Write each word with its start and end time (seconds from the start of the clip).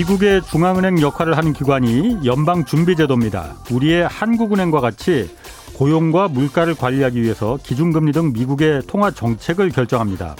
미국의 0.00 0.40
중앙은행 0.44 1.02
역할을 1.02 1.36
하는 1.36 1.52
기관이 1.52 2.20
연방준비제도입니다. 2.24 3.56
우리의 3.70 4.08
한국은행과 4.08 4.80
같이 4.80 5.28
고용과 5.74 6.28
물가를 6.28 6.74
관리하기 6.74 7.20
위해서 7.20 7.58
기준금리 7.62 8.12
등 8.12 8.32
미국의 8.32 8.84
통화 8.86 9.10
정책을 9.10 9.68
결정합니다. 9.68 10.36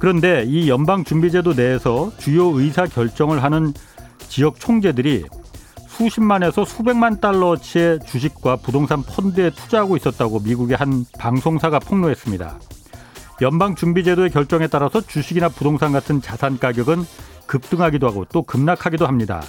그런데 0.00 0.42
이 0.44 0.68
연방준비제도 0.68 1.52
내에서 1.52 2.10
주요 2.18 2.46
의사 2.58 2.84
결정을 2.86 3.44
하는 3.44 3.72
지역 4.28 4.58
총재들이 4.58 5.24
수십만에서 5.86 6.64
수백만 6.64 7.20
달러치의 7.20 8.00
주식과 8.04 8.56
부동산 8.56 9.04
펀드에 9.04 9.50
투자하고 9.50 9.98
있었다고 9.98 10.40
미국의 10.40 10.76
한 10.76 11.04
방송사가 11.16 11.78
폭로했습니다. 11.78 12.58
연방준비제도의 13.40 14.30
결정에 14.30 14.66
따라서 14.66 15.00
주식이나 15.00 15.48
부동산 15.48 15.92
같은 15.92 16.20
자산 16.20 16.58
가격은 16.58 17.04
급등하기도 17.50 18.06
하고 18.06 18.24
또 18.32 18.42
급락하기도 18.42 19.06
합니다. 19.06 19.42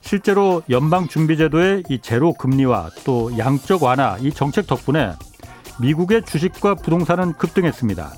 실제로 0.00 0.62
연방준비제도의 0.68 1.84
이 1.88 2.00
제로 2.00 2.32
금리와 2.32 2.90
또 3.04 3.36
양적 3.38 3.84
완화 3.84 4.16
이 4.20 4.32
정책 4.32 4.66
덕분에 4.66 5.12
미국의 5.80 6.24
주식과 6.24 6.74
부동산은 6.76 7.34
급등했습니다. 7.34 8.12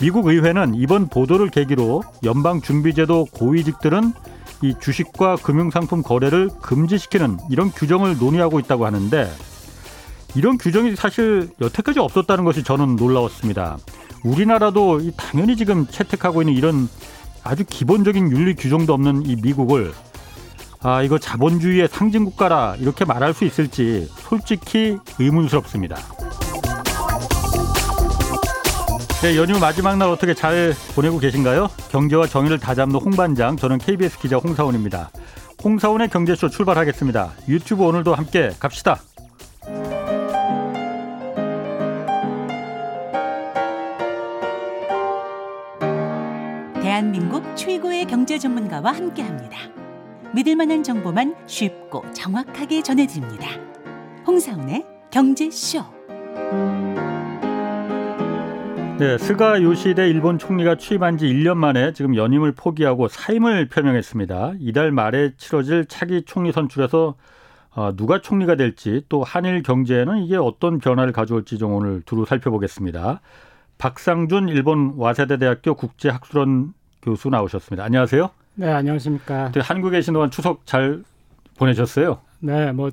미국 0.00 0.26
의회는 0.26 0.74
이번 0.76 1.08
보도를 1.08 1.48
계기로 1.50 2.02
연방준비제도 2.22 3.26
고위직들은 3.32 4.12
이 4.62 4.74
주식과 4.80 5.36
금융상품 5.36 6.02
거래를 6.02 6.50
금지시키는 6.60 7.38
이런 7.50 7.70
규정을 7.70 8.18
논의하고 8.18 8.60
있다고 8.60 8.86
하는데 8.86 9.28
이런 10.36 10.58
규정이 10.58 10.94
사실 10.94 11.50
여태까지 11.60 11.98
없었다는 11.98 12.44
것이 12.44 12.62
저는 12.62 12.94
놀라웠습니다. 12.96 13.78
우리나라도 14.24 15.00
당연히 15.16 15.56
지금 15.56 15.86
채택하고 15.86 16.42
있는 16.42 16.54
이런 16.54 16.88
아주 17.44 17.64
기본적인 17.68 18.30
윤리 18.30 18.54
규정도 18.54 18.94
없는 18.94 19.26
이 19.26 19.36
미국을 19.36 19.92
아 20.80 21.02
이거 21.02 21.18
자본주의의 21.18 21.88
상징 21.88 22.24
국가라 22.24 22.76
이렇게 22.78 23.04
말할 23.04 23.34
수 23.34 23.44
있을지 23.44 24.08
솔직히 24.16 24.98
의문스럽습니다. 25.18 25.96
네, 29.22 29.36
연휴 29.36 29.56
마지막 29.60 29.96
날 29.98 30.08
어떻게 30.08 30.34
잘 30.34 30.74
보내고 30.96 31.20
계신가요? 31.20 31.68
경제와 31.92 32.26
정의를 32.26 32.58
다잡는 32.58 32.96
홍반장, 32.96 33.56
저는 33.56 33.78
KBS 33.78 34.18
기자 34.18 34.36
홍사원입니다. 34.36 35.10
홍사원의 35.62 36.08
경제쇼 36.08 36.48
출발하겠습니다. 36.48 37.30
유튜브 37.48 37.84
오늘도 37.84 38.16
함께 38.16 38.50
갑시다. 38.58 38.98
경제 48.32 48.38
전문가와 48.38 48.92
함께합니다. 48.92 49.58
믿을 50.34 50.56
만한 50.56 50.82
정보만 50.82 51.34
쉽고 51.46 52.02
정확하게 52.14 52.82
전해드립니다. 52.82 53.46
홍사원의 54.26 54.86
경제쇼. 55.10 55.84
네, 58.98 59.18
스가 59.18 59.62
요시대 59.62 60.08
일본 60.08 60.38
총리가 60.38 60.76
취임한 60.76 61.18
지 61.18 61.26
1년 61.26 61.58
만에 61.58 61.92
지금 61.92 62.16
연임을 62.16 62.52
포기하고 62.52 63.08
사임을 63.08 63.68
표명했습니다. 63.68 64.54
이달 64.60 64.92
말에 64.92 65.32
치러질 65.36 65.84
차기 65.88 66.22
총리 66.24 66.52
선출에서 66.52 67.16
어, 67.74 67.92
누가 67.94 68.22
총리가 68.22 68.54
될지 68.54 69.02
또 69.10 69.22
한일 69.22 69.62
경제에는 69.62 70.22
이게 70.22 70.36
어떤 70.36 70.78
변화를 70.78 71.12
가져올지 71.12 71.58
좀 71.58 71.74
오늘 71.74 72.00
두루 72.06 72.24
살펴보겠습니다. 72.24 73.20
박상준 73.76 74.48
일본 74.48 74.94
와세대 74.96 75.36
대학교 75.36 75.74
국제학술원 75.74 76.72
교수 77.02 77.28
나오셨습니다. 77.28 77.84
안녕하세요. 77.84 78.30
네, 78.54 78.70
안녕하십니까. 78.70 79.50
한국에 79.62 79.98
계신 79.98 80.14
동안 80.14 80.30
추석 80.30 80.66
잘 80.66 81.02
보내셨어요? 81.58 82.18
네, 82.40 82.72
뭐 82.72 82.90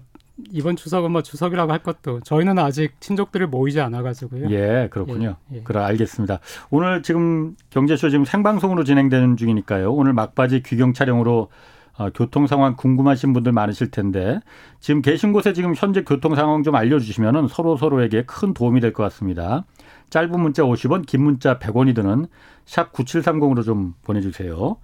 이번 0.51 0.75
추석은 0.77 1.11
뭐 1.11 1.21
추석이라고 1.21 1.71
할 1.71 1.79
것도 1.79 2.21
저희는 2.21 2.57
아직 2.59 2.99
친족들이 3.01 3.45
모이지 3.45 3.81
않아 3.81 4.01
가지고요. 4.01 4.49
예, 4.51 4.87
그렇군요. 4.89 5.35
예, 5.51 5.57
예. 5.57 5.61
그래 5.63 5.81
알겠습니다. 5.81 6.39
오늘 6.69 7.03
지금 7.03 7.55
경제쇼 7.71 8.09
지금 8.09 8.23
생방송으로 8.25 8.83
진행되는 8.85 9.35
중이니까요. 9.37 9.91
오늘 9.93 10.13
막바지 10.13 10.63
귀경 10.63 10.93
촬영으로 10.93 11.49
어, 11.97 12.09
교통 12.15 12.47
상황 12.47 12.77
궁금하신 12.77 13.33
분들 13.33 13.51
많으실 13.51 13.91
텐데 13.91 14.39
지금 14.79 15.01
계신 15.01 15.33
곳에 15.33 15.51
지금 15.51 15.73
현재 15.75 16.03
교통 16.03 16.33
상황 16.35 16.63
좀 16.63 16.73
알려주시면은 16.75 17.49
서로 17.49 17.75
서로에게 17.75 18.23
큰 18.25 18.53
도움이 18.53 18.79
될 18.79 18.93
것 18.93 19.03
같습니다. 19.03 19.65
짧은 20.09 20.39
문자 20.39 20.63
50원, 20.63 21.05
긴 21.05 21.23
문자 21.23 21.59
100원이 21.59 21.95
드는 21.95 22.27
샵 22.65 22.91
9730으로 22.93 23.63
좀 23.63 23.93
보내주세요. 24.03 24.77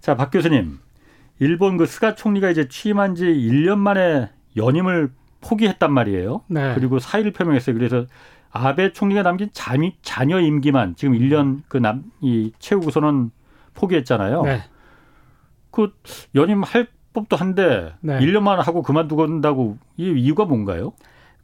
자, 0.00 0.16
박 0.16 0.30
교수님. 0.30 0.78
일본 1.38 1.76
그 1.76 1.86
스가 1.86 2.14
총리가 2.14 2.50
이제 2.50 2.68
취임한 2.68 3.14
지 3.14 3.24
1년 3.24 3.78
만에 3.78 4.30
연임을 4.56 5.10
포기했단 5.40 5.92
말이에요. 5.92 6.42
네. 6.48 6.74
그리고 6.74 6.98
사의를 6.98 7.32
표명했어요. 7.32 7.74
그래서 7.74 8.06
아베 8.50 8.92
총리가 8.92 9.22
남긴 9.22 9.48
자미, 9.52 9.96
자녀 10.02 10.40
임기만 10.40 10.96
지금 10.96 11.14
1년 11.14 11.62
그 11.68 11.78
남, 11.78 12.04
이 12.20 12.52
채우고서는 12.58 13.30
포기했잖아요. 13.74 14.42
네. 14.42 14.62
그 15.70 15.94
연임할 16.34 16.88
법도 17.12 17.36
한데 17.36 17.94
네. 18.00 18.18
1년만 18.18 18.56
하고 18.56 18.82
그만두건다고 18.82 19.78
이 19.96 20.10
이유가 20.10 20.44
뭔가요? 20.44 20.92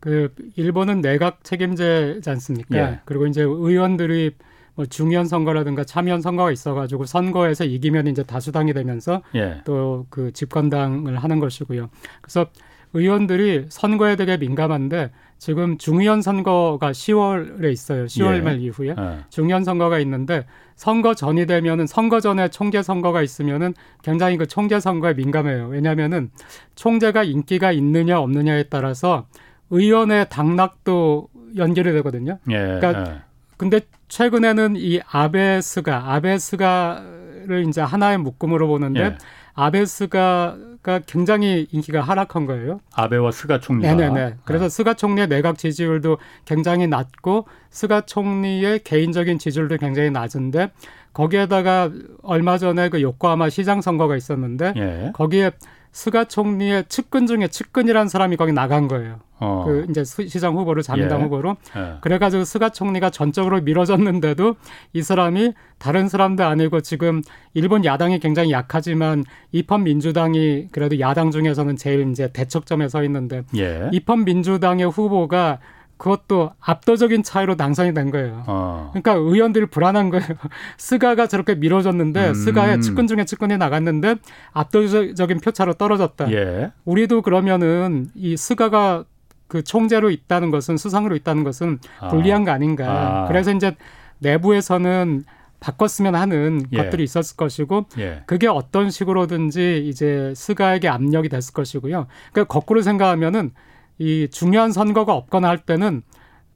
그 0.01 0.34
일본은 0.57 1.01
내각 1.01 1.45
책임제지 1.45 2.29
않습니까? 2.31 2.77
예. 2.77 3.01
그리고 3.05 3.27
이제 3.27 3.43
의원들이 3.43 4.33
뭐 4.75 4.84
중의원 4.84 5.27
선거라든가 5.27 5.84
참여원 5.84 6.21
선거가 6.21 6.53
있어가지고 6.53 7.07
선거에서 7.07 7.65
이기면 7.65 8.07
이제 8.09 8.23
다수당이 8.23 8.75
되면서 8.75 9.23
예. 9.34 9.62
또그 9.65 10.33
집권당을 10.33 11.17
하는 11.17 11.41
것이고요. 11.41 11.89
그래서 12.21 12.47
의원들이 12.93 13.67
선거에 13.69 14.17
되게 14.17 14.37
민감한데 14.37 15.11
지금 15.39 15.77
중의원 15.77 16.23
선거가 16.23 16.93
10월에 16.93 17.71
있어요. 17.71 18.05
10월 18.07 18.37
예. 18.37 18.41
말 18.41 18.61
이후에 18.61 18.91
예. 18.91 19.19
중의원 19.31 19.65
선거가 19.65 19.99
있는데 20.01 20.47
선거 20.77 21.15
전이 21.15 21.47
되면은 21.47 21.87
선거 21.87 22.21
전에 22.21 22.49
총재 22.49 22.83
선거가 22.83 23.23
있으면은 23.23 23.75
굉장히 24.03 24.37
그 24.37 24.47
총재 24.47 24.78
선거에 24.78 25.15
민감해요. 25.15 25.69
왜냐하면은 25.69 26.31
총재가 26.75 27.25
인기가 27.25 27.73
있느냐 27.73 28.21
없느냐에 28.21 28.65
따라서 28.65 29.27
의원의 29.71 30.28
당락도 30.28 31.28
연결이 31.56 31.93
되거든요. 31.93 32.38
예. 32.50 32.56
그러니까 32.56 33.00
예. 33.00 33.21
근데 33.56 33.81
최근에는 34.09 34.77
이 34.77 35.00
아베스가 35.10 36.12
아베스가를 36.15 37.65
이제 37.69 37.81
하나의 37.81 38.19
묶음으로 38.19 38.69
보는데 38.69 39.00
예. 39.00 39.16
아베스가가 39.54 41.00
굉장히 41.06 41.66
인기가 41.72 42.03
하락한 42.03 42.44
거예요. 42.47 42.81
아베와 42.94 43.32
스가 43.32 43.59
총리가. 43.59 43.94
네네네. 43.94 44.37
그래서 44.44 44.66
아. 44.66 44.69
스가 44.69 44.94
총리의 44.94 45.28
내각 45.28 45.56
지지율도 45.56 46.19
굉장히 46.44 46.87
낮고 46.87 47.47
스가 47.71 48.03
총리의 48.03 48.81
개인적인 48.84 49.38
지지율도 49.38 49.78
굉장히 49.78 50.10
낮은데 50.10 50.71
거기에다가 51.15 51.91
얼마 52.22 52.59
전에 52.59 52.91
그 52.91 53.00
요코하마 53.00 53.48
시장 53.48 53.81
선거가 53.81 54.16
있었는데 54.16 54.75
예. 54.77 55.12
거기에 55.15 55.53
스가 55.97 56.25
총리의 56.27 56.84
측근 56.91 57.27
중에 57.27 57.49
측근이라는 57.49 58.09
사람이 58.09 58.37
거기 58.37 58.53
나간 58.53 58.87
거예요. 58.87 59.21
어. 59.39 59.65
그 59.67 59.87
이제 59.89 60.05
시장 60.05 60.55
후보를 60.55 60.83
자민당 60.83 61.21
예. 61.21 61.25
후보로. 61.25 61.57
예. 61.75 61.95
그래가지고 62.03 62.45
스가 62.45 62.69
총리가 62.69 63.09
전적으로 63.09 63.62
밀어줬는데도 63.62 64.57
이 64.93 65.01
사람이 65.01 65.55
다른 65.79 66.09
사람도 66.09 66.45
아니고 66.45 66.83
지금 66.83 67.23
일본 67.55 67.87
야당이 67.87 68.19
굉장히 68.19 68.51
약하지만 68.53 69.25
입헌 69.53 69.84
민주당이 69.84 70.69
그래도 70.71 71.01
야당 71.01 71.31
중에서는 71.31 71.77
제일 71.77 72.10
이제 72.10 72.31
대척점에 72.31 72.91
서 72.91 73.03
있는데 73.03 73.45
예. 73.57 73.89
입헌 73.91 74.27
민주당의 74.27 74.91
후보가 74.91 75.60
그것도 75.97 76.53
압도적인 76.60 77.22
차이로 77.22 77.57
당선이 77.57 77.95
된 77.95 78.10
거예요. 78.10 78.45
어. 78.47 78.91
그러니까 78.93 79.15
의원들이 79.15 79.66
불안한 79.66 80.10
거예요. 80.10 80.27
스가가 80.77 81.27
저렇게 81.27 81.54
밀어줬는데 81.54 82.28
음. 82.28 82.34
스가의 82.34 82.83
측근 82.83 83.07
중에 83.07 83.25
측근이 83.25 83.57
나갔는데 83.57 84.16
압도적인 84.53 85.41
표차로 85.41 85.75
떨어졌다. 85.75 86.31
예. 86.33 86.72
우리도 86.84 87.22
그러면은 87.22 88.10
이 88.15 88.37
스가가 88.37 89.04
그 89.48 89.63
총재로 89.63 90.10
있다는 90.10 90.51
것은 90.51 90.77
수상으로 90.77 91.16
있다는 91.16 91.45
것은 91.45 91.78
아. 92.01 92.09
불리한 92.09 92.45
거 92.45 92.51
아닌가. 92.51 93.25
아. 93.25 93.28
그래서 93.28 93.53
이제 93.53 93.75
내부에서는 94.19 95.25
바꿨으면 95.60 96.15
하는 96.15 96.63
예. 96.72 96.77
것들이 96.77 97.04
있었을 97.04 97.37
것이고 97.37 97.87
예. 97.98 98.22
그게 98.27 98.47
어떤 98.47 98.91
식으로든지 98.91 99.87
이제 99.89 100.33
스가에게 100.37 100.89
압력이 100.89 101.28
됐을 101.28 101.54
것이고요. 101.54 102.07
그러니까 102.33 102.53
거꾸로 102.53 102.83
생각하면은 102.83 103.53
이 103.98 104.28
중요한 104.31 104.72
선거가 104.72 105.15
없거나 105.15 105.48
할 105.48 105.59
때는 105.59 106.03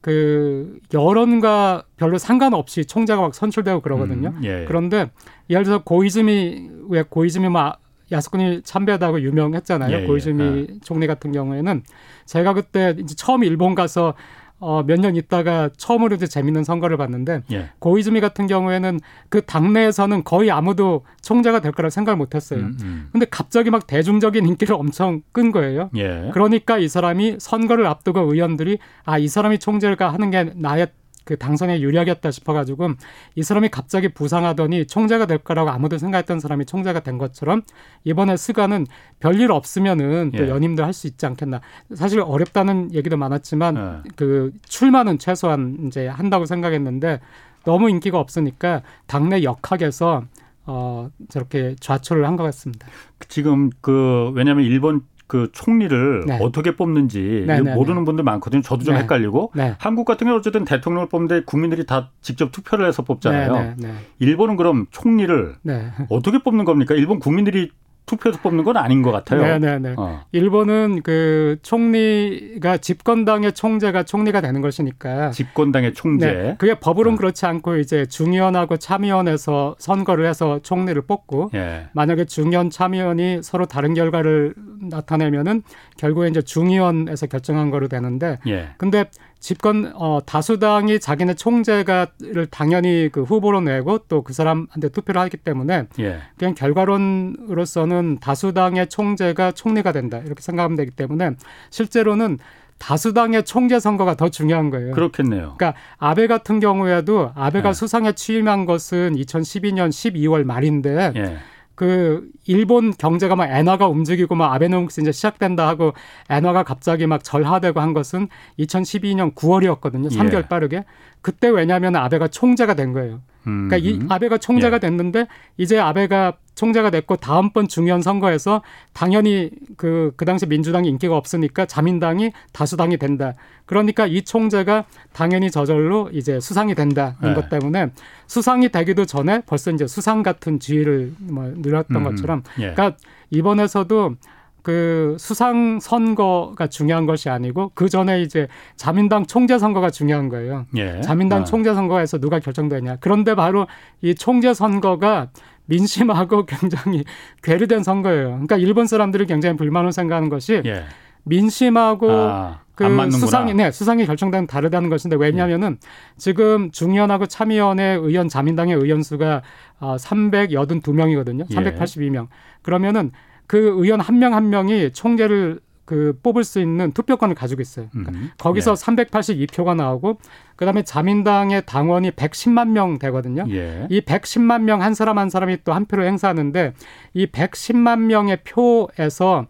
그 0.01 0.79
여론과 0.93 1.85
별로 1.97 2.19
상관없이 2.19 2.85
총재가 2.87 3.21
막 3.21 3.35
선출되고 3.35 3.81
그러거든요. 3.81 4.33
음, 4.37 4.45
예. 4.45 4.65
그런데 4.67 5.11
예를 5.51 5.65
들어서 5.65 5.83
고이즈미 5.85 6.71
왜 6.89 7.03
고이즈미 7.03 7.49
막 7.51 7.81
야스쿠니 8.11 8.63
참배하다고 8.63 9.21
유명했잖아요. 9.21 9.97
예, 9.97 10.03
예. 10.03 10.07
고이즈미 10.07 10.43
예. 10.43 10.67
총리 10.83 11.07
같은 11.07 11.33
경우에는 11.33 11.83
제가 12.25 12.55
그때 12.55 12.95
이제 12.99 13.15
처음 13.15 13.45
일본 13.45 13.75
가서 13.75 14.15
어, 14.61 14.83
몇 14.85 15.01
년 15.01 15.17
있다가 15.17 15.71
처음으로 15.77 16.15
이제 16.17 16.27
재밌는 16.27 16.65
선거를 16.65 16.97
봤는데 16.99 17.43
예. 17.53 17.71
고이즈미 17.79 18.21
같은 18.21 18.47
경우에는 18.47 19.01
그 19.31 19.41
당내에서는 19.47 20.23
거의 20.25 20.51
아무도 20.51 21.05
총재가 21.23 21.61
될 21.61 21.73
거라 21.73 21.89
생각을 21.91 22.17
못 22.19 22.35
했어요. 22.35 22.61
음, 22.61 22.77
음. 22.83 23.09
근데 23.11 23.27
갑자기 23.31 23.71
막 23.71 23.87
대중적인 23.87 24.47
인기를 24.47 24.75
엄청 24.75 25.23
끈 25.33 25.51
거예요. 25.51 25.91
예. 25.97 26.31
그러니까 26.33 26.79
이 26.79 26.89
사람이 26.89 27.37
선거를 27.41 27.87
앞두고 27.87 28.21
의원들이 28.33 28.79
아, 29.05 29.19
이 29.19 29.27
사람이 29.29 29.59
총재가 29.59 30.13
하는 30.13 30.31
게 30.31 30.53
나의 30.55 30.89
그 31.31 31.37
당선에 31.37 31.81
유리하겠다 31.81 32.29
싶어가지고 32.33 32.89
이 33.37 33.45
사람이 33.45 33.69
갑자기 33.69 34.09
부상하더니 34.09 34.87
총재가 34.87 35.27
될 35.27 35.39
거라고 35.39 35.71
아무도 35.71 35.97
생각했던 35.97 36.41
사람이 36.41 36.65
총재가 36.67 37.01
된 37.05 37.19
것처럼 37.19 37.63
이번에 38.03 38.37
스가는 38.37 38.85
별일 39.21 39.53
없으면은 39.53 40.33
또 40.37 40.43
예. 40.45 40.49
연임도 40.49 40.83
할 40.83 40.93
수 40.93 41.07
있지 41.07 41.25
않겠나. 41.27 41.61
사실 41.95 42.19
어렵다는 42.21 42.93
얘기도 42.93 43.17
많았지만 43.17 43.77
예. 43.77 44.11
그 44.17 44.51
출마는 44.67 45.21
최소한 45.21 45.77
이제 45.87 46.09
한다고 46.09 46.47
생각했는데 46.47 47.21
너무 47.65 47.89
인기가 47.91 48.19
없으니까 48.19 48.83
당내 49.07 49.45
역학에서 49.45 50.25
어 50.67 51.11
저렇게 51.29 51.77
좌초를 51.79 52.27
한 52.27 52.37
것 52.37 52.43
같습니다. 52.43 52.89
지금 53.29 53.71
그 53.81 54.33
왜냐하면 54.35 54.65
일본 54.65 55.03
그 55.31 55.49
총리를 55.53 56.25
네. 56.27 56.39
어떻게 56.43 56.75
뽑는지 56.75 57.45
네, 57.47 57.61
네, 57.61 57.75
모르는 57.75 58.05
분들 58.05 58.25
많거든요. 58.25 58.63
저도 58.63 58.83
좀 58.83 58.95
네. 58.95 59.03
헷갈리고 59.03 59.53
네. 59.55 59.77
한국 59.79 60.05
같은 60.05 60.27
경우 60.27 60.37
어쨌든 60.37 60.65
대통령을 60.65 61.09
뽑는데 61.09 61.45
국민들이 61.45 61.87
다 61.87 62.11
직접 62.21 62.51
투표를 62.51 62.85
해서 62.89 63.05
뽑잖아요. 63.05 63.53
네, 63.53 63.75
네, 63.77 63.87
네. 63.87 63.95
일본은 64.19 64.57
그럼 64.57 64.87
총리를 64.91 65.55
네. 65.63 65.93
어떻게 66.09 66.43
뽑는 66.43 66.65
겁니까? 66.65 66.97
일본 66.97 67.21
국민들이 67.21 67.71
투표해서 68.11 68.41
뽑는 68.41 68.65
건 68.65 68.77
아닌 68.77 69.03
것 69.03 69.13
같아요. 69.13 69.43
네, 69.43 69.59
네, 69.59 69.79
네. 69.79 69.95
어. 69.97 70.23
일본은 70.33 71.03
그 71.03 71.59
총리가 71.63 72.79
집권당의 72.79 73.53
총재가 73.53 74.03
총리가 74.03 74.41
되는 74.41 74.61
것이니까. 74.61 75.31
집권당의 75.31 75.95
총재. 75.95 76.33
네, 76.33 76.57
그게 76.59 76.75
법으로는 76.75 77.15
어. 77.15 77.19
그렇지 77.19 77.47
않고 77.47 77.77
이제 77.77 78.07
중의원하고 78.07 78.79
참의원에서 78.79 79.77
선거를 79.79 80.27
해서 80.27 80.59
총리를 80.63 81.01
뽑고 81.03 81.51
예. 81.55 81.89
만약에 81.93 82.25
중의원 82.25 82.71
참의원이 82.71 83.43
서로 83.43 83.67
다른 83.67 83.95
결과를 83.95 84.55
나타내면은 84.81 85.63
결국에 85.97 86.29
이제 86.29 86.43
중의원에서 86.43 87.27
결정한 87.27 87.71
거로 87.71 87.87
되는데 87.87 88.39
예. 88.49 88.71
근데 88.77 89.05
집권 89.41 89.93
어 89.97 90.21
다수당이 90.25 91.01
자기네 91.01 91.35
총재가를 91.35 92.47
당연히 92.51 93.09
그 93.11 93.23
후보로 93.23 93.61
내고 93.61 93.99
또 94.09 94.21
그 94.23 94.33
사람한테 94.35 94.91
투표를 94.91 95.21
하기 95.23 95.39
때문에 95.39 95.87
예. 95.99 96.21
그냥 96.39 96.55
결과론으로서는 96.55 98.19
다수당의 98.21 98.89
총재가 98.89 99.53
총리가 99.53 99.93
된다 99.93 100.19
이렇게 100.19 100.43
생각하면 100.43 100.77
되기 100.77 100.91
때문에 100.91 101.33
실제로는 101.71 102.39
다수당의 102.79 103.45
총재 103.45 103.79
선거가 103.79 104.15
더 104.15 104.31
중요한 104.31 104.71
거예요. 104.71 104.93
그렇겠네요. 104.95 105.55
그러니까 105.57 105.75
아베 105.99 106.27
같은 106.27 106.61
경우에도 106.61 107.31
아베가 107.35 107.71
네. 107.71 107.73
수상에 107.75 108.13
취임한 108.13 108.65
것은 108.65 109.15
2012년 109.17 109.91
12월 109.91 110.45
말인데 110.45 111.13
예. 111.17 111.39
그 111.81 112.29
일본 112.47 112.93
경제가 112.93 113.37
막 113.37 113.47
엔화가 113.47 113.89
움직이고 113.89 114.35
막 114.35 114.53
아베노믹스 114.53 115.01
이제 115.01 115.13
시작된다 115.13 115.67
하고 115.67 115.95
엔화가 116.29 116.63
갑자기 116.65 117.07
막 117.07 117.25
절하되고 117.25 117.81
한 117.81 117.95
것은 117.95 118.29
2012년 118.59 119.35
9월이었거든요. 119.35 120.11
3개월 120.11 120.45
예. 120.45 120.49
빠르게. 120.49 120.85
그때 121.23 121.49
왜냐하면 121.49 121.97
아베가 121.97 122.29
총재가 122.29 122.75
된 122.75 122.93
거예요. 122.93 123.23
음. 123.47 123.69
그러니까 123.71 123.79
이 123.79 123.99
아베가 124.11 124.37
총재가 124.37 124.77
예. 124.77 124.81
됐는데 124.81 125.27
이제 125.57 125.79
아베가 125.79 126.35
총재가 126.61 126.91
됐고 126.91 127.17
다음번 127.17 127.69
중요한 127.69 128.03
선거에서 128.03 128.61
당연히 128.93 129.51
그, 129.79 130.13
그 130.17 130.27
당시 130.27 130.45
민주당이 130.45 130.91
인기가 130.91 131.17
없으니까 131.17 131.65
자민당이 131.65 132.33
다수당이 132.53 132.99
된다. 132.99 133.33
그러니까 133.65 134.07
이 134.07 134.23
총재가 134.23 134.85
당연히 135.15 135.51
저절로 135.51 136.11
이제 136.13 136.39
수상이 136.39 136.75
된다는 136.75 137.15
네. 137.23 137.35
것 137.35 137.49
때문에 137.49 137.93
수상이 138.27 138.69
되기도 138.69 139.07
전에 139.07 139.41
벌써 139.47 139.71
이제 139.71 139.87
수상 139.87 140.23
같은 140.23 140.61
지위를 140.61 141.15
뭐 141.19 141.51
누렸던 141.57 141.97
음. 141.97 142.05
것처럼 142.05 142.43
예. 142.59 142.73
그러니까 142.73 142.99
이번에서도 143.31 144.17
그 144.63 145.17
수상 145.19 145.81
선거가 145.81 146.67
중요한 146.67 147.07
것이 147.07 147.31
아니고 147.31 147.71
그 147.75 147.89
전에 147.89 148.21
이제 148.21 148.49
자민당 148.77 149.25
총재 149.25 149.59
선거가 149.59 149.89
중요한 149.89 150.29
거예요. 150.29 150.67
예. 150.77 151.01
자민당 151.01 151.43
어. 151.43 151.45
총재 151.45 151.73
선거에서 151.73 152.19
누가 152.19 152.39
결정되냐. 152.39 152.97
그런데 153.01 153.35
바로 153.35 153.67
이 154.03 154.15
총재 154.15 154.53
선거가 154.53 155.31
민심하고 155.67 156.47
굉장히 156.47 157.05
괴리된 157.43 157.83
선거예요. 157.83 158.29
그러니까 158.31 158.57
일본 158.57 158.87
사람들이 158.87 159.27
굉장히 159.27 159.57
불만을 159.57 159.93
생각하는 159.93 160.29
것이 160.29 160.63
예. 160.65 160.85
민심하고 161.25 162.11
아, 162.11 162.61
그. 162.75 163.11
수상이 163.11 163.55
네 163.55 163.71
수상이 163.71 164.07
결정되면 164.07 164.47
다르다는 164.47 164.89
것인데 164.89 165.17
왜냐하면은 165.17 165.79
지금 166.17 166.71
중의원하고 166.71 167.27
참의원의 167.27 167.99
의원 167.99 168.29
자민당의 168.29 168.75
의원 168.75 169.03
수가 169.03 169.43
어, 169.79 169.97
382명이거든요. 169.97 171.47
예. 171.51 171.55
382명. 171.55 172.29
그러면은 172.63 173.13
그 173.47 173.59
의원 173.59 174.01
한 174.01 174.19
명한 174.19 174.49
명이 174.51 174.93
총재를 174.93 175.61
그 175.91 176.17
뽑을 176.23 176.45
수 176.45 176.61
있는 176.61 176.93
투표권을 176.93 177.35
가지고 177.35 177.63
있어요. 177.63 177.89
그러니까 177.91 178.13
음. 178.13 178.31
거기서 178.39 178.71
예. 178.71 178.75
382표가 178.75 179.75
나오고 179.75 180.21
그다음에 180.55 180.85
자민당의 180.85 181.65
당원이 181.67 182.13
110만 182.13 182.69
명 182.69 183.01
되거든요. 183.01 183.45
예. 183.49 183.89
이 183.91 184.01
110만 184.01 184.63
명 184.63 184.83
한 184.83 184.95
사람 184.95 185.19
한 185.19 185.29
사람이 185.31 185.65
또 185.65 185.73
한 185.73 185.87
표를 185.87 186.07
행사하는데 186.07 186.75
이 187.15 187.27
110만 187.27 188.03
명의 188.03 188.39
표에서 188.45 189.47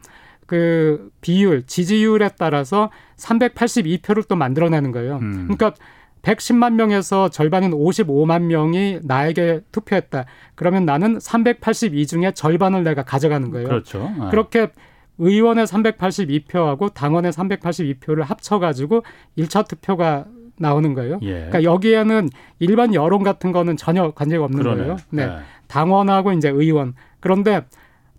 그 0.47 1.11
비율, 1.21 1.63
지지율에 1.67 2.31
따라서 2.39 2.91
382표를 3.19 4.27
또 4.27 4.35
만들어내는 4.35 4.93
거예요. 4.93 5.19
음. 5.19 5.43
그러니까 5.55 5.75
110만 6.23 6.73
명에서 6.73 7.29
절반인 7.29 7.73
55만 7.73 8.45
명이 8.45 9.01
나에게 9.03 9.61
투표했다. 9.73 10.25
그러면 10.55 10.87
나는 10.87 11.21
382 11.21 12.07
중에 12.07 12.33
절반을 12.33 12.83
내가 12.83 13.03
가져가는 13.03 13.51
거예요. 13.51 13.69
그렇죠. 13.69 14.11
아. 14.19 14.31
그렇게 14.31 14.69
의원의 15.21 15.67
382표하고 15.67 16.93
당원의 16.93 17.33
382표를 17.33 18.23
합쳐가지고 18.25 19.03
1차 19.39 19.69
투표가 19.69 20.25
나오는 20.59 20.93
거예요. 20.95 21.19
예. 21.23 21.33
그러니까 21.33 21.63
여기에는 21.63 22.29
일반 22.59 22.95
여론 22.95 23.23
같은 23.23 23.53
거는 23.53 23.77
전혀 23.77 24.11
관계가 24.11 24.45
없는 24.45 24.63
그러네. 24.63 24.81
거예요. 24.83 24.97
네. 25.11 25.23
예. 25.23 25.31
당원하고 25.69 26.33
이제 26.33 26.49
의원. 26.49 26.95
그런데 27.21 27.63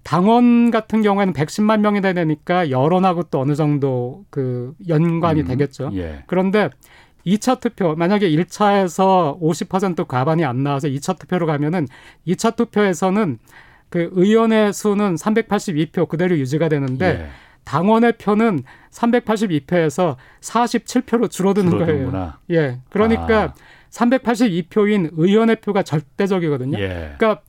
당원 0.03 0.71
같은 0.71 1.01
경우에는 1.01 1.33
110만 1.33 1.81
명이 1.81 2.01
되니까 2.01 2.71
여론하고 2.71 3.23
또 3.23 3.39
어느 3.39 3.55
정도 3.55 4.25
그 4.29 4.73
연관이 4.87 5.41
음. 5.41 5.45
되겠죠. 5.47 5.91
예. 5.93 6.23
그런데 6.27 6.69
2차 7.25 7.59
투표 7.59 7.95
만약에 7.95 8.29
1차에서 8.29 9.39
50% 9.39 10.07
과반이 10.07 10.43
안 10.43 10.63
나와서 10.63 10.87
2차 10.87 11.19
투표로 11.19 11.45
가면은 11.45 11.87
2차 12.27 12.55
투표에서는 12.55 13.37
그 13.91 14.09
의원의 14.13 14.73
수는 14.73 15.15
382표 15.15 16.07
그대로 16.07 16.35
유지가 16.37 16.69
되는데 16.69 17.05
예. 17.05 17.27
당원의 17.65 18.13
표는 18.13 18.63
382표에서 18.89 20.15
47표로 20.39 21.29
줄어드는 21.29 21.69
거예요. 21.71 21.85
줄어드는구나. 21.85 22.39
예. 22.51 22.79
그러니까 22.89 23.43
아. 23.43 23.53
382표인 23.91 25.11
의원의 25.17 25.57
표가 25.57 25.83
절대적이거든요. 25.83 26.79
예. 26.79 27.15
그러니까 27.17 27.41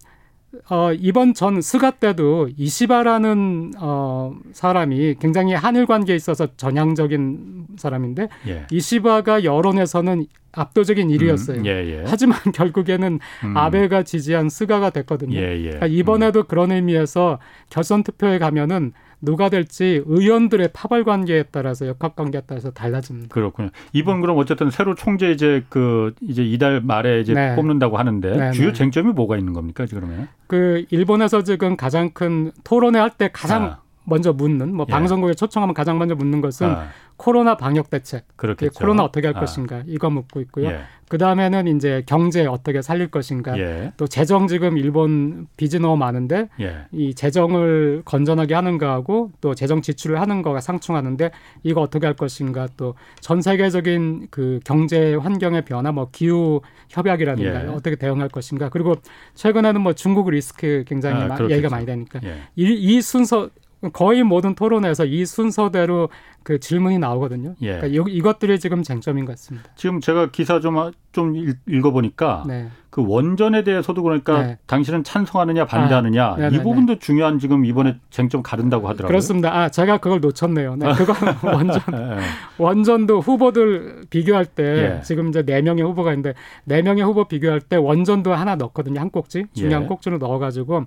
어, 0.68 0.92
이번 0.92 1.35
전 1.35 1.61
스가 1.61 1.92
때도 1.92 2.50
이시바라는 2.56 3.73
어, 3.78 4.35
사람이 4.52 5.16
굉장히 5.18 5.54
한일 5.54 5.87
관계에 5.87 6.14
있어서 6.14 6.47
전향적인 6.56 7.66
사람인데 7.76 8.28
예. 8.49 8.66
이시바가 8.71 9.44
여론에서는 9.44 10.26
압도적인 10.52 11.09
1위였어요. 11.09 11.59
음, 11.59 11.66
예, 11.66 11.71
예. 11.71 12.04
하지만 12.06 12.38
결국에는 12.54 13.18
음. 13.44 13.56
아베가 13.56 14.02
지지한 14.02 14.50
스가가 14.50 14.90
됐거든요. 14.90 15.38
예, 15.38 15.56
예. 15.56 15.62
그러니까 15.62 15.87
이번에도 15.87 16.44
그런 16.44 16.73
의미에서 16.73 17.38
결선 17.71 18.02
투표에 18.02 18.38
가면은 18.38 18.92
누가 19.25 19.49
될지 19.49 20.02
의원들의 20.05 20.71
파벌 20.73 21.05
관계에 21.05 21.45
따라서 21.45 21.87
역학 21.87 22.17
관계에 22.17 22.43
따라서 22.47 22.73
달라집니다. 22.73 23.33
그렇군요. 23.33 23.71
이번 23.93 24.21
그럼 24.21 24.37
어쨌든 24.37 24.71
새로 24.71 24.95
총재 24.97 25.31
이제 25.31 25.64
그 25.69 26.12
이제 26.21 26.43
이달 26.45 26.81
말에 26.81 27.21
이제 27.21 27.33
네. 27.33 27.55
뽑는다고 27.55 27.97
하는데 27.97 28.37
네, 28.37 28.50
주요 28.50 28.69
네. 28.69 28.73
쟁점이 28.73 29.12
뭐가 29.12 29.37
있는 29.38 29.52
겁니까 29.52 29.87
그러면? 29.88 30.29
그 30.49 30.85
일본에서 30.91 31.45
지금 31.45 31.76
가장 31.76 32.11
큰 32.11 32.50
토론회 32.64 32.99
할 32.99 33.12
때 33.17 33.31
가장 33.33 33.64
아. 33.64 33.82
먼저 34.04 34.32
묻는 34.32 34.75
뭐 34.75 34.87
예. 34.88 34.92
방송국에 34.92 35.35
초청하면 35.35 35.75
가장 35.75 35.99
먼저 35.99 36.14
묻는 36.14 36.40
것은 36.40 36.66
아, 36.68 36.88
코로나 37.16 37.56
방역 37.56 37.90
대책, 37.90 38.26
그렇겠죠. 38.37 38.78
코로나 38.78 39.04
어떻게 39.04 39.26
할 39.28 39.37
아. 39.37 39.40
것인가 39.40 39.82
이거 39.87 40.11
묻고 40.11 40.40
있고요. 40.42 40.66
예. 40.68 40.80
그 41.09 41.18
다음에는 41.18 41.66
이제 41.76 42.02
경제 42.06 42.47
어떻게 42.47 42.80
살릴 42.80 43.11
것인가. 43.11 43.59
예. 43.59 43.92
또 43.99 44.06
재정 44.06 44.49
지금 44.49 44.78
일본 44.78 45.47
빚이 45.59 45.78
너무 45.78 45.97
많은데 45.99 46.49
예. 46.61 46.87
이 46.90 47.14
재정을 47.14 48.02
건전하게 48.04 48.54
하는 48.54 48.78
거하고 48.78 49.30
또 49.42 49.54
재정 49.54 49.82
지출을 49.82 50.21
하는 50.21 50.40
거가 50.42 50.61
상충하는데 50.61 51.30
이거 51.64 51.82
어떻게 51.82 52.06
할 52.06 52.14
것인가 52.16 52.68
또 52.76 52.94
전 53.21 53.40
세계적인 53.40 54.28
그 54.30 54.61
경제 54.64 55.14
환경의 55.14 55.64
변화 55.64 55.92
뭐 55.92 56.09
기후 56.12 56.61
협약이라든가 56.88 57.64
예. 57.64 57.68
어떻게 57.68 57.97
대응할 57.97 58.28
것인가 58.28 58.68
그리고 58.68 58.97
최근에는 59.35 59.80
뭐 59.80 59.92
중국 59.92 60.28
리스크 60.30 60.85
굉장히 60.87 61.23
아, 61.23 61.26
마-. 61.28 61.38
얘기가 61.49 61.68
많이 61.68 61.87
되니까 61.87 62.21
예. 62.25 62.38
이, 62.56 62.73
이 62.73 63.00
순서 63.00 63.49
거의 63.91 64.23
모든 64.23 64.55
토론에서 64.55 65.05
이 65.05 65.27
순서대로 65.27 66.09
그 66.43 66.61
질문이 66.61 66.99
나오거든요. 66.99 67.55
예. 67.62 67.79
그러니까 67.79 68.11
이, 68.11 68.15
이것들이 68.15 68.59
지금 68.61 68.83
쟁점인 68.83 69.25
것 69.25 69.33
같습니다. 69.33 69.71
지금 69.77 70.01
제가 70.01 70.31
기사 70.31 70.61
좀 70.61 70.93
좀 71.12 71.35
읽어보니까 71.69 72.45
네. 72.47 72.69
그 72.91 73.05
원전에 73.07 73.65
대해서도 73.65 74.03
그러니까 74.03 74.43
네. 74.43 74.59
당신은 74.67 75.05
찬성하느냐 75.05 75.67
반대하느냐 75.67 76.27
아, 76.27 76.37
네네네. 76.37 76.57
이 76.57 76.62
부분도 76.62 76.99
중요한 76.99 77.39
지금 77.39 77.65
이번에 77.65 77.99
쟁점 78.11 78.43
가른다고 78.43 78.89
하더라고요. 78.89 79.09
그렇습니다. 79.09 79.55
아 79.55 79.69
제가 79.69 79.99
그걸 79.99 80.21
놓쳤네요. 80.21 80.77
네, 80.77 80.93
그거 80.97 81.15
원전 81.43 81.81
예, 81.93 81.97
예. 81.97 82.19
원전도 82.59 83.21
후보들 83.21 84.07
비교할 84.11 84.47
때 84.47 84.97
예. 84.99 85.03
지금 85.03 85.29
이제 85.29 85.43
네 85.43 85.62
명의 85.62 85.85
후보가 85.85 86.12
있는데 86.12 86.35
네 86.65 86.83
명의 86.83 87.05
후보 87.05 87.25
비교할 87.25 87.61
때 87.61 87.77
원전도 87.77 88.33
하나 88.33 88.57
넣거든요. 88.57 89.01
한 89.01 89.11
꼭지 89.11 89.47
중요한 89.53 89.85
예. 89.85 89.87
꼭지를 89.87 90.19
넣어가지고 90.19 90.87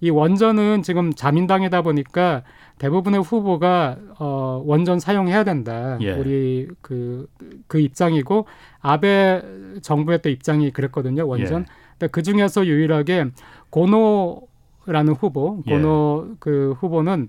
이 0.00 0.10
원전은 0.10 0.82
지금 0.82 1.12
자민당이다 1.12 1.82
보니까 1.82 2.42
대부분의 2.78 3.22
후보가 3.22 3.96
어, 4.18 4.62
원전 4.64 5.00
사용해야 5.00 5.44
된다. 5.44 5.98
예. 6.02 6.12
우리 6.12 6.68
그, 6.82 7.26
그 7.66 7.80
입장이고 7.80 8.46
아베 8.80 9.42
정부의 9.82 10.20
또 10.22 10.28
입장이 10.28 10.70
그랬거든요. 10.72 11.26
원전. 11.26 11.62
예. 11.62 11.66
근데 11.98 12.10
그 12.10 12.22
중에서 12.22 12.66
유일하게 12.66 13.26
고노라는 13.70 15.14
후보, 15.18 15.62
예. 15.66 15.72
고노 15.72 16.36
그 16.38 16.74
후보는 16.78 17.28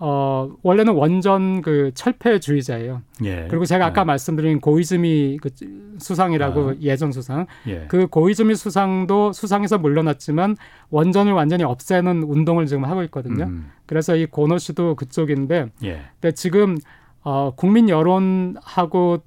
어 0.00 0.48
원래는 0.62 0.94
원전 0.94 1.60
그 1.60 1.90
철폐주의자예요. 1.94 3.02
예. 3.24 3.46
그리고 3.50 3.64
제가 3.64 3.86
아까 3.86 4.02
예. 4.02 4.04
말씀드린 4.04 4.60
고이즈미 4.60 5.38
그 5.42 5.50
수상이라고 5.98 6.70
아. 6.70 6.74
예전 6.80 7.10
수상, 7.10 7.46
예. 7.66 7.86
그 7.88 8.06
고이즈미 8.06 8.54
수상도 8.54 9.32
수상에서 9.32 9.78
물러났지만 9.78 10.56
원전을 10.90 11.32
완전히 11.32 11.64
없애는 11.64 12.22
운동을 12.22 12.66
지금 12.66 12.84
하고 12.84 13.02
있거든요. 13.04 13.44
음, 13.44 13.72
그래서 13.86 14.14
이 14.14 14.26
고노 14.26 14.58
씨도 14.58 14.94
그쪽인데, 14.94 15.66
예. 15.82 16.02
근데 16.20 16.32
지금 16.32 16.78
어 17.24 17.52
국민 17.56 17.88
여론하고 17.88 19.18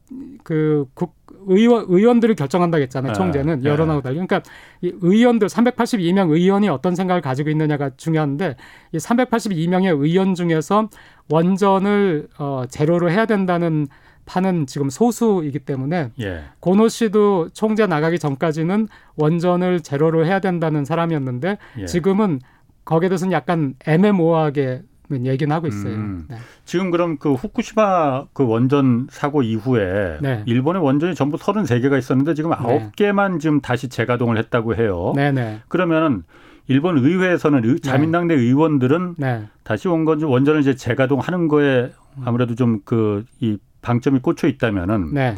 그 0.43 0.85
국, 0.93 1.15
의원 1.47 1.85
의원들이 1.87 2.35
결정한다고 2.35 2.81
했잖아요. 2.83 3.11
아, 3.11 3.13
총재는 3.13 3.63
예. 3.65 3.69
여론하고 3.69 4.01
달리. 4.01 4.15
그러니까 4.15 4.41
이 4.81 4.91
의원들 5.01 5.47
382명 5.47 6.31
의원이 6.31 6.69
어떤 6.69 6.95
생각을 6.95 7.21
가지고 7.21 7.49
있느냐가 7.49 7.91
중요한데 7.97 8.55
이 8.93 8.97
382명의 8.97 9.99
의원 10.01 10.35
중에서 10.35 10.89
원전을 11.29 12.27
어 12.37 12.63
제로로 12.69 13.09
해야 13.09 13.25
된다는 13.25 13.87
파는 14.25 14.67
지금 14.67 14.89
소수이기 14.89 15.59
때문에 15.59 16.11
예. 16.21 16.43
고노 16.59 16.87
씨도 16.87 17.49
총재 17.53 17.87
나가기 17.87 18.19
전까지는 18.19 18.87
원전을 19.15 19.81
제로로 19.81 20.25
해야 20.25 20.39
된다는 20.39 20.85
사람이었는데 20.85 21.57
예. 21.79 21.85
지금은 21.85 22.39
거기에 22.85 23.09
대해서는 23.09 23.31
약간 23.31 23.75
애매모호하게 23.85 24.83
얘기는 25.25 25.53
하고 25.55 25.67
있어요. 25.67 25.93
음. 25.95 26.25
네. 26.29 26.37
지금 26.65 26.91
그럼 26.91 27.17
그 27.17 27.33
후쿠시마 27.33 28.25
그 28.33 28.45
원전 28.45 29.07
사고 29.09 29.41
이후에 29.43 30.17
네. 30.21 30.43
일본의 30.45 30.81
원전이 30.83 31.15
전부 31.15 31.37
33개가 31.37 31.97
있었는데 31.97 32.33
지금 32.33 32.51
네. 32.51 32.91
9개만 32.95 33.39
지금 33.39 33.61
다시 33.61 33.89
재가동을 33.89 34.37
했다고 34.37 34.75
해요. 34.75 35.13
네네. 35.15 35.61
그러면 35.67 36.23
일본 36.67 36.97
의회에서는 36.97 37.65
의- 37.65 37.79
자민당 37.81 38.27
내 38.27 38.35
의원들은 38.35 39.15
네. 39.17 39.47
다시 39.63 39.87
원전 39.87 40.21
원전을 40.23 40.61
이제 40.61 40.75
재가동하는 40.75 41.47
거에 41.47 41.91
아무래도 42.23 42.55
좀 42.55 42.81
그 42.85 43.23
이 43.39 43.57
방점이 43.81 44.19
꽂혀 44.19 44.47
있다면은 44.47 45.13
네. 45.13 45.37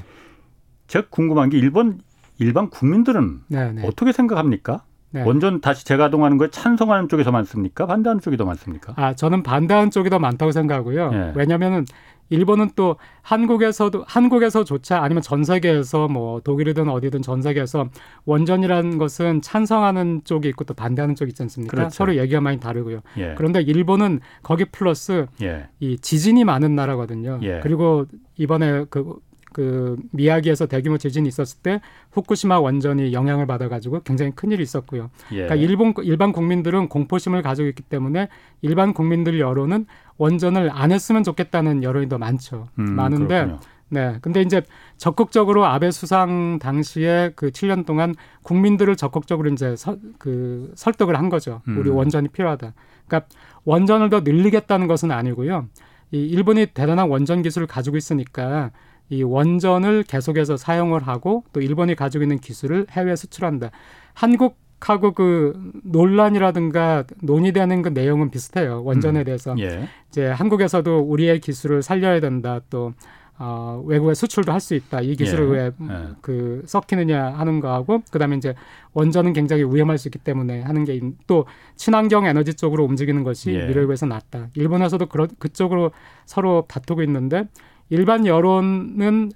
제가 0.87 1.07
궁금한 1.09 1.49
게 1.49 1.57
일본 1.57 1.99
일반 2.39 2.69
국민들은 2.69 3.39
네. 3.47 3.71
네. 3.71 3.87
어떻게 3.87 4.11
생각합니까? 4.11 4.83
네. 5.13 5.21
원전 5.21 5.61
다시 5.61 5.85
재가동하는 5.85 6.37
거에 6.37 6.49
찬성하는 6.49 7.07
쪽이 7.07 7.23
더 7.23 7.31
많습니까? 7.31 7.85
반대하는 7.85 8.19
쪽이 8.19 8.35
더 8.35 8.45
많습니까? 8.45 8.93
아, 8.95 9.13
저는 9.13 9.43
반대하는 9.43 9.91
쪽이 9.91 10.09
더 10.09 10.17
많다고 10.17 10.51
생각하고요. 10.51 11.11
예. 11.13 11.33
왜냐면은 11.35 11.85
일본은 12.29 12.71
또 12.75 12.95
한국에서도 13.21 14.05
한국에서조차 14.07 15.03
아니면 15.03 15.21
전 15.21 15.43
세계에서 15.43 16.07
뭐 16.07 16.39
독일이든 16.39 16.89
어디든 16.89 17.21
전 17.21 17.43
세계에서 17.43 17.89
원전이라는 18.25 18.97
것은 18.97 19.41
찬성하는 19.41 20.21
쪽이 20.23 20.47
있고 20.49 20.63
또 20.63 20.73
반대하는 20.73 21.13
쪽이 21.13 21.29
있지 21.29 21.43
않습니까? 21.43 21.75
그렇죠. 21.75 21.93
서로 21.93 22.15
얘기가 22.17 22.41
많이 22.41 22.59
다르고요. 22.59 23.01
예. 23.17 23.35
그런데 23.37 23.61
일본은 23.61 24.19
거기 24.41 24.65
플러스 24.65 25.27
예. 25.43 25.67
이 25.79 25.97
지진이 25.99 26.43
많은 26.43 26.73
나라거든요. 26.75 27.39
예. 27.43 27.59
그리고 27.61 28.05
이번에 28.37 28.85
그, 28.89 29.15
그 29.53 29.97
미야기에서 30.11 30.65
대규모 30.65 30.97
지진이 30.97 31.27
있었을 31.27 31.59
때 31.61 31.81
후쿠시마 32.11 32.59
원전이 32.59 33.13
영향을 33.13 33.47
받아가지고 33.47 34.01
굉장히 34.03 34.31
큰 34.35 34.51
일이 34.51 34.63
있었고요. 34.63 35.09
예. 35.31 35.43
그러니까 35.43 35.55
일본 35.55 35.93
일반 36.03 36.31
국민들은 36.31 36.89
공포심을 36.89 37.41
가지고 37.41 37.69
있기 37.69 37.83
때문에 37.83 38.27
일반 38.61 38.93
국민들 38.93 39.39
여론은 39.39 39.85
원전을 40.17 40.69
안 40.73 40.91
했으면 40.91 41.23
좋겠다는 41.23 41.83
여론이 41.83 42.09
더 42.09 42.17
많죠. 42.17 42.67
음, 42.79 42.95
많은데 42.95 43.45
그렇군요. 43.45 43.59
네. 43.89 44.17
근데 44.21 44.41
이제 44.41 44.63
적극적으로 44.97 45.65
아베 45.65 45.91
수상 45.91 46.57
당시에 46.59 47.33
그 47.35 47.51
7년 47.51 47.85
동안 47.85 48.15
국민들을 48.41 48.95
적극적으로 48.95 49.49
이제 49.49 49.75
서, 49.75 49.97
그 50.17 50.71
설득을 50.75 51.15
한 51.15 51.29
거죠. 51.29 51.61
우리 51.67 51.91
음. 51.91 51.95
원전이 51.95 52.29
필요하다. 52.29 52.73
그러니까 53.07 53.29
원전을 53.65 54.09
더 54.09 54.21
늘리겠다는 54.21 54.87
것은 54.87 55.11
아니고요. 55.11 55.67
이 56.11 56.25
일본이 56.25 56.67
대단한 56.67 57.09
원전 57.09 57.41
기술을 57.41 57.67
가지고 57.67 57.97
있으니까 57.97 58.71
이 59.09 59.23
원전을 59.23 60.03
계속해서 60.03 60.57
사용을 60.57 61.07
하고 61.07 61.43
또 61.53 61.61
일본이 61.61 61.95
가지고 61.95 62.23
있는 62.23 62.39
기술을 62.39 62.87
해외에 62.91 63.15
수출한다. 63.15 63.71
한국 64.13 64.57
하고 64.79 65.13
그 65.13 65.53
논란이라든가 65.83 67.05
논의되는 67.21 67.81
그 67.83 67.89
내용은 67.89 68.29
비슷해요. 68.31 68.83
원전에 68.83 69.19
음. 69.19 69.23
대해서. 69.23 69.55
예. 69.59 69.87
이제 70.09 70.27
한국에서도 70.27 70.99
우리의 70.99 71.39
기술을 71.39 71.81
살려야 71.81 72.19
된다. 72.19 72.59
또 72.69 72.93
어, 73.39 73.81
외국에 73.85 74.13
수출도 74.13 74.51
할 74.51 74.59
수 74.59 74.75
있다. 74.75 75.01
이 75.01 75.15
기술을 75.15 75.47
예. 75.47 75.51
왜 75.51 75.65
예. 75.89 76.07
그 76.21 76.63
섞이느냐 76.65 77.31
하는 77.31 77.59
거하고 77.61 78.01
그다음에 78.11 78.35
이제 78.35 78.53
원전은 78.93 79.33
굉장히 79.33 79.63
위험할 79.63 79.97
수 79.97 80.07
있기 80.09 80.19
때문에 80.19 80.61
하는 80.61 80.83
게 80.85 80.99
또 81.27 81.45
친환경 81.75 82.25
에너지 82.25 82.53
쪽으로 82.53 82.83
움직이는 82.83 83.23
것이 83.23 83.51
예. 83.53 83.61
미래를 83.67 83.85
위해서 83.85 84.05
낫다. 84.05 84.49
일본에서도 84.55 85.05
그런 85.07 85.29
그쪽으로 85.39 85.91
서로 86.25 86.65
다투고 86.67 87.01
있는데 87.03 87.47
일반 87.89 88.25
여론은 88.25 89.31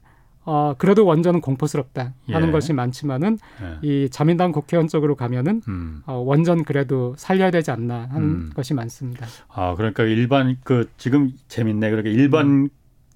어 0.49 0.75
그래도 0.77 1.05
원전은 1.05 1.41
공포스럽다 1.41 2.13
하는 2.31 2.47
예. 2.47 2.51
것이 2.51 2.71
많지만은 2.71 3.37
예. 3.61 3.77
이 3.81 4.09
자민당 4.09 4.53
국회의원 4.53 4.87
쪽으로 4.87 5.15
가면은 5.15 5.61
음. 5.67 6.01
어 6.05 6.13
원전 6.13 6.63
그래도 6.63 7.15
살려야 7.17 7.51
되지 7.51 7.71
않나 7.71 8.07
하는 8.11 8.27
음. 8.27 8.51
것이 8.55 8.73
많습니다. 8.73 9.27
아, 9.49 9.75
그러니까 9.75 10.03
일반 10.03 10.55
그 10.63 10.89
지금 10.97 11.31
재밌네. 11.49 11.89
그러니까 11.89 12.09
일반 12.09 12.69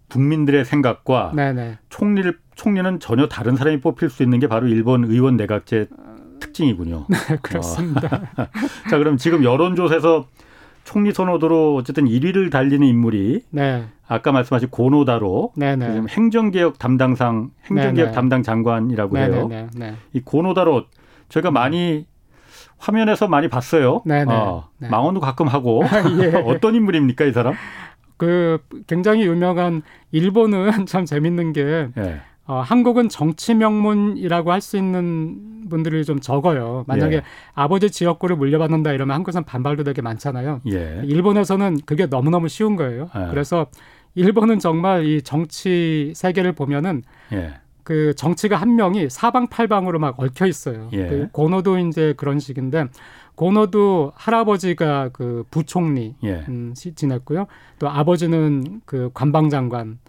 국민들의 0.10 0.66
생각과 0.66 1.32
네네. 1.34 1.78
총리를 1.88 2.38
총리는 2.56 3.00
전혀 3.00 3.28
다른 3.28 3.56
사람이 3.56 3.80
뽑힐 3.80 4.10
수 4.10 4.24
있는 4.24 4.40
게 4.40 4.48
바로 4.48 4.68
일본 4.68 5.06
의원 5.06 5.38
내각제 5.38 5.88
특징이군요. 6.42 7.08
그렇습니다. 7.42 8.30
자, 8.90 8.98
그럼 8.98 9.16
지금 9.16 9.44
여론조사에서 9.44 10.28
총리 10.84 11.12
선호도로 11.12 11.76
어쨌든 11.76 12.06
1위를 12.06 12.52
달리는 12.52 12.86
인물이 12.86 13.44
네, 13.52 13.86
아까 14.08 14.32
말씀하신 14.32 14.70
고노다로 14.70 15.54
네네. 15.56 15.88
지금 15.88 16.10
행정개혁 16.10 16.80
담당상 16.80 17.52
행정개혁 17.66 18.08
네네. 18.08 18.12
담당 18.12 18.44
장관이라고 18.44 19.18
해요. 19.18 19.48
네네네. 19.48 19.68
네. 19.76 19.96
이 20.14 20.22
고노다로 20.22 20.86
저희가 21.30 21.52
많이 21.52 22.08
화면에서 22.78 23.28
많이 23.28 23.48
봤어요. 23.48 24.02
네네. 24.06 24.34
어, 24.34 24.68
네. 24.80 24.90
망언도 24.90 25.20
가끔 25.20 25.48
하고 25.48 25.84
예. 26.22 26.36
어떤 26.46 26.76
인물입니까 26.76 27.26
이 27.26 27.32
사람? 27.32 27.54
그 28.18 28.60
굉장히 28.88 29.26
유명한 29.26 29.82
일본은 30.12 30.86
참 30.88 31.06
재밌는 31.06 31.54
게 31.54 31.90
예. 31.98 32.22
어, 32.48 32.60
한국은 32.60 33.08
정치 33.10 33.54
명문이라고 33.54 34.52
할 34.52 34.62
수 34.62 34.78
있는 34.78 35.68
분들이 35.70 36.04
좀 36.04 36.20
적어요. 36.20 36.84
만약에 36.88 37.18
예. 37.18 37.22
아버지 37.54 37.90
지역구를 37.90 38.36
물려받는다 38.36 38.92
이러면 38.92 39.16
한국에서는 39.16 39.46
반발도 39.46 39.84
되게 39.84 40.02
많잖아요. 40.02 40.60
예. 40.68 41.02
일본에서는 41.06 41.78
그게 41.86 42.08
너무너무 42.08 42.48
쉬운 42.50 42.76
거예요. 42.76 43.10
예. 43.16 43.28
그래서 43.30 43.68
일본은 44.16 44.60
정말 44.60 45.06
이 45.06 45.22
정치 45.22 46.12
세계를 46.16 46.52
보면은 46.54 47.04
예. 47.32 47.54
그 47.84 48.14
정치가 48.16 48.58
한 48.58 48.76
명이 48.76 49.10
사방팔방으로 49.10 50.00
막 50.00 50.20
얽혀 50.20 50.46
있어요. 50.46 50.90
예. 50.94 51.08
그 51.08 51.28
고노도 51.32 51.78
이제 51.80 52.14
그런 52.18 52.40
식인데 52.40 52.86
고노도 53.36 54.12
할아버지가 54.16 55.10
그 55.14 55.46
부총리 55.50 56.16
예. 56.24 56.44
음, 56.50 56.74
시- 56.76 56.94
지냈고요. 56.94 57.48
또 57.80 57.90
아버지는 57.90 58.82
그 58.86 59.10
관방장관 59.14 60.00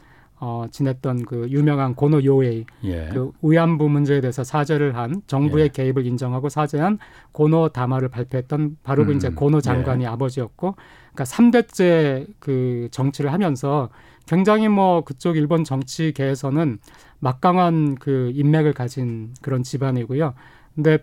어, 0.45 0.67
지냈던 0.69 1.25
그 1.25 1.49
유명한 1.51 1.95
고노 1.95 2.25
요에이 2.25 2.65
예. 2.83 3.09
그 3.13 3.31
위안부 3.43 3.89
문제에 3.89 4.21
대해서 4.21 4.43
사죄를 4.43 4.97
한 4.97 5.23
정부의 5.29 5.67
예. 5.67 5.69
개입을 5.69 6.05
인정하고 6.05 6.49
사죄한 6.49 6.99
고노 7.31 7.69
다마를 7.69 8.09
발표했던 8.09 8.79
바로 8.83 9.05
그 9.07 9.13
음, 9.13 9.17
이제 9.19 9.29
고노 9.29 9.61
장관이 9.61 10.05
아버지였고 10.05 10.75
그러니까 11.13 11.25
삼대째그 11.25 12.89
정치를 12.91 13.33
하면서 13.33 13.89
굉장히 14.27 14.67
뭐 14.67 15.03
그쪽 15.03 15.37
일본 15.37 15.63
정치계에서는 15.63 16.79
막강한 17.21 17.95
그 17.95 18.33
인맥을 18.35 18.73
가진 18.73 19.35
그런 19.43 19.63
집안이고요. 19.63 20.35
근데 20.75 20.99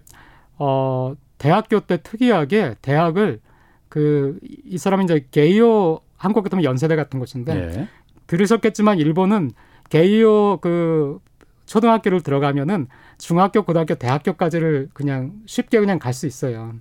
어 0.57 1.15
대학교 1.37 1.79
때 1.79 2.01
특이하게 2.03 2.75
대학을 2.81 3.39
그 3.87 4.37
이 4.65 4.77
사람이 4.77 5.05
이제 5.05 5.25
게이오 5.31 5.99
한국 6.17 6.43
같으면 6.43 6.63
연세대 6.63 6.95
같은 6.95 7.19
곳인데 7.19 7.55
예. 7.55 7.87
들으셨겠지만 8.29 8.99
일본은 8.99 9.51
개요 9.89 10.57
그 10.57 11.19
초등학교를 11.65 12.21
들어가면은 12.21 12.87
중학교, 13.17 13.63
고등학교, 13.63 13.95
대학교까지를 13.95 14.89
그냥 14.93 15.33
쉽게 15.45 15.79
그냥 15.79 15.99
갈 15.99 16.13
수 16.13 16.25
있어요. 16.27 16.73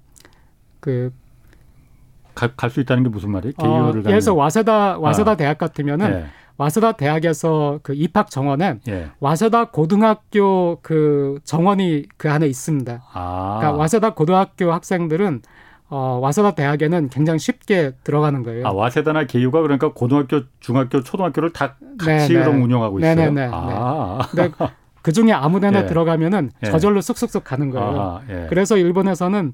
그 0.80 1.10
갈 2.56 2.70
수 2.70 2.80
있다는 2.80 3.02
게 3.02 3.08
무슨 3.08 3.30
말이에요? 3.32 3.52
어, 3.58 3.62
개요를 3.62 3.88
예를 3.88 4.02
들어서 4.04 4.34
와세다 4.34 4.98
와세다 4.98 5.32
아. 5.32 5.36
대학 5.36 5.58
같으면은 5.58 6.12
예. 6.12 6.26
와세다 6.56 6.92
대학에서 6.92 7.80
그 7.82 7.94
입학 7.94 8.30
정원에 8.30 8.78
예. 8.88 9.08
와세다 9.20 9.70
고등학교 9.70 10.78
그 10.82 11.40
정원이 11.44 12.04
그 12.16 12.30
안에 12.30 12.46
있습니다. 12.46 13.02
아. 13.12 13.56
그러니까 13.58 13.78
와세다 13.78 14.14
고등학교 14.14 14.72
학생들은 14.72 15.42
어, 15.90 16.18
와세다 16.20 16.52
대학에는 16.52 17.08
굉장히 17.08 17.38
쉽게 17.38 17.92
들어가는 18.04 18.42
거예요. 18.42 18.66
아, 18.66 18.72
와세다나 18.72 19.24
개요가 19.26 19.62
그러니까 19.62 19.92
고등학교, 19.92 20.42
중학교, 20.60 21.02
초등학교를 21.02 21.52
다 21.52 21.76
같이 21.98 22.34
네, 22.34 22.40
그럼 22.40 22.56
네. 22.56 22.62
운영하고 22.64 22.98
네, 23.00 23.12
있어요. 23.12 23.30
네, 23.30 23.46
네, 23.46 23.50
아. 23.52 24.18
근데 24.30 24.50
그 25.02 25.12
중에 25.12 25.32
아무 25.32 25.60
데나 25.60 25.80
예. 25.84 25.86
들어가면은 25.86 26.50
예. 26.62 26.70
저절로 26.70 27.00
쑥쑥쑥 27.00 27.44
가는 27.44 27.70
거예요. 27.70 27.86
아하, 27.86 28.20
예. 28.28 28.46
그래서 28.50 28.76
일본에서는 28.76 29.52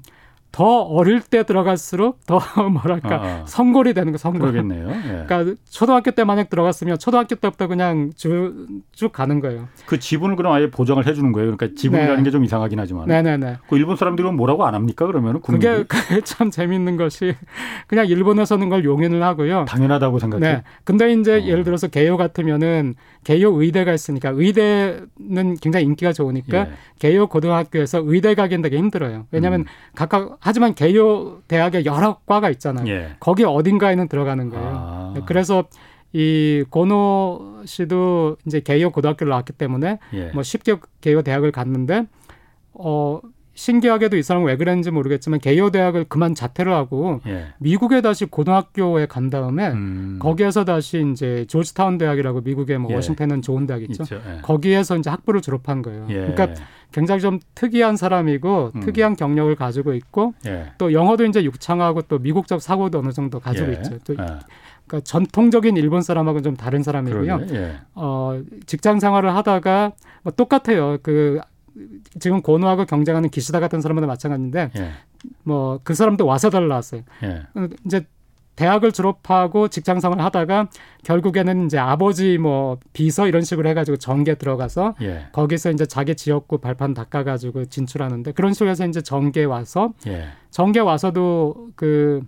더 0.55 0.83
어릴 0.83 1.19
때 1.19 1.43
들어갈수록 1.43 2.25
더 2.25 2.39
뭐랄까 2.71 3.15
아, 3.15 3.25
아. 3.25 3.43
성골이 3.45 3.93
되는 3.93 4.13
거 4.13 4.17
성골. 4.17 4.53
그러겠네요. 4.53 4.89
예. 4.89 5.25
그러니까 5.27 5.55
초등학교 5.69 6.11
때 6.11 6.23
만약 6.23 6.49
들어갔으면 6.49 6.97
초등학교 6.97 7.35
때부터 7.35 7.67
그냥 7.67 8.13
쭉, 8.15 8.65
쭉 8.93 9.11
가는 9.11 9.41
거예요. 9.41 9.67
그 9.85 9.99
지분을 9.99 10.37
그럼 10.37 10.53
아예 10.53 10.71
보장을 10.71 11.05
해주는 11.05 11.29
거예요. 11.33 11.57
그러니까 11.57 11.77
지분이라는 11.77 12.15
네. 12.15 12.23
게좀 12.23 12.45
이상하긴 12.45 12.79
하지만. 12.79 13.05
네네네. 13.05 13.57
그 13.67 13.75
일본 13.75 13.97
사람들은 13.97 14.33
뭐라고 14.37 14.65
안 14.65 14.75
합니까? 14.75 15.05
그러면 15.05 15.41
그게, 15.41 15.83
그게 15.89 16.21
참 16.21 16.49
재밌는 16.49 16.95
것이 16.95 17.35
그냥 17.87 18.07
일본에서는 18.07 18.69
걸 18.69 18.85
용인을 18.85 19.21
하고요. 19.23 19.65
당연하다고 19.67 20.19
생각해요. 20.19 20.53
네. 20.53 20.63
근데 20.85 21.11
이제 21.11 21.33
어. 21.33 21.41
예를 21.41 21.65
들어서 21.65 21.89
개요 21.89 22.15
같으면은 22.15 22.95
개요 23.25 23.51
의대가 23.61 23.91
있으니까 23.91 24.31
의대는 24.33 25.55
굉장히 25.59 25.85
인기가 25.85 26.13
좋으니까 26.13 26.57
예. 26.59 26.71
개요 26.99 27.27
고등학교에서 27.27 28.01
의대 28.05 28.35
가기는 28.35 28.61
되게 28.61 28.77
힘들어요. 28.77 29.25
왜냐하면 29.31 29.61
음. 29.61 29.65
각각 29.95 30.37
하지만 30.45 30.75
개요 30.75 31.39
대학에 31.47 31.85
여러 31.85 32.19
과가 32.27 32.51
있잖아요. 32.51 32.87
예. 32.87 33.15
거기 33.19 33.43
어딘가에는 33.43 34.07
들어가는 34.07 34.51
거예요. 34.51 34.71
아. 34.71 35.11
네, 35.15 35.21
그래서 35.25 35.63
이 36.13 36.63
고노 36.69 37.63
씨도 37.65 38.37
이제 38.45 38.59
개요 38.59 38.91
고등학교를 38.91 39.31
나왔기 39.31 39.53
때문에 39.53 39.97
예. 40.13 40.29
뭐 40.35 40.43
쉽게 40.43 40.75
개요 41.01 41.23
대학을 41.23 41.51
갔는데 41.51 42.05
어 42.73 43.21
신기하게도 43.55 44.17
이 44.17 44.21
사람은 44.21 44.47
왜 44.47 44.55
그랬는지 44.55 44.91
모르겠지만 44.91 45.39
개요 45.39 45.71
대학을 45.71 46.05
그만 46.09 46.35
자퇴를 46.35 46.71
하고 46.71 47.21
예. 47.25 47.47
미국에 47.57 48.01
다시 48.01 48.25
고등학교에 48.25 49.07
간 49.07 49.31
다음에 49.31 49.69
음. 49.69 50.19
거기에서 50.21 50.63
다시 50.63 51.03
이제 51.11 51.45
조지타운 51.47 51.97
대학이라고 51.97 52.41
미국의 52.41 52.77
뭐 52.77 52.91
예. 52.91 52.95
워싱턴은 52.95 53.41
좋은 53.41 53.65
대학 53.65 53.81
있죠. 53.81 54.03
있죠. 54.03 54.21
예. 54.27 54.41
거기에서 54.43 54.95
이제 54.95 55.09
학부를 55.09 55.41
졸업한 55.41 55.81
거예요. 55.81 56.05
예. 56.09 56.13
그러니까 56.13 56.53
굉장히 56.91 57.21
좀 57.21 57.39
특이한 57.55 57.97
사람이고 57.97 58.71
음. 58.75 58.79
특이한 58.81 59.15
경력을 59.15 59.53
가지고 59.55 59.93
있고 59.93 60.33
예. 60.45 60.71
또 60.77 60.93
영어도 60.93 61.25
이제 61.25 61.43
육창하고 61.43 62.03
또 62.03 62.19
미국적 62.19 62.61
사고도 62.61 62.99
어느 62.99 63.11
정도 63.11 63.39
가지고 63.39 63.69
예. 63.69 63.73
있죠. 63.73 63.97
또 64.05 64.13
예. 64.13 64.17
그러니까 64.87 65.01
전통적인 65.03 65.77
일본 65.77 66.01
사람하고는 66.01 66.43
좀 66.43 66.55
다른 66.55 66.83
사람이고요. 66.83 67.47
예. 67.51 67.77
어, 67.95 68.41
직장 68.65 68.99
생활을 68.99 69.35
하다가 69.35 69.91
뭐 70.23 70.33
똑같아요. 70.33 70.97
그 71.01 71.39
지금 72.19 72.41
고노하고 72.41 72.85
경쟁하는 72.85 73.29
기시다 73.29 73.59
같은 73.59 73.81
사람도 73.81 74.07
마찬가지인데 74.07 74.71
예. 74.77 74.91
뭐그 75.43 75.93
사람도 75.93 76.25
와세다를 76.25 76.67
나왔어요. 76.67 77.01
예. 77.23 77.43
어, 77.55 77.67
이제 77.85 78.05
대학을 78.55 78.91
졸업하고 78.91 79.67
직장 79.67 79.99
생활을 79.99 80.23
하다가 80.23 80.69
결국에는 81.03 81.65
이제 81.65 81.77
아버지 81.77 82.37
뭐 82.37 82.77
비서 82.93 83.27
이런 83.27 83.41
식으로 83.41 83.67
해가지고 83.69 83.97
정계 83.97 84.35
들어가서 84.35 84.95
예. 85.01 85.27
거기서 85.31 85.71
이제 85.71 85.85
자기 85.85 86.15
지역구 86.15 86.59
발판 86.59 86.93
닦아가지고 86.93 87.65
진출하는데 87.65 88.31
그런 88.31 88.53
식으로 88.53 88.69
해서 88.69 88.85
이제 88.87 89.01
정계 89.01 89.43
와서 89.43 89.93
예. 90.07 90.29
정계 90.51 90.79
와서도 90.79 91.69
그 91.75 92.21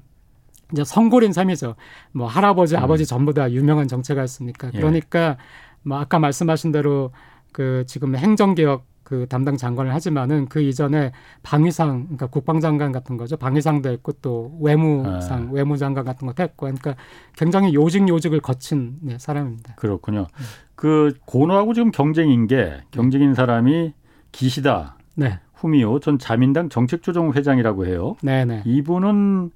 이제 0.73 0.83
성골인 0.83 1.31
삶이죠. 1.31 1.75
뭐 2.11 2.27
할아버지, 2.27 2.75
음. 2.75 2.83
아버지 2.83 3.05
전부 3.05 3.33
다 3.33 3.49
유명한 3.51 3.87
정체가였으니까. 3.87 4.71
예. 4.73 4.77
그러니까 4.77 5.37
뭐 5.83 5.99
아까 5.99 6.19
말씀하신 6.19 6.71
대로 6.71 7.11
그 7.53 7.85
지금 7.87 8.15
행정개혁 8.15 8.85
그 9.07 9.25
담당 9.29 9.55
장관을 9.55 9.93
하지만은 9.93 10.49
그 10.49 10.59
이전에 10.59 11.13
방위상, 11.41 12.03
그러니까 12.07 12.27
국방장관 12.27 12.91
같은 12.91 13.15
거죠. 13.15 13.37
방위상도 13.37 13.89
했고 13.89 14.11
또 14.21 14.57
외무상, 14.59 15.43
아. 15.43 15.49
외무장관 15.49 16.03
같은 16.03 16.27
것도 16.27 16.43
했고, 16.43 16.65
그러니까 16.65 16.95
굉장히 17.33 17.73
요직 17.73 18.05
요직을 18.09 18.41
거친 18.41 18.97
네, 18.99 19.17
사람입니다. 19.17 19.75
그렇군요. 19.75 20.27
그 20.75 21.13
고노하고 21.23 21.73
지금 21.73 21.91
경쟁인 21.91 22.47
게 22.47 22.81
경쟁인 22.91 23.33
사람이 23.33 23.93
기시다 24.33 24.97
네, 25.15 25.39
후미오 25.53 26.01
전 26.01 26.19
자민당 26.19 26.67
정책조정 26.67 27.31
회장이라고 27.31 27.85
해요. 27.85 28.17
네, 28.21 28.43
네. 28.43 28.61
이분은 28.65 29.51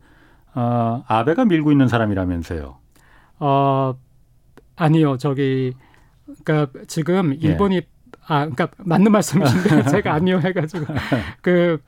어, 0.55 1.03
아베가 1.07 1.43
밀고 1.43 1.73
있는 1.73 1.89
사람이라면서요. 1.89 2.77
어 3.39 3.95
아니요, 4.77 5.17
저기 5.17 5.73
그러니까 6.45 6.71
지금 6.87 7.33
예. 7.33 7.47
일본이 7.49 7.81
아 8.27 8.47
그러니까 8.47 8.69
맞는 8.77 9.11
말씀이신데 9.11 9.83
제가 9.91 10.13
아니요 10.13 10.39
해가지고 10.39 10.85
그 11.41 11.79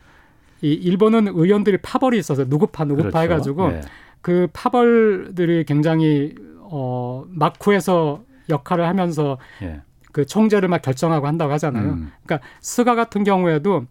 이 0.64 0.72
일본은 0.72 1.28
의원들이 1.28 1.78
파벌이 1.82 2.18
있어서 2.18 2.46
누구파 2.46 2.86
누구파 2.86 3.10
그렇죠. 3.10 3.20
해가지고 3.20 3.72
예. 3.74 3.82
그 4.22 4.48
파벌들이 4.54 5.66
굉장히 5.66 6.34
어 6.62 7.26
막후에서 7.28 8.24
역할을 8.50 8.88
하면서 8.88 9.38
예. 9.62 9.82
그 10.14 10.26
총재를 10.26 10.70
막 10.70 10.82
결정하고 10.82 11.28
한다고 11.28 11.52
하잖아요. 11.54 11.92
음. 11.92 12.12
그러니까 12.24 12.48
스가 12.62 12.96
같은 12.96 13.26
경우에도 13.26 13.86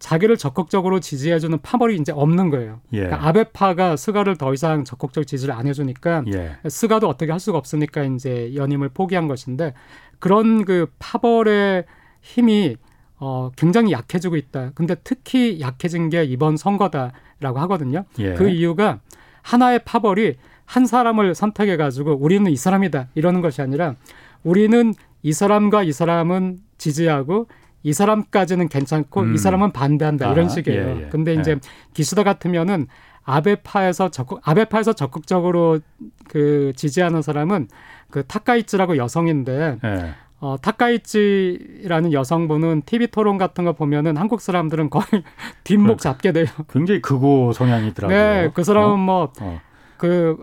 자기를 0.00 0.36
적극적으로 0.36 0.98
지지해주는 1.00 1.58
파벌이 1.62 1.96
이제 1.96 2.10
없는 2.10 2.50
거예요. 2.50 2.80
예. 2.92 3.04
그러니까 3.04 3.28
아베파가 3.28 3.96
스가를 3.96 4.36
더 4.36 4.52
이상 4.52 4.84
적극적 4.84 5.28
지지를 5.28 5.54
안 5.54 5.68
해주니까 5.68 6.24
예. 6.34 6.56
스가도 6.68 7.08
어떻게 7.08 7.30
할 7.30 7.38
수가 7.38 7.56
없으니까 7.56 8.02
이제 8.02 8.52
연임을 8.56 8.88
포기한 8.88 9.28
것인데 9.28 9.74
그런 10.18 10.64
그 10.64 10.86
파벌의 10.98 11.84
힘이 12.20 12.76
어 13.18 13.50
굉장히 13.56 13.92
약해지고 13.92 14.36
있다. 14.36 14.72
근데 14.74 14.94
특히 15.02 15.60
약해진 15.60 16.10
게 16.10 16.24
이번 16.24 16.56
선거다라고 16.56 17.58
하거든요. 17.60 18.04
예. 18.18 18.34
그 18.34 18.48
이유가 18.48 19.00
하나의 19.42 19.80
파벌이 19.84 20.36
한 20.64 20.86
사람을 20.86 21.34
선택해 21.34 21.76
가지고 21.76 22.14
우리는 22.14 22.50
이 22.50 22.56
사람이다 22.56 23.08
이러는 23.14 23.40
것이 23.40 23.62
아니라 23.62 23.94
우리는 24.42 24.92
이 25.22 25.32
사람과 25.32 25.82
이 25.84 25.92
사람은 25.92 26.58
지지하고 26.78 27.46
이 27.86 27.92
사람까지는 27.92 28.68
괜찮고 28.68 29.20
음. 29.20 29.34
이 29.36 29.38
사람은 29.38 29.70
반대한다 29.70 30.32
이런 30.32 30.46
아, 30.46 30.48
식이에요. 30.48 30.82
예, 30.82 31.02
예. 31.04 31.08
근데 31.08 31.34
이제 31.34 31.52
예. 31.52 31.56
기수다 31.94 32.24
같으면은 32.24 32.88
아베파에서 33.22 34.08
적극 34.10 34.40
아베파에서 34.42 34.92
적극적으로 34.94 35.78
그 36.28 36.72
지지하는 36.74 37.22
사람은 37.22 37.68
그 38.10 38.24
타카이츠라고 38.26 38.96
여성인데 38.96 39.78
예. 39.84 40.14
어 40.40 40.56
타카이치라는 40.60 42.12
여성분은 42.12 42.82
TV 42.86 43.06
토론 43.06 43.38
같은 43.38 43.62
거 43.62 43.72
보면은 43.72 44.16
한국 44.16 44.40
사람들은 44.40 44.90
거의 44.90 45.22
뒷목 45.62 45.98
그러니까. 45.98 46.02
잡게 46.02 46.32
돼요. 46.32 46.46
굉장히 46.68 47.00
극우 47.00 47.52
성향이 47.52 47.86
있더라고요. 47.90 48.18
네, 48.18 48.50
그 48.52 48.64
사람은 48.64 48.94
어? 48.94 48.96
뭐 48.96 49.32
어, 49.40 49.60
그 49.96 50.38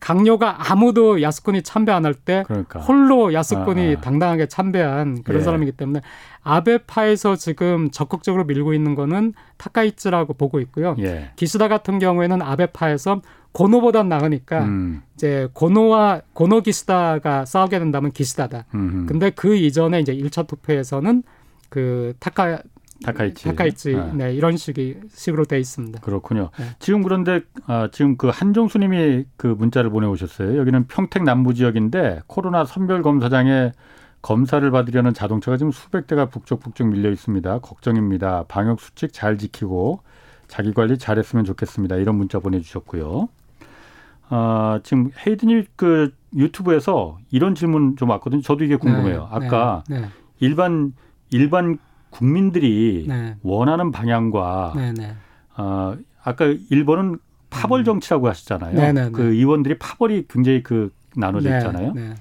강요가 0.00 0.70
아무도 0.70 1.22
야스쿠니 1.22 1.62
참배 1.62 1.90
안 1.90 2.04
할때 2.04 2.44
그러니까. 2.46 2.80
홀로 2.80 3.32
야스쿠니 3.32 3.96
아, 3.96 3.98
아. 3.98 4.00
당당하게 4.00 4.46
참배한 4.46 5.22
그런 5.22 5.40
예. 5.40 5.44
사람이기 5.44 5.72
때문에 5.72 6.00
아베파에서 6.42 7.36
지금 7.36 7.90
적극적으로 7.90 8.44
밀고 8.44 8.74
있는 8.74 8.94
거는 8.94 9.34
타카이츠라고 9.56 10.34
보고 10.34 10.60
있고요. 10.60 10.94
예. 11.00 11.30
기수다 11.36 11.68
같은 11.68 11.98
경우에는 11.98 12.40
아베파에서 12.42 13.22
고노보단 13.52 14.08
나으니까 14.08 14.64
음. 14.64 15.02
이제 15.14 15.48
고노와 15.52 16.22
고노 16.32 16.60
기시다가 16.60 17.44
싸우게 17.44 17.78
된다면 17.78 18.12
기시다다. 18.12 18.66
음. 18.74 19.06
근데 19.08 19.30
그 19.30 19.56
이전에 19.56 20.00
이제 20.00 20.14
1차 20.14 20.46
투표에서는 20.46 21.22
그 21.68 22.14
타카 22.20 22.60
타카이치. 23.04 23.44
타카이치 23.44 23.96
아. 23.96 24.12
네 24.14 24.34
이런 24.34 24.56
식이 24.56 24.96
식으로 25.10 25.44
돼 25.44 25.58
있습니다. 25.58 26.00
그렇군요. 26.00 26.50
네. 26.58 26.64
지금 26.78 27.02
그런데 27.02 27.40
아, 27.66 27.88
지금 27.92 28.16
그 28.16 28.28
한종수님이 28.28 29.24
그 29.36 29.46
문자를 29.46 29.90
보내오셨어요. 29.90 30.58
여기는 30.58 30.86
평택 30.88 31.22
남부 31.22 31.54
지역인데 31.54 32.22
코로나 32.26 32.64
선별 32.64 33.02
검사장에 33.02 33.72
검사를 34.20 34.68
받으려는 34.70 35.14
자동차가 35.14 35.56
지금 35.56 35.70
수백 35.70 36.06
대가 36.06 36.26
북적북적 36.26 36.88
밀려 36.88 37.10
있습니다. 37.10 37.60
걱정입니다. 37.60 38.44
방역 38.48 38.80
수칙 38.80 39.12
잘 39.12 39.38
지키고 39.38 40.00
자기 40.48 40.72
관리 40.72 40.98
잘했으면 40.98 41.44
좋겠습니다. 41.44 41.96
이런 41.96 42.16
문자 42.16 42.40
보내주셨고요. 42.40 43.28
아, 44.30 44.80
지금 44.82 45.10
헤이든이 45.26 45.64
그 45.76 46.12
유튜브에서 46.34 47.18
이런 47.30 47.54
질문 47.54 47.96
좀 47.96 48.10
왔거든요. 48.10 48.42
저도 48.42 48.64
이게 48.64 48.76
궁금해요. 48.76 49.20
네, 49.20 49.46
아까 49.46 49.84
네, 49.88 50.04
일반 50.40 50.92
일반 51.30 51.78
국민들이 52.10 53.04
네, 53.08 53.36
원하는 53.42 53.90
방향과 53.90 54.72
네, 54.76 54.92
네, 54.92 55.14
어, 55.56 55.96
아까 56.22 56.46
일본은 56.70 57.18
파벌 57.50 57.84
정치라고 57.84 58.28
하셨잖아요. 58.28 58.74
네네네. 58.74 59.10
그 59.12 59.32
의원들이 59.32 59.78
파벌이 59.78 60.26
굉장히 60.28 60.62
그 60.62 60.92
나눠져 61.16 61.50
네, 61.50 61.58
있잖아요. 61.58 61.92
네. 61.94 62.14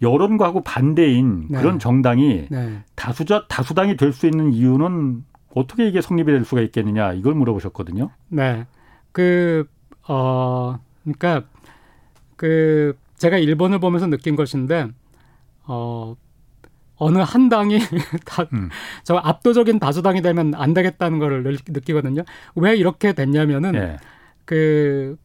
여론과하고 0.00 0.62
반대인 0.62 1.48
네. 1.50 1.58
그런 1.58 1.78
정당이 1.78 2.46
네. 2.50 2.82
다수자 2.94 3.46
다수당이 3.48 3.96
될 3.96 4.12
수 4.12 4.26
있는 4.26 4.52
이유는 4.52 5.24
어떻게 5.54 5.88
이게 5.88 6.00
성립이 6.00 6.30
될 6.30 6.44
수가 6.44 6.60
있겠느냐 6.62 7.14
이걸 7.14 7.34
물어보셨거든요. 7.34 8.10
네. 8.28 8.66
그 9.12 9.66
어 10.08 10.78
그러니까 11.04 11.42
그 12.36 12.96
제가 13.16 13.36
일본을 13.36 13.78
보면서 13.78 14.06
느낀 14.06 14.36
것인데 14.36 14.88
어 15.66 16.16
어느 16.98 17.18
한 17.18 17.48
당이 17.48 17.78
다, 18.26 18.46
음. 18.52 18.68
저 19.04 19.16
압도적인 19.16 19.78
다수당이 19.78 20.22
되면 20.22 20.54
안 20.54 20.74
되겠다는 20.74 21.18
걸 21.18 21.42
느끼거든요. 21.68 22.22
왜 22.56 22.76
이렇게 22.76 23.12
됐냐면은 23.12 23.74
예. 23.74 23.96
그 24.44 25.16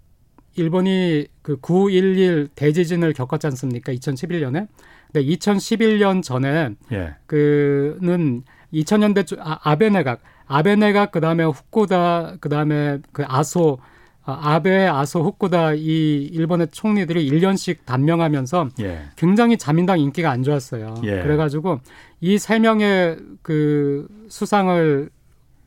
일본이 0.56 1.28
그 1.42 1.60
9.11 1.60 2.50
대지진을 2.56 3.14
겪었지 3.14 3.48
않습니까? 3.48 3.92
2011년에. 3.92 4.68
근데 5.12 5.28
2011년 5.28 6.24
전에 6.24 6.70
예. 6.92 7.16
그는 7.26 8.44
2000년대 8.74 9.40
아, 9.40 9.60
아베 9.64 9.90
내각, 9.90 10.22
아베 10.48 10.76
내각 10.76 11.12
그다음에 11.12 11.44
후쿠다 11.44 12.38
그다음에 12.40 13.00
그 13.12 13.24
아소 13.28 13.80
아, 14.26 14.54
아베, 14.56 14.88
아소, 14.88 15.22
후쿠다 15.22 15.74
이 15.74 16.30
일본의 16.32 16.68
총리들이 16.72 17.30
1년씩 17.30 17.80
단명하면서 17.86 18.70
예. 18.82 19.02
굉장히 19.18 19.58
자민당 19.58 20.00
인기가 20.00 20.32
안 20.32 20.44
좋았어요. 20.44 20.96
예. 21.04 21.22
그래가지고 21.22 21.80
이 22.22 22.38
세 22.38 22.60
명의 22.60 23.18
그 23.42 24.08
수상을 24.30 25.10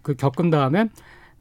그 0.02 0.14
겪은 0.14 0.50
다음에 0.50 0.88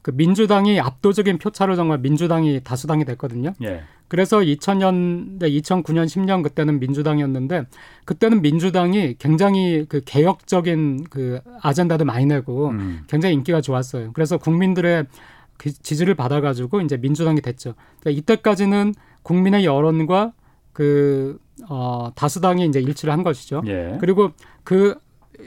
그 0.02 0.12
민주당이 0.14 0.78
압도적인 0.78 1.38
표차로 1.38 1.74
정말 1.74 1.98
민주당이 1.98 2.60
다수당이 2.62 3.04
됐거든요. 3.06 3.54
예. 3.62 3.82
그래서 4.08 4.38
2000년대, 4.38 5.42
2009년, 5.42 6.04
10년 6.06 6.42
그때는 6.42 6.78
민주당이었는데 6.78 7.64
그때는 8.04 8.40
민주당이 8.42 9.16
굉장히 9.18 9.84
그 9.88 10.00
개혁적인 10.04 11.04
그 11.10 11.40
아젠다도 11.60 12.04
많이 12.04 12.26
내고 12.26 12.68
음. 12.68 13.00
굉장히 13.08 13.34
인기가 13.34 13.60
좋았어요. 13.60 14.12
그래서 14.12 14.36
국민들의 14.36 15.06
그 15.06 15.08
지지를 15.58 16.14
받아가지고 16.14 16.80
이제 16.82 16.96
민주당이 16.96 17.40
됐죠. 17.40 17.74
그러니까 18.00 18.20
이때까지는 18.20 18.94
국민의 19.22 19.64
여론과 19.64 20.32
그, 20.72 21.38
어, 21.68 22.10
다수당이 22.14 22.66
이제 22.66 22.80
일치를 22.80 23.12
한 23.12 23.22
것이죠. 23.22 23.62
예. 23.66 23.96
그리고 24.00 24.30
그 24.62 24.94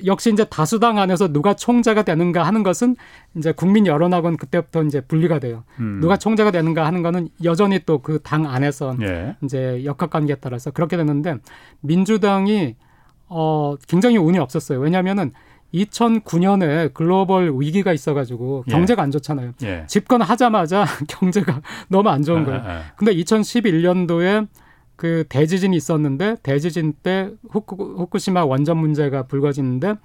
역시 0.05 0.31
이제 0.31 0.43
다수당 0.43 0.97
안에서 0.99 1.31
누가 1.33 1.53
총재가 1.55 2.03
되는가 2.03 2.43
하는 2.43 2.61
것은 2.63 2.95
이제 3.35 3.51
국민 3.51 3.87
여론하고는 3.87 4.37
그때부터 4.37 4.83
이제 4.83 5.01
분리가 5.01 5.39
돼요. 5.39 5.63
음. 5.79 5.99
누가 6.01 6.17
총재가 6.17 6.51
되는가 6.51 6.85
하는 6.85 7.01
거는 7.01 7.29
여전히 7.43 7.79
또 7.85 7.99
그 7.99 8.19
당 8.19 8.45
안에서 8.47 8.95
예. 9.01 9.35
이제 9.43 9.83
역학 9.85 10.09
관계에 10.09 10.35
따라서 10.41 10.71
그렇게 10.71 10.95
됐는데 10.97 11.37
민주당이 11.81 12.75
어 13.27 13.75
굉장히 13.87 14.17
운이 14.17 14.37
없었어요. 14.39 14.79
왜냐하면은 14.79 15.31
2009년에 15.73 16.93
글로벌 16.93 17.51
위기가 17.55 17.93
있어가지고 17.93 18.65
예. 18.67 18.71
경제가 18.71 19.01
예. 19.01 19.03
안 19.03 19.11
좋잖아요. 19.11 19.51
예. 19.63 19.83
집권하자마자 19.87 20.85
경제가 21.07 21.61
너무 21.89 22.09
안 22.09 22.23
좋은 22.23 22.41
아, 22.41 22.45
거예요. 22.45 22.61
아, 22.61 22.63
아. 22.65 22.83
근데 22.95 23.13
2011년도에 23.15 24.47
그 24.95 25.23
대지진이 25.29 25.77
있었는데 25.77 26.37
대지진 26.43 26.93
때 27.01 27.31
후쿠, 27.49 27.75
후쿠시마 27.99 28.43
원전 28.45 28.77
문제가 28.77 29.23
불거지는데 29.23 29.95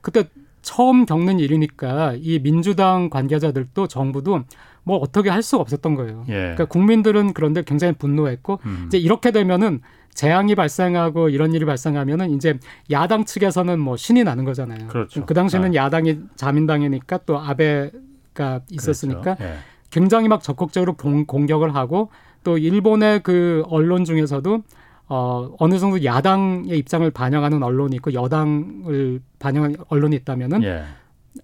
그때 0.00 0.24
처음 0.62 1.04
겪는 1.04 1.38
일이니까 1.40 2.14
이 2.18 2.38
민주당 2.38 3.10
관계자들도 3.10 3.88
정부도 3.88 4.44
뭐 4.84 4.96
어떻게 4.98 5.28
할 5.28 5.42
수가 5.42 5.60
없었던 5.60 5.94
거예요. 5.96 6.24
예. 6.28 6.32
그러니까 6.32 6.64
국민들은 6.66 7.34
그런데 7.34 7.62
굉장히 7.62 7.92
분노했고 7.94 8.60
음. 8.64 8.84
이제 8.86 8.98
이렇게 8.98 9.32
되면은 9.32 9.80
재앙이 10.14 10.54
발생하고 10.54 11.28
이런 11.28 11.54
일이 11.54 11.64
발생하면은 11.64 12.30
이제 12.30 12.58
야당 12.90 13.24
측에서는 13.24 13.78
뭐 13.80 13.96
신이 13.96 14.24
나는 14.24 14.44
거잖아요. 14.44 14.88
그렇죠. 14.88 15.24
그 15.24 15.34
당시에는 15.34 15.70
아. 15.70 15.74
야당이 15.74 16.20
자민당이니까 16.36 17.20
또 17.26 17.38
아베가 17.38 18.60
있었으니까 18.70 19.36
그렇죠. 19.36 19.44
예. 19.44 19.54
굉장히 19.90 20.28
막 20.28 20.42
적극적으로 20.42 20.94
공, 20.94 21.26
공격을 21.26 21.74
하고 21.74 22.10
또 22.44 22.58
일본의 22.58 23.22
그 23.22 23.62
언론 23.68 24.04
중에서도 24.04 24.62
어, 25.08 25.54
어느 25.58 25.78
정도 25.78 26.04
야당의 26.04 26.78
입장을 26.78 27.10
반영하는 27.10 27.62
언론이 27.62 27.96
있고 27.96 28.14
여당을 28.14 29.20
반영하는 29.38 29.76
언론이 29.88 30.16
있다면은 30.16 30.62
예. 30.62 30.84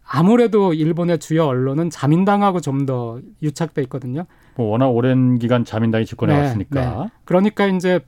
아무래도 0.04 0.72
일본의 0.74 1.18
주요 1.18 1.46
언론은 1.46 1.90
자민당하고 1.90 2.60
좀 2.60 2.86
더 2.86 3.20
유착돼 3.42 3.82
있거든요. 3.82 4.24
뭐 4.54 4.68
워낙 4.70 4.88
오랜 4.88 5.38
기간 5.38 5.64
자민당이 5.64 6.06
집권해 6.06 6.32
네, 6.34 6.40
왔으니까. 6.40 6.80
네. 7.04 7.10
그러니까 7.24 7.66
이제 7.66 8.00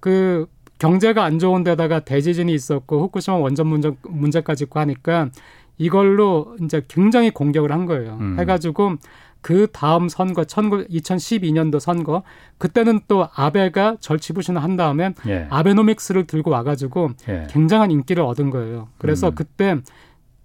그 0.00 0.46
경제가 0.78 1.24
안 1.24 1.38
좋은 1.38 1.64
데다가 1.64 2.00
대지진이 2.00 2.52
있었고 2.52 3.00
후쿠시마 3.02 3.36
원전 3.36 3.66
문제, 3.66 3.92
문제까지 4.02 4.64
있고 4.64 4.78
하니까 4.80 5.30
이걸로 5.76 6.56
이제 6.62 6.82
굉장히 6.88 7.30
공격을 7.30 7.72
한 7.72 7.86
거예요. 7.86 8.18
음. 8.20 8.38
해가지고 8.38 8.96
그 9.40 9.68
다음 9.72 10.08
선거 10.08 10.42
2012년도 10.42 11.78
선거 11.78 12.22
그때는 12.58 13.00
또 13.06 13.28
아베가 13.34 13.96
절치부신을 14.00 14.62
한 14.62 14.76
다음에 14.76 15.14
예. 15.28 15.46
아베노믹스를 15.50 16.26
들고 16.26 16.50
와가지고 16.50 17.10
예. 17.28 17.46
굉장한 17.48 17.90
인기를 17.90 18.22
얻은 18.22 18.50
거예요. 18.50 18.88
그래서 18.98 19.28
음. 19.28 19.34
그때 19.34 19.76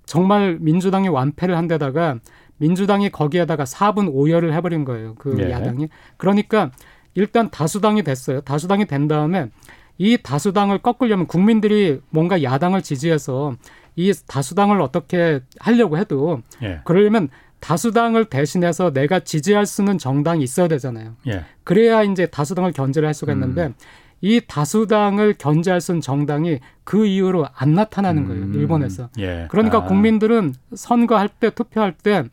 정말 0.06 0.58
민주당이 0.60 1.08
완패를 1.08 1.58
한 1.58 1.68
데다가 1.68 2.20
민주당이 2.58 3.10
거기에다가 3.10 3.64
4분 3.64 4.10
오열을 4.12 4.54
해버린 4.54 4.86
거예요. 4.86 5.16
그 5.16 5.36
예. 5.40 5.50
야당이. 5.50 5.90
그러니까 6.18 6.72
일단 7.16 7.50
다수당이 7.50 8.04
됐어요. 8.04 8.42
다수당이 8.42 8.86
된 8.86 9.08
다음에 9.08 9.50
이 9.98 10.18
다수당을 10.22 10.80
꺾으려면 10.80 11.28
국민들이 11.28 12.00
뭔가 12.10 12.42
야당을 12.42 12.82
지지해서 12.82 13.56
이 13.96 14.12
다수당을 14.28 14.82
어떻게 14.82 15.42
하려고 15.60 15.98
해도 15.98 16.42
예. 16.64 16.80
그러려면 16.84 17.30
다수당을 17.60 18.26
대신해서 18.26 18.92
내가 18.92 19.20
지지할 19.20 19.66
수 19.66 19.82
있는 19.84 19.98
정당이 19.98 20.44
있어야 20.44 20.68
되잖아요. 20.68 21.16
예. 21.28 21.46
그래야 21.64 22.04
이제 22.04 22.26
다수당을 22.26 22.72
견제를 22.72 23.08
할 23.08 23.14
수가 23.14 23.34
있는데 23.34 23.68
음. 23.68 23.74
이 24.22 24.42
다수당을 24.48 25.36
견제할 25.38 25.80
수 25.80 25.92
있는 25.92 26.02
정당이 26.02 26.60
그 26.84 27.06
이후로 27.06 27.48
안 27.56 27.74
나타나는 27.74 28.28
거예요. 28.28 28.44
음. 28.46 28.54
일본에서. 28.56 29.10
예. 29.20 29.48
그러니까 29.52 29.80
아. 29.80 29.84
국민들은 29.84 30.56
선거할 30.74 31.30
때 31.30 31.52
투표할 31.52 31.94
때 31.94 32.24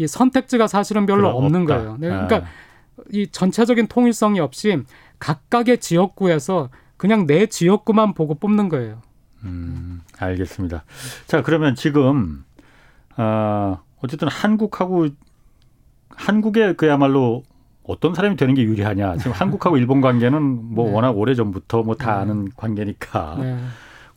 이 0.00 0.06
선택지가 0.06 0.66
사실은 0.66 1.04
별로 1.04 1.28
없는 1.28 1.62
없다. 1.62 1.76
거예요. 1.76 1.96
네, 2.00 2.08
그러니까 2.08 2.36
아. 2.36 2.44
이 3.12 3.28
전체적인 3.28 3.88
통일성이 3.88 4.40
없이 4.40 4.82
각각의 5.18 5.78
지역구에서 5.78 6.70
그냥 6.96 7.26
내 7.26 7.46
지역구만 7.46 8.14
보고 8.14 8.34
뽑는 8.34 8.68
거예요. 8.68 9.00
음, 9.44 10.02
알겠습니다. 10.18 10.84
자, 11.26 11.42
그러면 11.42 11.74
지금 11.74 12.44
어, 13.16 13.78
어쨌든 14.02 14.28
한국하고 14.28 15.08
한국에 16.10 16.74
그야말로 16.74 17.42
어떤 17.82 18.14
사람이 18.14 18.36
되는 18.36 18.54
게 18.54 18.62
유리하냐. 18.62 19.16
지금 19.16 19.32
한국하고 19.32 19.76
일본 19.78 20.00
관계는 20.00 20.74
뭐 20.74 20.86
네. 20.88 20.92
워낙 20.92 21.10
오래 21.10 21.34
전부터 21.34 21.82
뭐다 21.82 22.14
네. 22.16 22.20
아는 22.20 22.48
관계니까 22.54 23.36
네. 23.40 23.58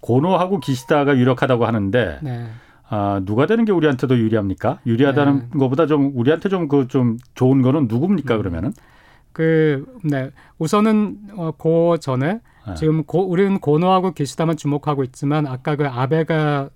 고노하고 0.02 0.60
기시다가 0.60 1.17
유력하다고 1.17 1.65
하는데 1.65 2.19
네. 2.22 2.50
아, 2.93 3.21
누가 3.25 3.47
되는 3.47 3.65
게 3.65 3.71
우리한테도 3.71 4.15
유리합니까? 4.19 4.79
유리하다는 4.86 5.49
네. 5.51 5.60
것보다 5.60 5.88
좀 5.88 6.12
우리한테 6.13 6.47
좀 6.49 6.67
그좀 6.67 6.84
그 6.84 6.88
좀 6.88 7.17
좋은 7.34 7.62
거는 7.63 7.88
누굽니까 7.88 8.36
음. 8.36 8.38
그러면은? 8.38 8.73
그, 9.32 9.84
네. 10.03 10.29
우선은, 10.60 11.17
어, 11.36 11.51
그 11.58 11.97
전에, 11.99 12.39
네. 12.67 12.73
지금 12.75 13.03
고, 13.03 13.27
우리는 13.27 13.58
고노하고 13.60 14.12
기시다만 14.12 14.58
주목하고 14.58 15.03
있지만, 15.06 15.47
아까 15.47 15.75
그 15.75 15.88
아베가 15.88 16.69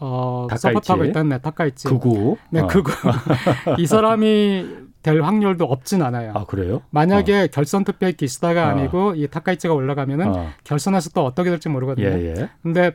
어, 0.00 0.46
서포트하고 0.56 1.04
있다는 1.04 1.28
네, 1.28 1.38
타카이치. 1.38 1.88
극우. 1.88 2.38
네, 2.50 2.60
어. 2.60 2.66
극우. 2.66 2.90
이 3.78 3.86
사람이 3.86 4.66
될 5.02 5.22
확률도 5.22 5.66
없진 5.66 6.00
않아요. 6.02 6.32
아, 6.34 6.44
그래요? 6.46 6.80
만약에 6.90 7.42
어. 7.42 7.46
결선 7.52 7.84
투표에 7.84 8.12
기시다가 8.12 8.64
어. 8.64 8.70
아니고 8.70 9.14
이 9.16 9.28
타카이치가 9.28 9.74
올라가면은 9.74 10.34
어. 10.34 10.48
결선에서 10.64 11.10
또 11.10 11.24
어떻게 11.24 11.50
될지 11.50 11.68
모르거든요. 11.68 12.06
예, 12.06 12.34
예. 12.36 12.48
근데 12.62 12.92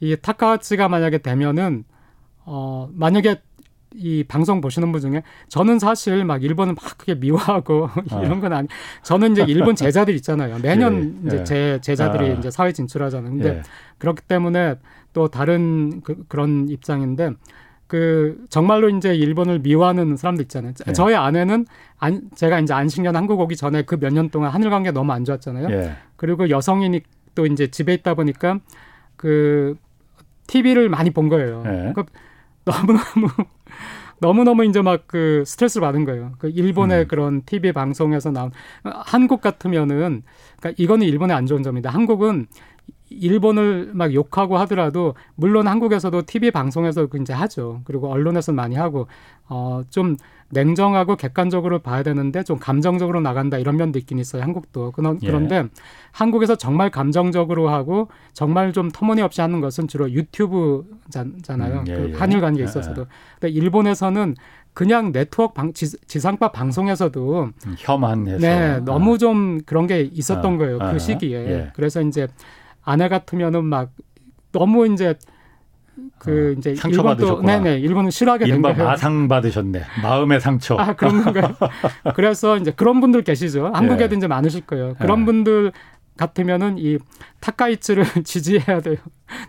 이 0.00 0.16
타카이치가 0.20 0.88
만약에 0.88 1.18
되면은 1.18 1.84
어, 2.52 2.88
만약에 2.92 3.40
이 3.94 4.24
방송 4.26 4.60
보시는 4.60 4.90
분 4.92 5.00
중에 5.00 5.22
저는 5.48 5.78
사실 5.78 6.24
막 6.24 6.42
일본을 6.42 6.74
막 6.74 6.98
크게 6.98 7.14
미워하고 7.16 7.88
이런 8.22 8.40
건 8.40 8.52
아니. 8.52 8.68
저는 9.02 9.32
이제 9.32 9.44
일본 9.48 9.74
제자들 9.76 10.14
있잖아요. 10.16 10.58
매년 10.62 11.20
예, 11.24 11.26
이제 11.28 11.38
예. 11.38 11.44
제 11.44 11.78
제자들이 11.80 12.30
아. 12.30 12.32
이제 12.34 12.50
사회 12.50 12.72
진출하잖아요. 12.72 13.30
근데 13.30 13.48
예. 13.48 13.62
그렇기 13.98 14.22
때문에 14.28 14.76
또 15.12 15.28
다른 15.28 16.00
그, 16.02 16.24
그런 16.28 16.68
입장인데 16.68 17.32
그 17.88 18.44
정말로 18.48 18.88
이제 18.88 19.14
일본을 19.14 19.58
미워하는 19.60 20.16
사람도 20.16 20.42
있잖아요. 20.42 20.72
예. 20.88 20.92
저희 20.92 21.14
아내는 21.16 21.66
안, 21.98 22.30
제가 22.36 22.60
이제 22.60 22.72
안식년 22.74 23.14
한국 23.16 23.40
오기 23.40 23.56
전에 23.56 23.82
그 23.82 23.96
몇 23.96 24.12
년 24.12 24.30
동안 24.30 24.52
하늘 24.52 24.70
관계 24.70 24.90
너무 24.92 25.10
안 25.12 25.24
좋았잖아요. 25.24 25.68
예. 25.70 25.92
그리고 26.16 26.48
여성인이 26.50 27.00
또 27.34 27.46
이제 27.46 27.66
집에 27.68 27.92
있다 27.94 28.14
보니까 28.14 28.60
그 29.16 29.74
TV를 30.46 30.88
많이 30.88 31.10
본 31.10 31.28
거예요. 31.28 31.62
예. 31.66 31.70
그러니까 31.92 32.04
너무너무 32.64 33.28
너무 34.20 34.44
너무 34.44 34.64
이제 34.66 34.82
막 34.82 35.06
그 35.06 35.42
스트레스를 35.46 35.86
받은 35.86 36.04
거예요. 36.04 36.32
그 36.38 36.48
일본의 36.50 37.02
음. 37.02 37.08
그런 37.08 37.42
TV 37.44 37.72
방송에서 37.72 38.30
나온 38.30 38.52
한국 38.84 39.40
같으면은 39.40 40.22
그러니까 40.58 40.82
이거는 40.82 41.06
일본의 41.06 41.36
안 41.36 41.46
좋은 41.46 41.62
점입니다. 41.62 41.90
한국은 41.90 42.46
일본을 43.10 43.90
막 43.92 44.14
욕하고 44.14 44.56
하더라도 44.58 45.14
물론 45.34 45.66
한국에서도 45.68 46.22
TV 46.22 46.50
방송에서 46.50 47.08
이제 47.20 47.32
하죠. 47.32 47.82
그리고 47.84 48.10
언론에서 48.10 48.52
많이 48.52 48.76
하고 48.76 49.06
어 49.48 49.82
좀 49.90 50.16
냉정하고 50.50 51.16
객관적으로 51.16 51.78
봐야 51.78 52.02
되는데 52.02 52.42
좀 52.42 52.58
감정적으로 52.58 53.20
나간다 53.20 53.58
이런 53.58 53.76
면도 53.76 53.98
있긴 53.98 54.18
있어요. 54.18 54.42
한국도. 54.42 54.92
예. 55.22 55.26
그런데 55.26 55.56
예. 55.56 55.64
한국에서 56.12 56.56
정말 56.56 56.90
감정적으로 56.90 57.68
하고 57.68 58.08
정말 58.32 58.72
좀 58.72 58.90
터무니없이 58.90 59.40
하는 59.40 59.60
것은 59.60 59.88
주로 59.88 60.10
유튜브잖아요. 60.10 61.80
음, 61.80 61.84
예, 61.86 61.94
그 61.94 62.10
예. 62.10 62.14
한일 62.14 62.40
관계에 62.40 62.62
예, 62.62 62.64
있어서도. 62.64 63.06
근데 63.38 63.52
일본에서는 63.54 64.34
그냥 64.72 65.12
네트워크 65.12 65.54
방, 65.54 65.72
지, 65.72 65.86
상파 65.86 66.52
방송에서도 66.52 67.50
음, 67.66 67.74
혐한해서 67.78 68.38
네 68.38 68.80
너무 68.84 69.14
아. 69.14 69.18
좀 69.18 69.60
그런 69.66 69.88
게 69.88 70.00
있었던 70.00 70.54
아. 70.54 70.58
거예요 70.58 70.78
그 70.78 70.84
아. 70.84 70.98
시기에 70.98 71.36
예. 71.38 71.72
그래서 71.74 72.00
이제 72.02 72.28
아내 72.90 73.08
같으면은 73.08 73.64
막 73.64 73.90
너무 74.52 74.86
이제 74.92 75.14
그 76.18 76.54
어, 76.54 76.58
이제 76.58 76.74
상처받으셨 76.74 77.42
네네 77.44 77.78
일본은 77.80 78.10
싫어하게 78.10 78.46
된 78.46 78.62
거예요. 78.62 78.84
마상 78.84 79.28
받으셨네. 79.28 79.82
마음의 80.02 80.40
상처. 80.40 80.76
아 80.76 80.94
그런 80.94 81.22
건가요? 81.22 81.54
그래서 82.14 82.56
이제 82.56 82.70
그런 82.72 83.00
분들 83.00 83.22
계시죠. 83.22 83.70
한국에도 83.74 84.14
예. 84.14 84.16
이제 84.18 84.26
많으실 84.26 84.62
거예요. 84.66 84.94
그런 84.98 85.20
예. 85.20 85.24
분들 85.26 85.72
같으면은 86.16 86.76
이 86.78 86.98
타카이치를 87.40 88.04
지지해야 88.24 88.80
돼요. 88.80 88.96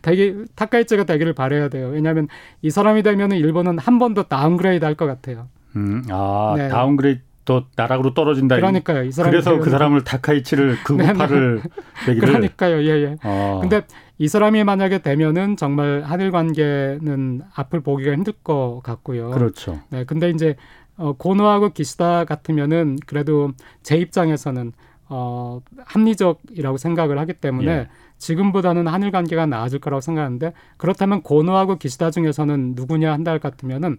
되게 0.02 0.36
타카이치가 0.56 1.04
되기를 1.06 1.34
바래야 1.34 1.68
돼요. 1.70 1.90
왜냐하면 1.90 2.28
이 2.62 2.70
사람이 2.70 3.04
되면은 3.04 3.38
일본은 3.38 3.78
한 3.80 3.98
번 4.00 4.14
더 4.14 4.24
downgrade 4.24 4.84
할 4.86 4.96
것 4.96 5.06
같아요. 5.06 5.48
음, 5.76 6.04
아 6.10 6.54
네. 6.58 6.68
downgrade 6.70 7.22
또 7.52 7.66
나락으로 7.76 8.14
떨어진다. 8.14 8.56
그러니까요. 8.56 9.04
이 9.04 9.12
사람이 9.12 9.32
그래서 9.32 9.60
그 9.60 9.70
사람을 9.70 10.06
타카이치를 10.06 10.78
그 10.86 10.94
우파를 10.94 11.62
되기를. 12.06 12.30
그러니까요. 12.32 12.82
예, 12.84 13.04
예. 13.04 13.16
어. 13.26 13.60
근데 13.62 13.82
이 14.18 14.30
사람이 14.30 14.64
만약에 14.64 15.00
되면은 15.00 15.58
정말 15.58 16.02
한일 16.06 16.32
관계는 16.32 17.42
앞을 17.54 17.82
보기가 17.82 18.14
힘들 18.14 18.32
것 18.42 18.80
같고요. 18.84 19.32
그렇죠. 19.32 19.82
네. 19.90 20.06
근데 20.06 20.30
이제 20.30 20.56
어, 20.96 21.12
고노하고 21.12 21.74
기시다 21.74 22.24
같으면은 22.24 22.98
그래도 23.06 23.52
제 23.84 23.98
입장에서는 23.98 24.72
어, 25.10 25.60
합리적이라고 25.84 26.78
생각을 26.78 27.20
하기 27.20 27.34
때문에 27.34 27.70
예. 27.70 27.88
지금보다는 28.18 28.88
한일 28.88 29.12
관계가 29.12 29.46
나아질 29.46 29.80
거라고 29.80 30.00
생각하는데 30.00 30.54
그렇다면 30.78 31.22
고노하고 31.22 31.76
기시다 31.76 32.12
중에서는 32.12 32.76
누구냐 32.78 33.12
한달 33.12 33.40
같으면은 33.40 33.98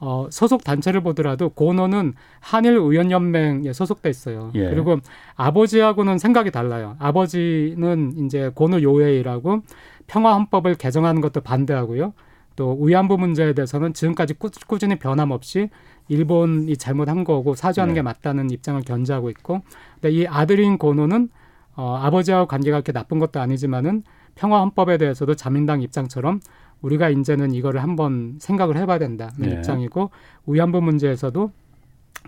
어, 0.00 0.26
소속 0.30 0.64
단체를 0.64 1.02
보더라도 1.02 1.50
고노는 1.50 2.14
한일 2.40 2.72
의원연맹에 2.72 3.72
소속돼 3.72 4.08
있어요. 4.08 4.50
예. 4.54 4.70
그리고 4.70 4.98
아버지하고는 5.36 6.18
생각이 6.18 6.50
달라요. 6.50 6.96
아버지는 6.98 8.14
이제 8.24 8.50
고노 8.54 8.82
요회이라고 8.82 9.62
평화 10.06 10.34
헌법을 10.34 10.74
개정하는 10.76 11.20
것도 11.20 11.42
반대하고요. 11.42 12.14
또 12.56 12.76
위안부 12.80 13.18
문제에 13.18 13.52
대해서는 13.52 13.92
지금까지 13.94 14.34
꾸, 14.34 14.50
준히 14.78 14.96
변함없이 14.96 15.68
일본이 16.08 16.76
잘못한 16.76 17.22
거고 17.22 17.54
사죄하는 17.54 17.94
네. 17.94 17.98
게 17.98 18.02
맞다는 18.02 18.50
입장을 18.50 18.80
견지하고 18.82 19.30
있고, 19.30 19.60
근데 20.00 20.10
이 20.10 20.26
아들인 20.26 20.76
고노는 20.76 21.28
어, 21.76 21.96
아버지하고 22.02 22.46
관계가 22.48 22.78
그렇게 22.78 22.92
나쁜 22.92 23.18
것도 23.18 23.40
아니지만은 23.40 24.02
평화 24.34 24.60
헌법에 24.60 24.98
대해서도 24.98 25.34
자민당 25.34 25.82
입장처럼 25.82 26.40
우리가 26.82 27.10
이제는 27.10 27.52
이거를 27.52 27.82
한번 27.82 28.36
생각을 28.38 28.76
해봐야 28.76 28.98
된다는 28.98 29.34
네. 29.38 29.52
입장이고 29.52 30.10
위안부 30.46 30.80
문제에서도 30.80 31.50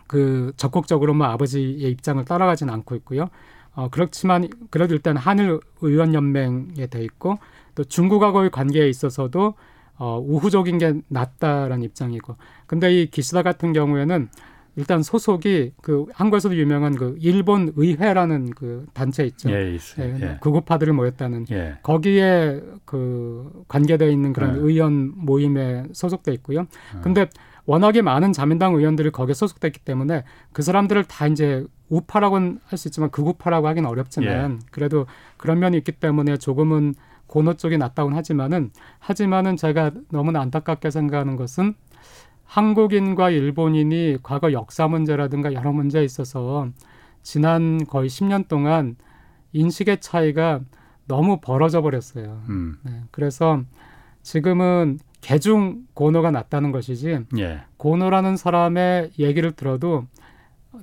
그 0.07 0.53
적극적으로 0.57 1.15
뭐 1.15 1.27
아버지의 1.29 1.91
입장을 1.91 2.25
따라가지는 2.25 2.73
않고 2.73 2.95
있고요. 2.97 3.29
어, 3.75 3.89
그렇지만 3.91 4.49
그래도 4.71 4.95
일단 4.95 5.17
한일 5.17 5.61
의원 5.81 6.15
연맹에 6.15 6.87
돼 6.89 7.03
있고 7.05 7.39
또 7.75 7.85
중국하고의 7.85 8.51
관계에 8.51 8.89
있어서도 8.89 9.55
어, 9.99 10.19
우호적인 10.19 10.79
게 10.79 10.95
낫다라는 11.09 11.83
입장이고. 11.85 12.37
근데 12.67 12.93
이 12.93 13.11
기시다 13.11 13.43
같은 13.43 13.73
경우에는 13.73 14.29
일단 14.77 15.03
소속이 15.03 15.73
그 15.83 16.07
한국에서도 16.13 16.57
유명한 16.57 16.95
그 16.95 17.17
일본 17.21 17.73
의회라는 17.77 18.51
그 18.51 18.87
단체 18.95 19.25
있죠. 19.27 19.51
예, 19.51 19.75
있어요. 19.75 20.17
예, 20.17 20.23
예. 20.23 20.39
극우파들을 20.41 20.93
모였다는 20.95 21.47
예. 21.51 21.79
거기에 21.83 22.61
그 22.85 23.65
관계되어 23.69 24.09
있는 24.09 24.33
그런 24.33 24.57
예. 24.57 24.61
의원 24.61 25.13
모임에 25.15 25.85
소속돼 25.93 26.33
있고요. 26.35 26.61
어. 26.61 27.01
근데 27.03 27.29
워낙에 27.67 28.03
많은 28.03 28.33
자민당 28.33 28.75
의원들이 28.75 29.11
거기에 29.11 29.35
소속됐기 29.35 29.81
때문에 29.81 30.25
그 30.53 30.63
사람들을 30.63 31.05
다 31.05 31.27
이제 31.27 31.65
우파라고는 31.91 32.59
할 32.65 32.79
수 32.79 32.89
있지만 32.89 33.11
극우파라고 33.11 33.69
하기는 33.69 33.89
어렵지만 33.89 34.53
예. 34.53 34.67
그래도 34.71 35.07
그런 35.37 35.59
면이 35.61 35.77
있기 35.79 35.93
때문에 35.93 36.39
조금은 36.39 36.95
고노 37.27 37.55
쪽이 37.55 37.79
낫다고는 37.79 38.17
하지만은 38.17 38.71
하지만은 38.99 39.57
제가 39.57 39.91
너무나 40.11 40.41
안타깝게 40.41 40.91
생각하는 40.91 41.37
것은 41.37 41.75
한국인과 42.53 43.31
일본인이 43.31 44.19
과거 44.23 44.53
역사 44.53 44.87
문제라든가 44.87 45.55
여러 45.55 45.73
문제에 45.73 46.05
있어서 46.05 46.69
지난 47.23 47.83
거의 47.87 48.11
10년 48.11 48.47
동안 48.47 48.97
인식의 49.55 50.03
차이가 50.03 50.61
너무 51.07 51.41
벌어져 51.41 51.81
버렸어요. 51.81 52.43
음. 52.51 52.77
네, 52.83 53.05
그래서 53.11 53.63
지금은 54.23 54.99
개중 55.23 55.85
고노가 55.95 56.31
났다는 56.31 56.73
것이지 56.73 57.21
예. 57.39 57.61
고노라는 57.79 58.37
사람의 58.37 59.13
얘기를 59.19 59.53
들어도 59.53 60.05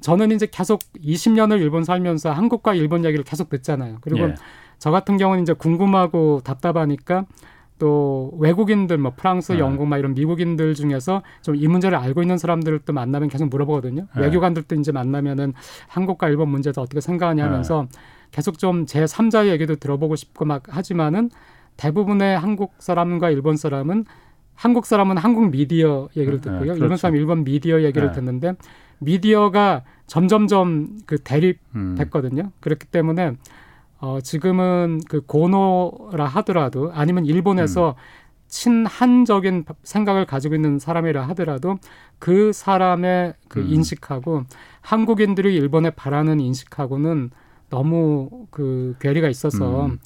저는 0.02 0.32
이제 0.32 0.48
계속 0.52 0.80
20년을 0.96 1.62
일본 1.62 1.84
살면서 1.84 2.32
한국과 2.32 2.74
일본 2.74 3.06
얘기를 3.06 3.24
계속 3.24 3.50
듣잖아요. 3.50 4.00
그리고 4.02 4.30
예. 4.30 4.36
저 4.80 4.90
같은 4.90 5.18
경우는 5.18 5.44
이제 5.44 5.54
궁금하고 5.54 6.42
답답하니까 6.44 7.26
또 7.80 8.32
외국인들 8.38 8.98
뭐 9.00 9.14
프랑스, 9.16 9.54
네. 9.54 9.60
영국 9.60 9.88
막 9.88 9.98
이런 9.98 10.14
미국인들 10.14 10.76
중에서 10.76 11.24
좀 11.42 11.56
이 11.56 11.68
문제를 11.68 11.98
알고 11.98 12.22
있는 12.22 12.38
사람들을 12.38 12.80
또 12.86 12.94
만나면 12.94 13.30
계속 13.30 13.48
물어보거든요. 13.50 14.06
네. 14.16 14.22
외교관들도 14.22 14.76
이제 14.76 14.92
만나면은 14.92 15.54
한국과 15.88 16.30
일본 16.30 16.50
문제에서 16.50 16.82
어떻게 16.82 17.02
생각하냐 17.02 17.44
하면서 17.46 17.88
네. 17.92 18.00
계속 18.32 18.60
좀 18.60 18.86
제 18.86 19.04
3자의 19.06 19.48
얘기도 19.50 19.76
들어보고 19.76 20.16
싶고 20.16 20.46
막 20.46 20.64
하지만은 20.68 21.32
대부분의 21.78 22.38
한국 22.38 22.74
사람과 22.80 23.30
일본 23.32 23.56
사람은 23.58 24.06
한국 24.54 24.86
사람은 24.86 25.18
한국 25.18 25.50
미디어 25.50 26.10
얘기를 26.18 26.38
네, 26.40 26.42
듣고요. 26.44 26.60
그렇죠. 26.60 26.84
일본 26.84 26.98
사람 26.98 27.16
일본 27.16 27.44
미디어 27.46 27.82
얘기를 27.82 28.10
네. 28.10 28.14
듣는데 28.14 28.54
미디어가 29.00 29.84
점점점 30.06 31.00
그 31.06 31.18
대립됐거든요. 31.20 32.42
음. 32.44 32.52
그렇기 32.60 32.88
때문에 32.88 33.34
어, 34.02 34.20
지금은 34.22 35.02
그 35.10 35.22
고노라 35.22 36.26
하더라도 36.26 36.92
아니면 36.94 37.26
일본에서 37.26 37.90
음. 37.90 37.94
친한적인 38.48 39.66
생각을 39.84 40.26
가지고 40.26 40.56
있는 40.56 40.80
사람이라 40.80 41.28
하더라도 41.30 41.78
그 42.18 42.52
사람의 42.52 43.34
그 43.48 43.60
음. 43.60 43.68
인식하고 43.70 44.44
한국인들이 44.82 45.56
일본에 45.56 45.92
바라는 45.92 46.40
인식하고는 46.40 47.32
너무 47.70 48.48
그 48.50 48.96
괴리가 49.00 49.30
있어서 49.30 49.86
음. 49.86 50.00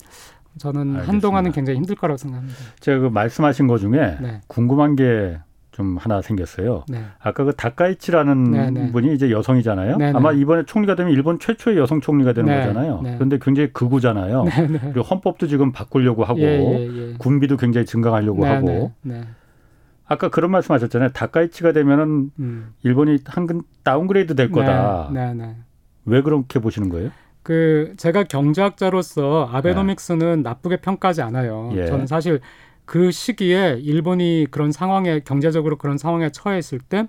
저는 0.58 0.82
알겠습니다. 0.82 1.12
한동안은 1.12 1.52
굉장히 1.52 1.78
힘들 1.78 1.96
거라고 1.96 2.18
생각합니다. 2.18 2.60
제가 2.80 3.00
그 3.00 3.08
말씀하신 3.08 3.68
것 3.68 3.78
중에 3.78 4.18
네. 4.22 4.42
궁금한 4.48 4.96
게 4.96 5.40
좀 5.74 5.98
하나 5.98 6.22
생겼어요. 6.22 6.86
네. 6.88 7.04
아까 7.20 7.44
그 7.44 7.54
다카이치라는 7.54 8.44
네, 8.52 8.72
네. 8.72 8.92
분이 8.92 9.14
이제 9.14 9.32
여성이잖아요. 9.32 9.98
네, 9.98 10.12
네. 10.12 10.14
아마 10.16 10.32
이번에 10.32 10.64
총리가 10.64 10.96
되면 10.96 11.12
일본 11.12 11.40
최초의 11.40 11.78
여성 11.78 12.00
총리가 12.00 12.34
되는 12.34 12.50
네, 12.50 12.60
거잖아요. 12.60 13.02
그런데 13.04 13.40
굉장히 13.42 13.74
극우잖아요. 13.74 14.46
그리고 14.94 15.02
헌법도 15.02 15.48
지금 15.48 15.72
바꾸려고 15.72 16.24
하고 16.24 16.40
예, 16.40 16.60
예, 16.60 16.88
예. 16.88 17.14
군비도 17.18 17.58
굉장히 17.58 17.86
증강하려고 17.86 18.46
하고. 18.46 18.94
아까 20.06 20.30
그런 20.30 20.52
말씀하셨잖아요. 20.52 21.10
다카이치가 21.10 21.72
되면은 21.72 22.32
음. 22.40 22.74
일본이 22.84 23.18
한 23.26 23.42
급 23.42 23.64
downgrade 23.84 24.36
될 24.36 24.52
거다. 24.52 25.12
왜 26.06 26.22
그렇게 26.22 26.60
보시는 26.60 26.90
거예요? 26.90 27.10
그 27.42 27.94
제가 27.98 28.24
경제학자로서 28.24 29.50
아베노믹스는 29.52 30.44
나쁘게 30.44 30.78
평가하지 30.78 31.22
않아요. 31.24 31.72
예. 31.74 31.88
저는 31.88 32.08
사실 32.08 32.40
그 32.94 33.10
시기에 33.10 33.80
일본이 33.82 34.46
그런 34.52 34.72
상황에 34.72 35.22
경제적으로 35.22 35.80
그런 35.80 35.98
상황에 35.98 36.30
처해 36.30 36.62
을때 36.72 37.08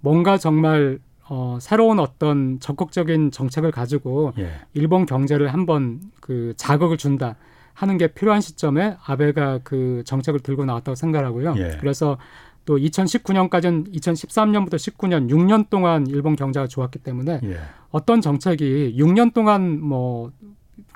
뭔가 0.00 0.36
정말 0.36 0.98
어, 1.28 1.56
새로운 1.60 2.00
어떤 2.00 2.58
적극적인 2.58 3.30
정책을 3.30 3.70
가지고 3.70 4.32
예. 4.40 4.50
일본 4.74 5.06
경제를 5.06 5.52
한번 5.52 6.00
그 6.20 6.52
자극을 6.56 6.96
준다 6.96 7.36
하는 7.74 7.96
게 7.96 8.08
필요한 8.08 8.40
시점에 8.40 8.96
아베가 9.06 9.60
그 9.62 10.02
정책을 10.04 10.40
들고 10.40 10.64
나왔다고 10.64 10.96
생각하고요. 10.96 11.54
예. 11.58 11.76
그래서 11.78 12.18
또 12.64 12.76
2019년까지는 12.76 13.94
2013년부터 13.94 14.74
19년 14.74 15.30
6년 15.30 15.70
동안 15.70 16.08
일본 16.08 16.34
경제가 16.34 16.66
좋았기 16.66 16.98
때문에 16.98 17.38
예. 17.44 17.56
어떤 17.92 18.20
정책이 18.20 18.96
6년 18.98 19.32
동안 19.32 19.80
뭐 19.80 20.32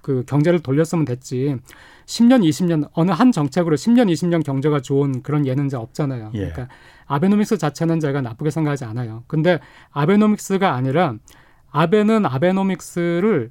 그 0.04 0.22
경제를 0.26 0.60
돌렸으면 0.60 1.06
됐지 1.06 1.56
10년, 2.06 2.46
20년 2.46 2.88
어느 2.92 3.10
한 3.10 3.32
정책으로 3.32 3.76
10년, 3.76 4.10
20년 4.12 4.44
경제가 4.44 4.80
좋은 4.80 5.22
그런 5.22 5.46
예는 5.46 5.66
이제 5.66 5.76
없잖아요. 5.76 6.30
예. 6.34 6.38
그러니까 6.38 6.68
아베노믹스 7.06 7.58
자체는 7.58 8.00
제가 8.00 8.20
나쁘게 8.20 8.50
생각하지 8.50 8.84
않아요. 8.84 9.24
근데 9.26 9.60
아베노믹스가 9.92 10.74
아니라 10.74 11.14
아베는 11.70 12.26
아베노믹스를 12.26 13.50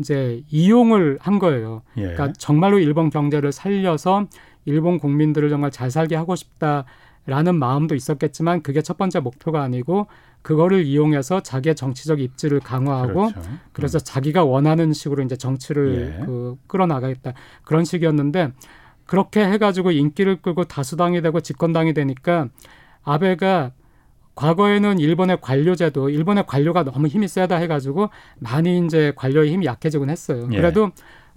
이제 0.00 0.42
이용을 0.50 1.18
한 1.20 1.38
거예요. 1.38 1.82
예. 1.96 2.02
그러니까 2.02 2.32
정말로 2.38 2.78
일본 2.78 3.10
경제를 3.10 3.52
살려서 3.52 4.26
일본 4.64 4.98
국민들을 4.98 5.50
정말 5.50 5.70
잘 5.70 5.90
살게 5.90 6.16
하고 6.16 6.34
싶다라는 6.34 7.54
마음도 7.58 7.94
있었겠지만 7.94 8.62
그게 8.62 8.82
첫 8.82 8.96
번째 8.96 9.20
목표가 9.20 9.62
아니고 9.62 10.06
그거를 10.44 10.84
이용해서 10.84 11.40
자기의 11.40 11.74
정치적 11.74 12.20
입지를 12.20 12.60
강화하고 12.60 13.28
그렇죠. 13.28 13.50
그래서 13.72 13.98
자기가 13.98 14.44
원하는 14.44 14.92
식으로 14.92 15.22
이제 15.22 15.36
정치를 15.36 16.18
예. 16.20 16.26
그 16.26 16.56
끌어나가겠다 16.66 17.32
그런 17.64 17.84
식이었는데 17.86 18.52
그렇게 19.06 19.42
해가지고 19.42 19.90
인기를 19.92 20.42
끌고 20.42 20.64
다수당이 20.64 21.22
되고 21.22 21.40
집권당이 21.40 21.94
되니까 21.94 22.48
아베가 23.02 23.72
과거에는 24.34 24.98
일본의 24.98 25.38
관료제도, 25.40 26.10
일본의 26.10 26.44
관료가 26.46 26.84
너무 26.84 27.06
힘이 27.06 27.26
세다 27.26 27.56
해가지고 27.56 28.10
많이 28.38 28.84
이제 28.84 29.14
관료의 29.16 29.50
힘이 29.50 29.64
약해지곤 29.64 30.10
했어요. 30.10 30.46
예. 30.52 30.56
그래도 30.56 30.90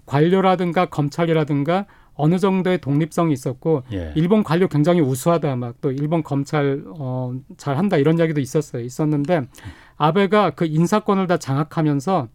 관료라든가 0.04 0.86
검찰이라든가 0.86 1.86
어느 2.18 2.38
정도의 2.38 2.78
독립성이 2.80 3.32
있었고 3.32 3.84
예. 3.92 4.12
일본 4.16 4.42
관료 4.42 4.68
굉장히 4.68 5.00
우수하다 5.00 5.56
막 5.56 5.78
또 5.80 5.92
일본 5.92 6.22
검찰 6.22 6.82
어 6.98 7.32
잘한다 7.56 7.96
이런 7.98 8.18
이야기도 8.18 8.40
있었어요. 8.40 8.82
있었는데 8.82 9.42
아베가 9.96 10.50
그 10.50 10.66
인사권을 10.66 11.26
다 11.26 11.36
장악하면서 11.36 12.28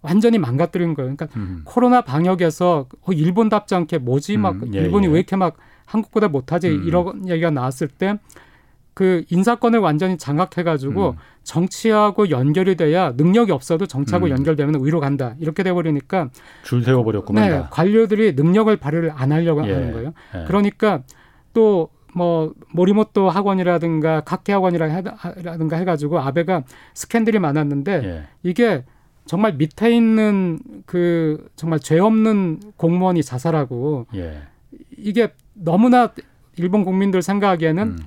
완전히 0.00 0.38
망가뜨린 0.38 0.94
거예요. 0.94 1.14
그러니까 1.14 1.28
음. 1.38 1.62
코로나 1.64 2.00
방역에서 2.00 2.86
어, 3.02 3.12
일본 3.12 3.48
답지 3.48 3.74
않게 3.74 3.98
뭐지 3.98 4.36
막 4.36 4.62
음, 4.62 4.74
예, 4.74 4.78
일본이 4.78 5.06
예. 5.06 5.10
왜 5.10 5.18
이렇게 5.18 5.36
막 5.36 5.56
한국보다 5.86 6.28
못하지 6.28 6.68
음. 6.68 6.84
이런 6.86 7.28
얘기가 7.28 7.50
나왔을 7.50 7.88
때 7.88 8.18
그 8.98 9.22
인사권을 9.30 9.78
완전히 9.78 10.18
장악해가지고 10.18 11.10
음. 11.10 11.16
정치하고 11.44 12.30
연결이 12.30 12.74
돼야 12.74 13.12
능력이 13.16 13.52
없어도 13.52 13.86
정치하고 13.86 14.26
음. 14.26 14.30
연결되면 14.32 14.84
위로 14.84 14.98
간다 14.98 15.36
이렇게 15.38 15.62
돼버리니까 15.62 16.30
줄 16.64 16.82
세워버렸구만. 16.82 17.48
네, 17.48 17.56
다. 17.56 17.68
관료들이 17.70 18.32
능력을 18.32 18.76
발휘를 18.76 19.12
안 19.14 19.30
하려고 19.30 19.64
예. 19.68 19.72
하는 19.72 19.92
거예요. 19.92 20.12
예. 20.34 20.44
그러니까 20.48 21.04
또 21.52 21.90
뭐 22.14 22.52
모리모토 22.72 23.30
학원이라든가 23.30 24.22
각계 24.22 24.52
학원이라든가 24.52 25.76
해가지고 25.76 26.18
아베가 26.18 26.64
스캔들이 26.94 27.38
많았는데 27.38 27.92
예. 28.02 28.22
이게 28.42 28.84
정말 29.26 29.54
밑에 29.54 29.94
있는 29.94 30.58
그 30.86 31.48
정말 31.54 31.78
죄 31.78 32.00
없는 32.00 32.72
공무원이 32.76 33.22
자살하고 33.22 34.06
예. 34.16 34.42
이게 34.96 35.32
너무나 35.54 36.12
일본 36.56 36.84
국민들 36.84 37.22
생각하기에는 37.22 37.82
음. 37.86 37.98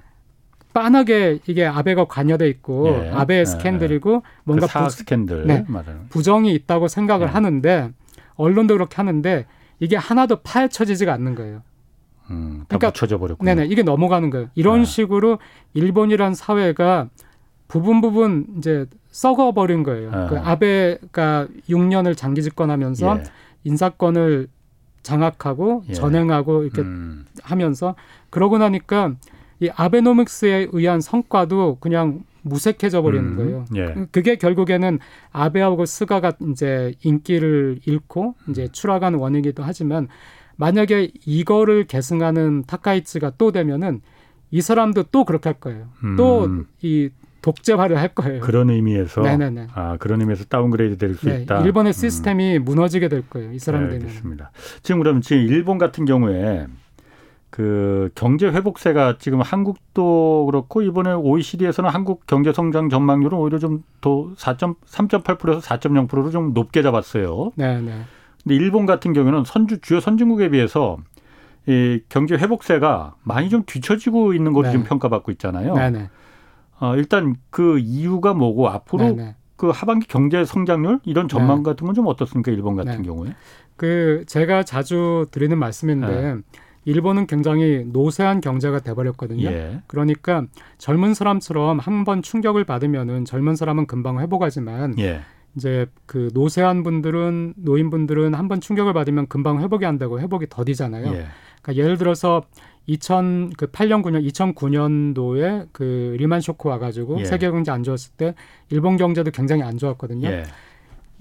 빤하게 0.73 1.39
이게 1.47 1.65
아베가 1.65 2.05
관여돼 2.05 2.47
있고 2.49 2.87
예. 2.87 3.09
아베의 3.09 3.41
예, 3.41 3.45
스캔들이고 3.45 4.23
뭔가 4.43 4.67
그 4.67 4.83
부, 4.83 4.89
스캔들 4.89 5.47
네. 5.47 5.65
부정이 6.09 6.53
있다고 6.53 6.87
생각을 6.87 7.27
네. 7.27 7.33
하는데 7.33 7.91
언론도 8.35 8.75
그렇게 8.75 8.95
하는데 8.95 9.45
이게 9.79 9.97
하나도 9.97 10.37
파헤쳐지지가 10.43 11.13
않는 11.13 11.35
거예요. 11.35 11.63
음, 12.29 12.63
다 12.67 12.77
그러니까- 12.77 13.17
버렸군요. 13.17 13.45
네네 13.53 13.67
이게 13.67 13.83
넘어가는 13.83 14.29
거예요. 14.29 14.49
이런 14.55 14.79
네. 14.79 14.85
식으로 14.85 15.39
일본이란 15.73 16.33
사회가 16.33 17.09
부분 17.67 18.01
부분 18.01 18.47
이제 18.57 18.85
썩어버린 19.11 19.83
거예요. 19.83 20.11
아. 20.11 20.27
그 20.27 20.39
아베가 20.39 21.47
6년을 21.69 22.15
장기 22.15 22.41
집권하면서 22.43 23.17
예. 23.19 23.23
인사권을 23.63 24.47
장악하고 25.03 25.83
예. 25.89 25.93
전행하고 25.93 26.63
이렇게 26.63 26.81
음. 26.81 27.25
하면서 27.41 27.95
그러고 28.29 28.57
나니까 28.57 29.15
이 29.61 29.69
아베노믹스에 29.75 30.69
의한 30.73 30.99
성과도 31.01 31.77
그냥 31.79 32.23
무색해져 32.41 33.03
버리는 33.03 33.23
음. 33.23 33.35
거예요. 33.37 33.65
예. 33.75 34.07
그게 34.11 34.35
결국에는 34.35 34.97
아베하고 35.31 35.85
스가가 35.85 36.33
이제 36.49 36.95
인기를 37.03 37.79
잃고 37.85 38.33
이제 38.49 38.67
추락한 38.71 39.13
원인이기도 39.13 39.61
하지만 39.63 40.07
만약에 40.57 41.11
이거를 41.25 41.85
계승하는 41.85 42.63
타카이치가 42.65 43.33
또 43.37 43.51
되면은 43.51 44.01
이 44.49 44.61
사람도 44.61 45.03
또 45.11 45.23
그렇게 45.25 45.49
할 45.49 45.59
거예요. 45.59 45.89
음. 46.03 46.17
또 46.17 46.86
이 46.86 47.09
독재화를 47.43 47.97
할 47.97 48.09
거예요. 48.09 48.41
그런 48.41 48.69
의미에서 48.71 49.21
네네네. 49.21 49.67
아 49.73 49.97
그런 49.97 50.21
의미에서 50.21 50.45
downgrade 50.45 50.97
될 50.97 51.17
수 51.17 51.27
네, 51.27 51.43
있다. 51.43 51.61
일본의 51.61 51.91
음. 51.91 51.93
시스템이 51.93 52.59
무너지게 52.59 53.07
될 53.07 53.27
거예요. 53.29 53.51
이 53.53 53.59
사람 53.59 53.83
되면. 53.89 54.01
알겠습니다. 54.01 54.51
지금 54.81 55.01
그럼 55.01 55.21
지금 55.21 55.43
일본 55.43 55.77
같은 55.77 56.05
경우에 56.05 56.67
그 57.51 58.09
경제 58.15 58.47
회복세가 58.47 59.17
지금 59.19 59.41
한국도 59.41 60.45
그렇고 60.47 60.81
이번에 60.81 61.11
OECD에서는 61.13 61.89
한국 61.89 62.25
경제 62.25 62.51
성장 62.53 62.89
전망률은 62.89 63.37
오히려 63.37 63.59
좀 63.59 63.83
더 64.01 64.29
4.3.8%에서 64.35 65.59
4.0%로 65.59 66.31
좀 66.31 66.53
높게 66.53 66.81
잡았어요. 66.81 67.51
네 67.55 67.79
네. 67.81 68.01
근데 68.41 68.55
일본 68.55 68.87
같은 68.87 69.13
경우는 69.13 69.43
선주 69.45 69.79
주요 69.81 69.99
선진국에 69.99 70.49
비해서 70.49 70.97
이 71.67 71.99
경제 72.09 72.35
회복세가 72.35 73.13
많이 73.21 73.49
좀 73.49 73.61
뒤처지고 73.67 74.33
있는 74.33 74.53
걸로 74.53 74.67
네. 74.67 74.71
지금 74.71 74.85
평가받고 74.85 75.31
있잖아요. 75.33 75.75
네 75.75 75.91
네. 75.91 76.09
어, 76.79 76.95
일단 76.95 77.35
그 77.51 77.77
이유가 77.77 78.33
뭐고 78.33 78.69
앞으로 78.69 79.03
네네. 79.15 79.35
그 79.55 79.69
하반기 79.69 80.07
경제 80.07 80.43
성장률 80.43 81.01
이런 81.03 81.27
전망 81.27 81.57
네. 81.57 81.63
같은 81.69 81.85
건 81.85 81.93
좀 81.93 82.07
어떻습니까? 82.07 82.51
일본 82.51 82.75
같은 82.75 83.03
네. 83.03 83.03
경우에? 83.03 83.35
그 83.75 84.23
제가 84.25 84.63
자주 84.63 85.27
드리는 85.29 85.55
말씀인데 85.59 86.37
일본은 86.85 87.27
굉장히 87.27 87.83
노쇠한 87.85 88.41
경제가 88.41 88.79
돼버렸거든요. 88.79 89.47
예. 89.49 89.81
그러니까 89.87 90.45
젊은 90.77 91.13
사람처럼 91.13 91.79
한 91.79 92.03
번 92.03 92.21
충격을 92.23 92.63
받으면은 92.63 93.25
젊은 93.25 93.55
사람은 93.55 93.85
금방 93.85 94.19
회복하지만 94.19 94.97
예. 94.99 95.21
이제 95.55 95.85
그 96.05 96.29
노쇠한 96.33 96.81
분들은 96.83 97.53
노인분들은 97.57 98.33
한 98.33 98.47
번 98.47 98.61
충격을 98.61 98.93
받으면 98.93 99.27
금방 99.27 99.59
회복이 99.61 99.85
안 99.85 99.97
되고 99.99 100.19
회복이 100.19 100.47
더디잖아요. 100.49 101.07
예. 101.13 101.25
그러니까 101.61 101.75
예를 101.83 101.97
들어서 101.97 102.43
2000그 102.89 103.71
8년 103.71 104.01
9년 104.01 104.27
2009년도에 104.31 105.67
그 105.71 106.15
리만 106.17 106.41
쇼크 106.41 106.67
와가지고 106.69 107.19
예. 107.19 107.25
세계 107.25 107.49
경제 107.51 107.71
안 107.71 107.83
좋았을 107.83 108.13
때 108.17 108.33
일본 108.69 108.97
경제도 108.97 109.29
굉장히 109.31 109.61
안 109.63 109.77
좋았거든요. 109.77 110.27
예. 110.27 110.43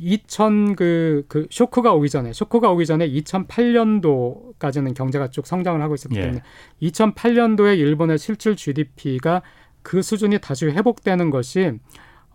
2000 0.00 0.76
그, 0.76 1.24
그 1.28 1.46
쇼크가 1.50 1.92
오기 1.92 2.08
전에 2.08 2.32
쇼크가 2.32 2.70
오기 2.70 2.86
전에 2.86 3.08
2008년도까지는 3.08 4.94
경제가 4.94 5.28
쭉 5.28 5.46
성장을 5.46 5.80
하고 5.82 5.94
있었기 5.94 6.16
예. 6.16 6.22
때문에 6.22 6.42
2008년도에 6.82 7.78
일본의 7.78 8.18
실질 8.18 8.56
GDP가 8.56 9.42
그 9.82 10.02
수준이 10.02 10.38
다시 10.40 10.66
회복되는 10.66 11.30
것이 11.30 11.78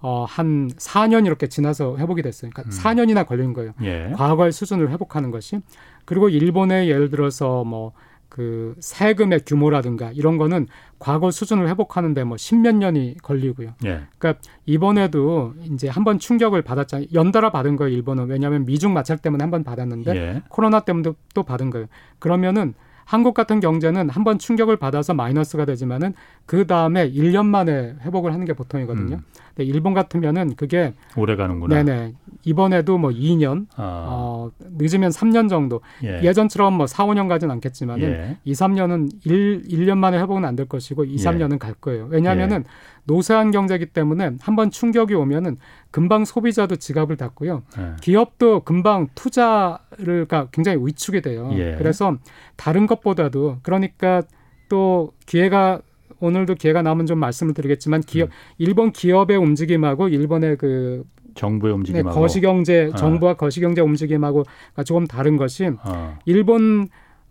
어, 0.01 0.25
한 0.25 0.67
4년 0.67 1.25
이렇게 1.25 1.47
지나서 1.47 1.97
회복이 1.97 2.21
됐어요. 2.21 2.51
그러니까 2.53 2.69
음. 2.69 2.79
4년이나 2.79 3.25
걸린 3.25 3.53
거예요. 3.53 3.73
예. 3.81 4.11
과거의 4.15 4.51
수준을 4.51 4.91
회복하는 4.91 5.31
것이 5.31 5.59
그리고 6.05 6.29
일본의 6.29 6.89
예를 6.89 7.09
들어서 7.09 7.63
뭐 7.63 7.93
그 8.29 8.75
세금의 8.79 9.41
규모라든가 9.45 10.11
이런 10.13 10.37
거는 10.37 10.67
과거 10.99 11.31
수준을 11.31 11.67
회복하는데 11.69 12.23
뭐 12.23 12.37
십몇 12.37 12.75
년이 12.75 13.17
걸리고요. 13.21 13.75
예. 13.85 14.01
그러니까 14.17 14.41
이번에도 14.65 15.53
이제 15.73 15.87
한 15.87 16.03
번 16.03 16.19
충격을 16.19 16.61
받았잖아요. 16.61 17.07
연달아 17.13 17.51
받은 17.51 17.75
거예요, 17.77 17.93
일본은. 17.95 18.27
왜냐하면 18.27 18.65
미중 18.65 18.93
마찰 18.93 19.17
때문에 19.17 19.43
한 19.43 19.51
번 19.51 19.63
받았는데 19.63 20.15
예. 20.15 20.41
코로나 20.49 20.81
때문에 20.81 21.13
또 21.33 21.43
받은 21.43 21.69
거예요. 21.69 21.87
그러면은 22.19 22.73
한국 23.05 23.33
같은 23.35 23.59
경제는 23.59 24.09
한 24.09 24.23
번 24.25 24.39
충격을 24.39 24.77
받아서 24.77 25.13
마이너스가 25.13 25.65
되지만은 25.65 26.13
그 26.47 26.65
다음에 26.65 27.11
1년 27.11 27.45
만에 27.45 27.95
회복을 28.01 28.33
하는 28.33 28.45
게 28.45 28.53
보통이거든요. 28.53 29.17
음. 29.17 29.21
근데 29.55 29.63
일본 29.69 29.93
같으면은 29.93 30.55
그게 30.55 30.93
오래 31.15 31.35
가는구나. 31.35 31.83
네네 31.83 32.13
이번에도 32.43 32.97
뭐 32.97 33.11
2년 33.11 33.67
아. 33.75 34.05
어, 34.09 34.51
늦으면 34.77 35.11
3년 35.11 35.47
정도 35.49 35.81
예. 36.03 36.19
예. 36.23 36.33
전처럼뭐 36.33 36.87
4, 36.87 37.05
5년 37.05 37.29
가진 37.29 37.49
않겠지만은 37.51 38.03
예. 38.03 38.37
2, 38.43 38.51
3년은 38.53 39.11
1, 39.25 39.63
1년 39.69 39.97
만에 39.97 40.17
회복은 40.19 40.43
안 40.43 40.55
될 40.55 40.67
것이고 40.67 41.05
2, 41.05 41.13
예. 41.13 41.15
3년은 41.17 41.59
갈 41.59 41.73
거예요. 41.75 42.07
왜냐하면은 42.09 42.63
노쇠한 43.05 43.51
경제이기 43.51 43.87
때문에 43.87 44.31
한번 44.41 44.71
충격이 44.71 45.13
오면은 45.13 45.57
금방 45.91 46.25
소비자도 46.25 46.75
지갑을 46.75 47.17
닫고요. 47.17 47.63
예. 47.77 47.95
기업도 48.01 48.61
금방 48.61 49.07
투자를 49.15 50.25
가 50.27 50.47
굉장히 50.51 50.79
위축이 50.81 51.21
돼요. 51.21 51.49
예. 51.53 51.75
그래서 51.77 52.17
다른 52.55 52.87
것보다도 52.87 53.59
그러니까 53.61 54.23
또 54.69 55.13
기회가 55.25 55.81
오늘도 56.19 56.55
기회가 56.55 56.81
나면 56.81 57.05
좀 57.05 57.19
말씀을 57.19 57.53
드리겠지만 57.53 58.01
기업 58.01 58.29
음. 58.29 58.31
일본 58.57 58.91
기업의 58.91 59.37
움직임하고 59.37 60.07
일본의 60.07 60.57
그 60.57 61.03
정부의 61.35 61.73
네, 61.73 61.75
움직임하고 61.75 62.19
거시경제 62.19 62.91
아. 62.93 62.95
정부와 62.95 63.35
거시경제 63.35 63.81
움직임하고 63.81 64.43
조금 64.85 65.05
다른 65.05 65.37
것이 65.37 65.69
어. 65.83 66.17
일본 66.25 66.87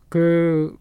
그 0.09 0.77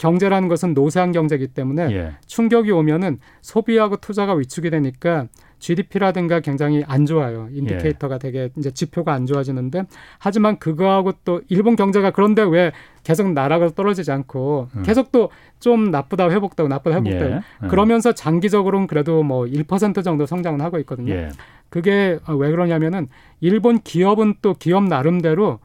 경제라는 0.00 0.48
것은 0.48 0.72
노쇠한 0.72 1.12
경제이기 1.12 1.48
때문에 1.48 1.92
예. 1.92 2.12
충격이 2.26 2.70
오면은 2.70 3.18
소비하고 3.42 3.98
투자가 3.98 4.32
위축이 4.32 4.70
되니까 4.70 5.26
GDP라든가 5.58 6.40
굉장히 6.40 6.82
안 6.86 7.04
좋아요. 7.04 7.48
인디케이터가 7.52 8.14
예. 8.14 8.18
되게 8.18 8.50
이제 8.56 8.70
지표가 8.70 9.12
안 9.12 9.26
좋아지는데 9.26 9.84
하지만 10.18 10.58
그거하고 10.58 11.12
또 11.24 11.42
일본 11.48 11.76
경제가 11.76 12.12
그런데 12.12 12.42
왜 12.42 12.72
계속 13.04 13.30
나라가 13.32 13.68
떨어지지 13.68 14.10
않고 14.10 14.68
음. 14.74 14.82
계속 14.82 15.12
또 15.12 15.28
좀 15.60 15.90
나쁘다 15.90 16.30
회복되고 16.30 16.68
나쁘다 16.68 16.96
회복되고 16.96 17.30
예. 17.32 17.40
예. 17.62 17.68
그러면서 17.68 18.12
장기적으로는 18.12 18.86
그래도 18.86 19.22
뭐 19.22 19.44
1% 19.44 20.02
정도 20.02 20.26
성장은 20.26 20.60
하고 20.60 20.78
있거든요. 20.80 21.12
예. 21.12 21.28
그게 21.68 22.18
왜 22.28 22.50
그러냐면은 22.50 23.06
일본 23.40 23.78
기업은 23.80 24.34
또 24.42 24.54
기업 24.54 24.84
나름대로 24.84 25.60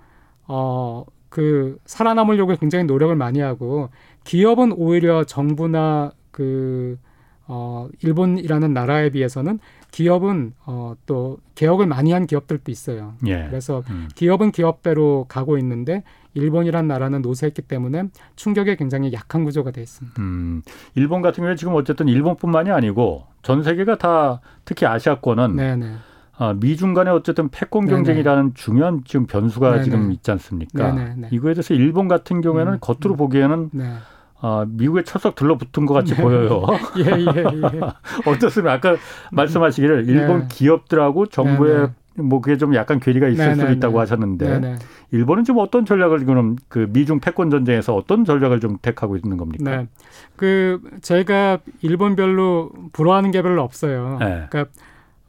어 0.47 1.05
그 1.35 1.77
살아남으려고 1.83 2.55
굉장히 2.55 2.85
노력을 2.85 3.13
많이 3.13 3.41
하고 3.41 3.89
기업은 4.23 4.71
오히려 4.71 5.25
정부나 5.25 6.13
그 6.31 6.97
어, 7.45 7.89
일본이라는 8.01 8.73
나라에 8.73 9.09
비해서는 9.09 9.59
기업은 9.91 10.53
어, 10.65 10.95
또 11.05 11.39
개혁을 11.55 11.87
많이 11.87 12.13
한 12.13 12.25
기업들도 12.25 12.71
있어요. 12.71 13.15
예. 13.27 13.47
그래서 13.49 13.83
음. 13.89 14.07
기업은 14.15 14.53
기업대로 14.53 15.25
가고 15.27 15.57
있는데 15.57 16.03
일본이란 16.35 16.87
나라는 16.87 17.21
노쇠했기 17.21 17.63
때문에 17.63 18.03
충격에 18.37 18.77
굉장히 18.77 19.11
약한 19.11 19.43
구조가 19.43 19.71
돼 19.71 19.81
있습니다. 19.81 20.21
음, 20.21 20.61
일본 20.95 21.21
같은 21.21 21.41
경우에 21.41 21.55
지금 21.57 21.75
어쨌든 21.75 22.07
일본뿐만이 22.07 22.71
아니고 22.71 23.25
전 23.41 23.61
세계가 23.61 23.97
다 23.97 24.39
특히 24.63 24.85
아시아권은 24.85 25.57
네네. 25.57 25.95
아, 26.37 26.53
미중 26.53 26.93
간의 26.93 27.13
어쨌든 27.13 27.49
패권 27.49 27.85
경쟁이라는 27.85 28.43
네네. 28.43 28.53
중요한 28.55 29.01
지금 29.05 29.25
변수가 29.25 29.71
네네. 29.71 29.83
지금 29.83 30.11
있지 30.11 30.31
않습니까? 30.31 30.91
네네. 30.91 31.29
이거에 31.31 31.53
대해서 31.53 31.73
일본 31.73 32.07
같은 32.07 32.41
경우에는 32.41 32.73
음, 32.73 32.77
겉으로 32.81 33.15
음. 33.15 33.17
보기에는 33.17 33.69
네. 33.71 33.93
아, 34.41 34.65
미국에 34.67 35.03
철석 35.03 35.35
들러붙은 35.35 35.85
것 35.85 35.93
같이 35.93 36.13
네. 36.13 36.21
보여요. 36.21 36.65
예, 36.97 37.03
예, 37.03 37.43
예. 37.63 37.79
어떻습니까? 38.29 38.73
아까 38.73 38.97
말씀하시기를 39.31 40.09
일본 40.09 40.41
네. 40.41 40.47
기업들하고 40.49 41.27
정부의 41.27 41.73
네, 41.73 41.87
네. 41.87 42.21
뭐 42.21 42.41
그게 42.41 42.57
좀 42.57 42.75
약간 42.75 42.99
괴리가 42.99 43.27
있을 43.27 43.47
네, 43.49 43.55
수 43.55 43.65
네, 43.65 43.73
있다고 43.73 43.99
하셨는데 43.99 44.77
일본은 45.11 45.43
지금 45.43 45.59
어떤 45.59 45.85
전략을 45.85 46.19
지금 46.19 46.55
그 46.69 46.87
미중 46.89 47.19
패권 47.19 47.49
전쟁에서 47.49 47.93
어떤 47.93 48.23
전략을 48.23 48.59
좀 48.59 48.77
택하고 48.81 49.17
있는 49.17 49.35
겁니까? 49.37 49.77
네. 49.77 49.87
그 50.35 50.79
제가 51.01 51.59
일본별로 51.81 52.71
부러워하는 52.93 53.31
게 53.31 53.41
별로 53.41 53.63
없어요. 53.63 54.17
그러니까 54.19 54.65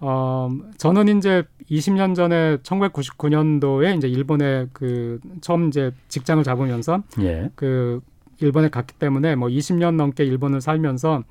어 0.01 0.51
저는 0.77 1.17
이제 1.17 1.45
20년 1.71 2.15
전에 2.15 2.59
1999년도에 2.59 3.97
이제 3.97 4.09
일본에 4.09 4.67
그 4.73 5.19
처음 5.41 5.69
이제 5.69 5.93
직장을 6.09 6.43
잡으면서 6.45 7.03
예. 7.21 7.51
그 7.55 8.01
일본에 8.41 8.69
갔기 8.69 8.95
때문에 8.95 9.37
뭐 9.37 9.49
20년 9.49 9.97
넘게 9.97 10.25
일본을 10.25 10.61
살면서 10.61 11.23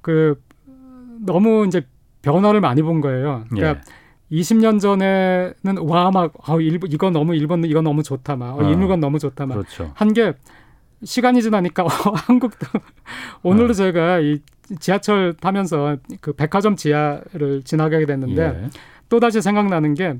그 0.00 0.40
너무 1.24 1.66
이제 1.66 1.86
변화를 2.22 2.60
많이 2.60 2.82
본 2.82 3.00
거예요. 3.00 3.44
그러니까 3.50 3.80
예. 4.32 4.40
20년 4.40 4.80
전에는 4.80 5.78
와막 5.80 6.34
아, 6.44 6.54
일본 6.60 6.90
이거 6.92 7.10
너무 7.10 7.34
일본 7.34 7.64
이거 7.64 7.82
너무 7.82 8.02
좋다 8.02 8.36
막 8.36 8.60
어, 8.60 8.70
이 8.70 8.76
물건 8.76 9.00
너무 9.00 9.18
좋다 9.18 9.46
막 9.46 9.54
그렇죠. 9.54 9.90
한게 9.94 10.34
시간이 11.02 11.42
지나니까 11.42 11.84
어, 11.84 11.88
한국도 12.14 12.66
오늘도 13.42 13.70
어. 13.70 13.74
제가 13.74 14.20
이 14.20 14.40
지하철 14.78 15.34
타면서 15.34 15.96
그 16.20 16.32
백화점 16.32 16.76
지하를 16.76 17.62
지나가게 17.64 18.06
됐는데 18.06 18.42
예. 18.42 18.70
또 19.08 19.20
다시 19.20 19.42
생각나는 19.42 19.94
게 19.94 20.16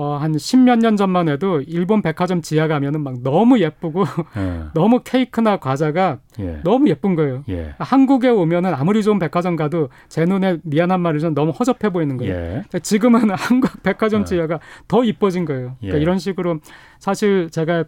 어, 0.00 0.16
한 0.16 0.38
십몇 0.38 0.78
년 0.78 0.96
전만 0.96 1.28
해도 1.28 1.60
일본 1.60 2.02
백화점 2.02 2.40
지하 2.40 2.68
가면은 2.68 3.02
막 3.02 3.20
너무 3.24 3.58
예쁘고 3.58 4.04
예. 4.36 4.62
너무 4.72 5.00
케이크나 5.02 5.56
과자가 5.56 6.20
예. 6.38 6.60
너무 6.62 6.88
예쁜 6.88 7.16
거예요. 7.16 7.42
예. 7.48 7.74
한국에 7.80 8.28
오면은 8.28 8.74
아무리 8.74 9.02
좋은 9.02 9.18
백화점 9.18 9.56
가도 9.56 9.88
제 10.08 10.24
눈에 10.24 10.58
미안한 10.62 11.00
말이죠. 11.00 11.30
너무 11.30 11.50
허접해 11.50 11.90
보이는 11.92 12.16
거예요. 12.16 12.32
예. 12.32 12.38
그러니까 12.38 12.78
지금은 12.78 13.30
한국 13.34 13.82
백화점 13.82 14.20
예. 14.20 14.24
지하가 14.24 14.60
더 14.86 15.02
이뻐진 15.02 15.44
거예요. 15.44 15.74
그러니까 15.80 15.98
예. 15.98 16.00
이런 16.00 16.20
식으로 16.20 16.60
사실 17.00 17.50
제가 17.50 17.82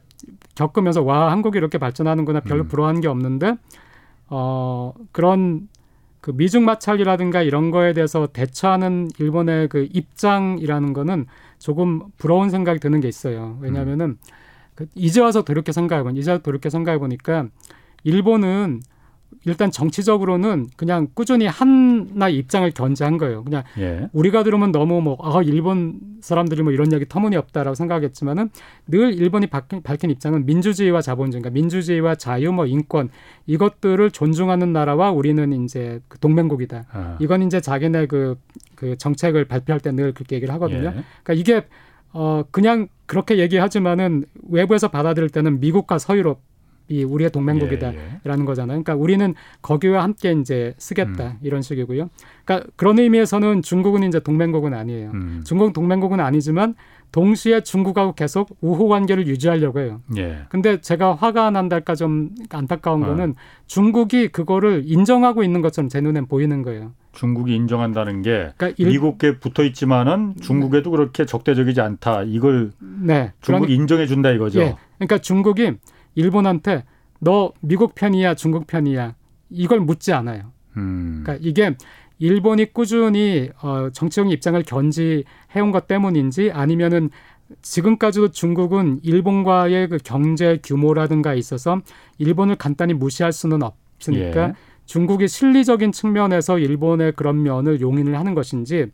겪으면서 0.57 1.03
와 1.03 1.31
한국이 1.31 1.59
이렇게 1.59 1.79
발전하는구나 1.79 2.41
별로 2.41 2.65
음. 2.65 2.69
부러워하는 2.69 3.01
게 3.01 3.07
없는데 3.07 3.55
어, 4.31 4.95
그런 5.13 5.69
그 6.21 6.33
미중 6.33 6.65
마찰이라든가 6.65 7.43
이런 7.43 7.71
거에 7.71 7.93
대해서 7.93 8.27
대처하는 8.27 9.11
일본의 9.19 9.69
그 9.69 9.89
입장이라는 9.93 10.93
거는 10.93 11.27
조금 11.59 12.03
부러운 12.19 12.51
생각이 12.51 12.79
드는 12.79 13.01
게 13.01 13.09
있어요. 13.09 13.59
왜냐하면은 13.61 14.07
음. 14.07 14.19
그 14.75 14.87
이제 14.95 15.21
와서 15.21 15.43
돌이켜 15.43 15.73
생각해 15.73 16.03
보니 16.03 16.21
이제 16.21 16.31
와서 16.31 16.43
돌이켜 16.43 16.71
생각해 16.71 16.99
보니까 16.99 17.47
일본은 18.05 18.81
일단 19.45 19.71
정치적으로는 19.71 20.69
그냥 20.77 21.09
꾸준히 21.15 21.47
한나 21.47 22.29
입장을 22.29 22.71
견제한 22.73 23.19
거예요. 23.19 23.45
그냥 23.45 23.63
예. 23.79 24.09
우리가 24.13 24.43
들으면 24.43 24.73
너무 24.73 25.01
뭐 25.01 25.19
아, 25.21 25.43
일본 25.43 26.01
사람들이 26.21 26.63
뭐 26.63 26.73
이런 26.73 26.93
얘기 26.93 27.07
터무니없다라고 27.07 27.75
생각하겠지만은 27.75 28.51
늘 28.87 29.15
일본이 29.15 29.47
밝힌, 29.47 29.83
밝힌 29.83 30.11
입장은 30.11 30.47
민주주의와 30.47 31.03
자본주의, 31.03 31.43
그러니까 31.43 31.55
민주주의와 31.55 32.15
자유, 32.15 32.53
뭐 32.53 32.67
인권 32.67 33.11
이것들을 33.47 34.11
존중하는 34.11 34.73
나라와 34.73 35.11
우리는 35.11 35.53
이제 35.65 36.01
그 36.09 36.19
동맹국이다. 36.19 36.85
아. 36.93 37.17
이건 37.21 37.43
이제 37.43 37.61
자기네 37.61 38.07
그, 38.07 38.37
그 38.75 38.97
정책을 38.97 39.45
발표할 39.45 39.81
때 39.81 39.91
늘 39.91 40.13
그렇게 40.13 40.37
얘기를 40.37 40.55
하거든요. 40.55 40.89
예. 40.89 41.03
그러니까 41.25 41.33
이게 41.35 41.67
어 42.13 42.45
그냥 42.51 42.89
그렇게 43.07 43.39
얘기하지만은 43.39 44.25
외부에서 44.49 44.89
받아들일 44.89 45.31
때는 45.31 45.61
미국과 45.61 45.99
서유럽 45.99 46.41
이 46.91 47.05
우리의 47.05 47.31
동맹국이다라는 47.31 47.99
예, 48.27 48.29
예. 48.29 48.45
거잖아요. 48.45 48.83
그러니까 48.83 48.97
우리는 48.97 49.35
거기와 49.63 50.03
함께 50.03 50.33
이제 50.33 50.75
쓰겠다 50.77 51.25
음. 51.29 51.39
이런 51.41 51.63
식이고요. 51.63 52.11
그러니까 52.45 52.69
그런 52.75 52.99
의미에서는 52.99 53.63
중국은 53.63 54.03
이제 54.03 54.19
동맹국은 54.19 54.75
아니에요. 54.75 55.13
음. 55.15 55.43
중국 55.47 55.73
동맹국은 55.73 56.19
아니지만 56.19 56.75
동시에 57.13 57.61
중국하고 57.61 58.15
계속 58.15 58.57
우호 58.61 58.89
관계를 58.89 59.29
유지하려고 59.29 59.79
해요. 59.81 60.01
예. 60.17 60.41
근데 60.49 60.81
제가 60.81 61.15
화가 61.15 61.51
난달까 61.53 61.95
좀 61.95 62.31
안타까운 62.51 63.05
어. 63.05 63.07
거는 63.07 63.35
중국이 63.67 64.29
그거를 64.29 64.83
인정하고 64.85 65.45
있는 65.45 65.61
것처럼 65.61 65.89
제 65.89 66.01
눈엔 66.01 66.27
보이는 66.27 66.63
거예요. 66.63 66.93
중국이 67.13 67.55
인정한다는 67.55 68.23
게 68.23 68.53
그러니까 68.57 68.71
일... 68.79 68.89
미국에 68.89 69.39
붙어 69.39 69.65
있지만은 69.65 70.35
중국에도 70.41 70.91
그렇게 70.91 71.25
적대적이지 71.25 71.81
않다. 71.81 72.25
이걸 72.25 72.73
네. 72.81 73.33
중국이 73.41 73.67
그러니... 73.67 73.75
인정해 73.75 74.07
준다 74.07 74.31
이거죠. 74.31 74.61
예. 74.61 74.77
그러니까 74.99 75.19
중국이 75.19 75.75
일본한테 76.21 76.85
너 77.19 77.53
미국 77.61 77.95
편이야 77.95 78.35
중국 78.35 78.67
편이야 78.67 79.15
이걸 79.51 79.81
묻지 79.81 80.13
않아요. 80.13 80.53
음. 80.77 81.23
그러니까 81.25 81.45
이게 81.47 81.77
일본이 82.19 82.67
꾸준히 82.73 83.51
어, 83.63 83.89
정치적 83.93 84.31
입장을 84.31 84.63
견지해온 84.63 85.73
것 85.73 85.87
때문인지 85.87 86.51
아니면은 86.53 87.11
지금까지도 87.63 88.31
중국은 88.31 89.01
일본과의 89.03 89.89
그 89.89 89.99
경제 90.05 90.61
규모라든가 90.63 91.35
있어서 91.35 91.81
일본을 92.19 92.57
간단히 92.57 92.95
무시할 92.95 93.33
수는 93.33 93.63
없으니까 93.63 94.49
예. 94.51 94.53
중국이 94.85 95.27
실리적인 95.27 95.93
측면에서 95.93 96.59
일본의 96.59 97.13
그런 97.13 97.43
면을 97.43 97.81
용인을 97.81 98.19
하는 98.19 98.35
것인지 98.35 98.87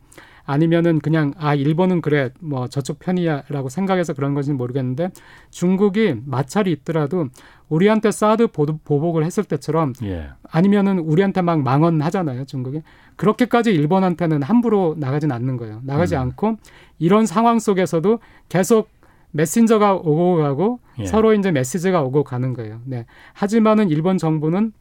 아니면은 0.47 0.99
그냥 0.99 1.33
아 1.37 1.53
일본은 1.53 2.01
그래 2.01 2.31
뭐 2.39 2.67
저쪽 2.67 2.97
편이야라고 2.99 3.69
생각해서 3.69 4.13
그런 4.13 4.33
건지는 4.33 4.57
모르겠는데 4.57 5.11
중국이 5.51 6.15
마찰이 6.25 6.71
있더라도 6.71 7.27
우리한테 7.69 8.11
사드 8.11 8.47
보복을 8.47 9.25
했을 9.25 9.43
때처럼 9.43 9.93
예. 10.03 10.29
아니면은 10.49 10.99
우리한테 10.99 11.41
막 11.41 11.61
망언하잖아요 11.61 12.45
중국이 12.45 12.81
그렇게까지 13.17 13.71
일본한테는 13.71 14.41
함부로 14.41 14.95
나가진 14.97 15.31
않는 15.33 15.57
거예요 15.57 15.81
나가지 15.83 16.15
음. 16.15 16.21
않고 16.21 16.57
이런 16.97 17.25
상황 17.25 17.59
속에서도 17.59 18.19
계속 18.47 18.89
메신저가 19.31 19.95
오고 19.95 20.37
가고 20.37 20.79
예. 20.99 21.05
서로 21.05 21.33
이제 21.33 21.51
메시지가 21.51 22.01
오고 22.01 22.23
가는 22.23 22.53
거예요. 22.53 22.81
네. 22.85 23.05
하지만은 23.33 23.89
일본 23.89 24.17
정부는 24.17 24.71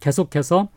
계속해서 0.00 0.68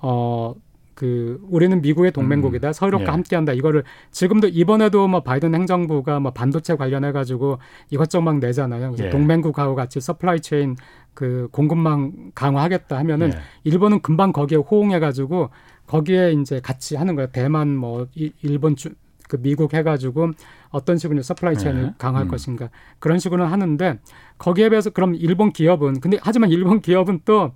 어 0.00 0.54
그 0.94 1.40
우리는 1.48 1.80
미국의 1.82 2.12
동맹국이다. 2.12 2.68
음. 2.68 2.72
서유럽과 2.72 3.06
예. 3.06 3.10
함께한다. 3.10 3.52
이거를 3.52 3.84
지금도 4.10 4.48
이번에도 4.48 5.08
뭐 5.08 5.22
바이든 5.22 5.54
행정부가 5.54 6.20
뭐 6.20 6.32
반도체 6.32 6.76
관련해 6.76 7.12
가지고 7.12 7.58
이것저것 7.90 8.22
막 8.22 8.38
내잖아요. 8.38 8.90
그래서 8.90 9.06
예. 9.06 9.10
동맹국하고 9.10 9.74
같이 9.74 10.00
supply 10.00 10.40
chain 10.40 10.76
그 11.14 11.48
공급망 11.52 12.30
강화하겠다 12.34 12.96
하면은 12.98 13.32
예. 13.32 13.38
일본은 13.64 14.00
금방 14.00 14.32
거기에 14.32 14.58
호응해 14.58 15.00
가지고 15.00 15.50
거기에 15.86 16.32
이제 16.32 16.60
같이 16.60 16.96
하는 16.96 17.14
거예요. 17.14 17.28
대만 17.30 17.76
뭐 17.76 18.06
일본 18.14 18.76
주, 18.76 18.90
그 19.28 19.40
미국 19.40 19.74
해 19.74 19.82
가지고 19.82 20.30
어떤 20.70 20.96
식으로 20.96 21.22
supply 21.22 21.56
chain을 21.56 21.82
네. 21.82 21.94
강화할 21.98 22.26
음. 22.26 22.30
것인가 22.30 22.70
그런 22.98 23.18
식으로 23.18 23.44
하는데 23.44 23.98
거기에 24.38 24.68
비해서 24.68 24.90
그럼 24.90 25.14
일본 25.14 25.52
기업은 25.52 26.00
근데 26.00 26.18
하지만 26.22 26.50
일본 26.50 26.80
기업은 26.80 27.20
또 27.24 27.52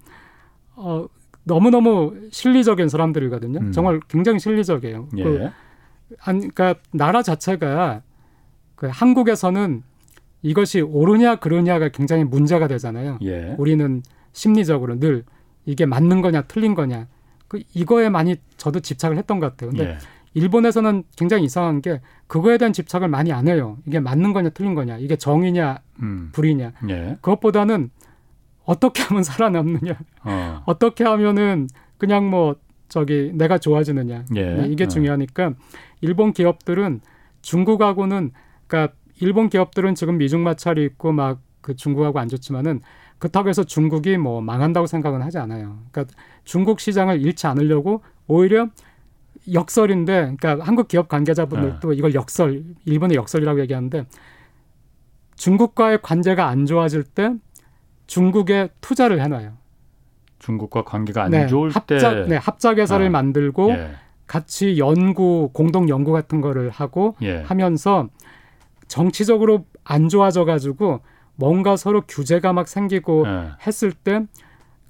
어, 0.75 1.07
너무너무 1.45 2.15
실리적인 2.31 2.89
사람들이거든요. 2.89 3.59
음. 3.61 3.73
정말 3.73 4.01
굉장히 4.09 4.39
실리적이에요. 4.39 5.09
예. 5.19 5.23
그, 5.23 5.51
그러니까 6.23 6.75
나라 6.93 7.23
자체가 7.23 8.03
그 8.75 8.89
한국에서는 8.91 9.83
이것이 10.43 10.81
옳으냐 10.81 11.37
그르냐가 11.37 11.89
굉장히 11.89 12.25
문제가 12.25 12.69
되잖아요. 12.69 13.19
예. 13.23 13.55
우리는 13.59 14.03
심리적으로 14.33 14.99
늘 14.99 15.25
이게 15.65 15.85
맞는 15.87 16.23
거냐 16.23 16.43
틀린 16.43 16.75
거냐 16.75 17.09
그 17.49 17.61
이거에 17.75 18.09
많이 18.09 18.37
저도 18.57 18.81
집착을 18.81 19.17
했던 19.17 19.41
것 19.41 19.51
같아요. 19.51 19.71
근데 19.71 19.85
예. 19.85 19.99
일본에서는 20.35 21.05
굉장히 21.17 21.45
이상한 21.45 21.81
게 21.81 22.01
그거에 22.27 22.59
대한 22.59 22.73
집착을 22.73 23.09
많이 23.09 23.33
안 23.33 23.49
해요. 23.49 23.79
이게 23.87 23.99
맞는 23.99 24.33
거냐 24.33 24.51
틀린 24.51 24.75
거냐, 24.75 24.99
이게 24.99 25.17
정이냐 25.17 25.79
음. 26.03 26.29
불이냐. 26.33 26.73
예. 26.91 27.17
그것보다는 27.21 27.91
어떻게 28.69 29.03
하면 29.03 29.23
살아남느냐, 29.23 29.99
어. 30.25 30.63
어떻게 30.67 31.05
하면은 31.05 31.69
그냥 31.97 32.29
뭐 32.29 32.57
저기 32.89 33.33
내가 33.35 33.59
좋아지느냐 33.59 34.25
예. 34.35 34.55
네, 34.55 34.69
이게 34.69 34.85
어. 34.85 34.89
중요하니까 34.89 35.55
일본 36.01 36.33
기업들은 36.33 37.01
중국하고는 37.43 38.31
그러니까 38.67 38.95
일본 39.21 39.49
기업들은 39.49 39.95
지금 39.95 40.19
미중 40.19 40.43
마찰이 40.43 40.85
있고 40.85 41.13
막 41.13 41.49
그 41.69 41.77
중국하고 41.77 42.19
안 42.19 42.29
좋지만은 42.29 42.81
그렇다고 43.19 43.51
해서 43.51 43.63
중국이 43.63 44.17
뭐 44.17 44.41
망한다고 44.41 44.87
생각은 44.87 45.21
하지 45.21 45.37
않아요. 45.37 45.79
그러니까 45.91 46.15
중국 46.45 46.81
시장을 46.81 47.21
잃지 47.21 47.47
않으려고 47.47 48.03
오히려 48.27 48.69
역설인데 49.53 50.37
그러니까 50.39 50.65
한국 50.65 50.89
기업 50.89 51.09
관계자분들도 51.09 51.93
이걸 51.93 52.15
역설 52.15 52.65
일본의 52.87 53.17
역설이라고 53.17 53.61
얘기하는데 53.61 54.07
중국과의 55.37 56.01
관계가 56.01 56.47
안 56.47 56.65
좋아질 56.65 57.03
때 57.05 57.35
중국에 58.09 58.71
투자를 58.81 59.21
해놔요. 59.21 59.53
중국과 60.41 60.83
관계가 60.83 61.25
안 61.25 61.31
네, 61.31 61.47
좋을 61.47 61.71
합작, 61.71 62.15
때 62.15 62.27
네, 62.27 62.37
합작 62.37 62.79
회사를 62.79 63.07
아, 63.07 63.11
만들고 63.11 63.71
예. 63.71 63.91
같이 64.27 64.79
연구, 64.79 65.51
공동 65.53 65.89
연구 65.89 66.13
같은 66.13 66.41
거를 66.41 66.71
하고 66.71 67.15
예. 67.23 67.43
하면서 67.43 68.09
정치적으로 68.89 69.67
안 69.85 70.09
좋아져 70.09 70.45
가지고 70.45 71.01
뭔가 71.37 71.77
서로 71.77 72.03
규제가 72.03 72.53
막 72.53 72.67
생기고 72.67 73.25
예. 73.27 73.51
했을 73.67 73.93
때 73.93 74.23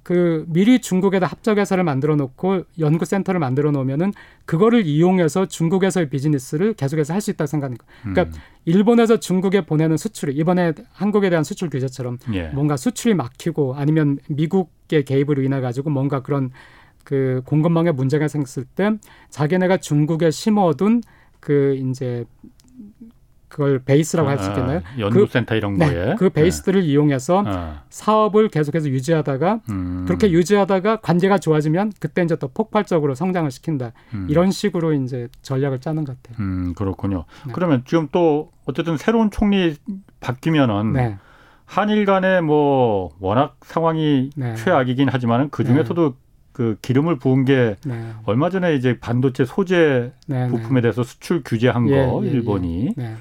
그 0.09 0.43
미리 0.47 0.79
중국에다 0.79 1.27
합작 1.27 1.59
회사를 1.59 1.83
만들어 1.83 2.15
놓고 2.15 2.63
연구 2.79 3.05
센터를 3.05 3.39
만들어 3.39 3.69
놓으면은 3.69 4.11
그거를 4.45 4.87
이용해서 4.87 5.45
중국에서의 5.45 6.09
비즈니스를 6.09 6.73
계속해서 6.73 7.13
할 7.13 7.21
수 7.21 7.29
있다고 7.29 7.45
생각하니까. 7.45 7.85
그러니까 8.01 8.23
음. 8.23 8.41
일본에서 8.65 9.19
중국에 9.19 9.67
보내는 9.67 9.97
수출이 9.97 10.33
이번에 10.33 10.73
한국에 10.93 11.29
대한 11.29 11.43
수출 11.43 11.69
규제처럼 11.69 12.17
예. 12.33 12.47
뭔가 12.47 12.75
수출이 12.75 13.13
막히고 13.13 13.75
아니면 13.75 14.17
미국의 14.29 15.05
개입으로 15.05 15.43
인해 15.43 15.61
가지고 15.61 15.91
뭔가 15.91 16.23
그런 16.23 16.49
그 17.03 17.43
공급망에 17.45 17.91
문제가 17.91 18.27
생겼을 18.27 18.63
때 18.63 18.89
자기네가 19.29 19.77
중국에 19.77 20.31
심어둔 20.31 21.03
그 21.39 21.75
이제 21.75 22.25
그걸 23.49 23.79
베이스라고 23.79 24.29
할 24.29 24.37
수 24.39 24.49
있겠나요? 24.49 24.79
아, 24.85 24.99
연구센터 24.99 25.55
이런 25.55 25.77
거에 25.77 25.89
네, 25.89 26.15
그 26.17 26.29
베이스들을 26.29 26.83
이용해서 26.83 27.43
예. 27.45 27.49
아, 27.49 27.81
사업을 27.89 28.47
계속해서 28.47 28.87
유지하다가 28.89 29.61
음. 29.69 30.05
그렇게 30.07 30.31
유지하다가 30.31 30.97
관계가 31.01 31.39
좋아지면 31.39 31.91
그때 31.99 32.21
이제 32.23 32.37
더 32.37 32.47
폭발적으로 32.53 33.15
성장을 33.15 33.49
시킨다. 33.51 33.91
음. 34.13 34.27
이런 34.29 34.51
식으로 34.51 34.93
이제 34.93 35.27
전략을 35.41 35.81
짜는 35.81 36.05
것 36.05 36.15
같아요. 36.21 36.37
음 36.43 36.73
그렇군요. 36.75 37.25
네. 37.47 37.53
그러면 37.53 37.83
지금 37.85 38.07
또 38.11 38.51
어쨌든 38.65 38.95
새로운 38.97 39.31
총리 39.31 39.75
바뀌면은 40.21 40.93
네. 40.93 41.17
한일 41.65 42.05
간에 42.05 42.41
뭐 42.41 43.09
워낙 43.19 43.57
상황이 43.61 44.29
네. 44.35 44.55
최악이긴 44.55 45.09
하지만은 45.09 45.49
그 45.49 45.63
중에서도 45.63 46.15
그 46.51 46.77
기름을 46.81 47.19
부은 47.19 47.45
게 47.45 47.75
네. 47.85 48.11
얼마 48.25 48.49
전에 48.49 48.75
이제 48.75 48.99
반도체 48.99 49.45
소재 49.45 50.11
네. 50.27 50.47
부품에 50.49 50.81
대해서 50.81 51.03
수출 51.03 51.41
규제한 51.43 51.87
예, 51.89 52.05
거 52.05 52.21
예, 52.23 52.27
예. 52.27 52.31
일본이 52.31 52.93
네. 52.97 53.15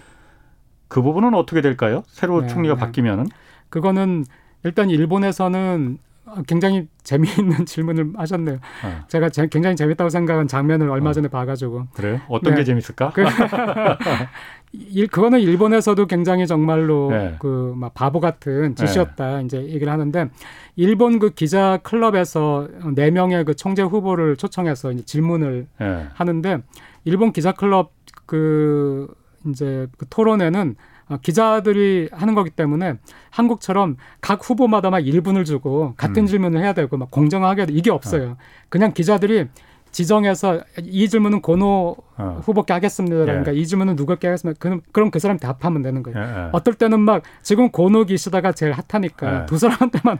그 0.88 1.02
부분은 1.02 1.34
어떻게 1.34 1.60
될까요? 1.60 2.02
새로 2.08 2.40
네, 2.42 2.46
총리가 2.48 2.74
네. 2.74 2.80
바뀌면은 2.80 3.26
그거는 3.70 4.24
일단 4.64 4.90
일본에서는 4.90 5.98
굉장히 6.46 6.88
재미있는 7.04 7.64
질문을 7.64 8.12
하셨네요. 8.16 8.58
아, 8.82 9.04
제가 9.08 9.30
제- 9.30 9.46
굉장히 9.46 9.76
재밌다고 9.76 10.10
생각한 10.10 10.46
장면을 10.46 10.90
얼마 10.90 11.10
어. 11.10 11.12
전에 11.14 11.28
봐가지고 11.28 11.86
그래요? 11.94 12.20
어떤 12.28 12.52
네. 12.54 12.60
게 12.60 12.64
재밌을까? 12.64 13.12
그- 13.14 13.24
일, 14.72 15.06
그거는 15.06 15.40
일본에서도 15.40 16.06
굉장히 16.06 16.46
정말로 16.46 17.10
네. 17.10 17.36
그막 17.38 17.94
바보 17.94 18.20
같은 18.20 18.74
짓이었다 18.74 19.40
이제 19.40 19.62
얘기를 19.62 19.90
하는데 19.90 20.28
일본 20.76 21.18
그 21.18 21.30
기자 21.30 21.78
클럽에서 21.82 22.68
네 22.94 23.10
명의 23.10 23.44
그 23.46 23.54
총재 23.56 23.80
후보를 23.82 24.36
초청해서 24.36 24.92
이제 24.92 25.04
질문을 25.06 25.66
예. 25.80 26.06
하는데 26.12 26.58
일본 27.04 27.32
기자 27.32 27.52
클럽 27.52 27.92
그 28.26 29.08
이제 29.46 29.86
그 29.96 30.06
토론회는 30.08 30.76
어, 31.08 31.16
기자들이 31.22 32.10
하는 32.12 32.34
거기 32.34 32.50
때문에 32.50 32.94
한국처럼 33.30 33.96
각 34.20 34.48
후보마다 34.48 34.90
막 34.90 35.00
1분을 35.00 35.44
주고 35.44 35.94
같은 35.96 36.24
음. 36.24 36.26
질문을 36.26 36.60
해야 36.60 36.72
되고 36.74 36.96
막 36.96 37.10
공정하게 37.10 37.66
이게 37.70 37.90
없어요. 37.90 38.36
그냥 38.68 38.92
기자들이 38.92 39.46
지정해서 39.90 40.60
이 40.82 41.08
질문은 41.08 41.40
고노 41.40 41.96
어. 42.18 42.40
후보께 42.44 42.72
하겠습니다. 42.72 43.20
예. 43.20 43.24
그러니까 43.24 43.52
이 43.52 43.66
질문은 43.66 43.96
누구께 43.96 44.26
하겠습니다. 44.26 44.58
그럼 44.60 44.82
그럼 44.92 45.10
그 45.10 45.18
사람이 45.18 45.40
답하면 45.40 45.82
되는 45.82 46.02
거예요. 46.02 46.18
예, 46.18 46.22
예. 46.22 46.48
어떨 46.52 46.74
때는 46.74 47.00
막 47.00 47.22
지금 47.42 47.70
고노 47.70 48.04
기시다가 48.04 48.52
제일 48.52 48.72
핫하니까 48.72 49.42
예. 49.42 49.46
두 49.46 49.56
사람한테만 49.56 50.18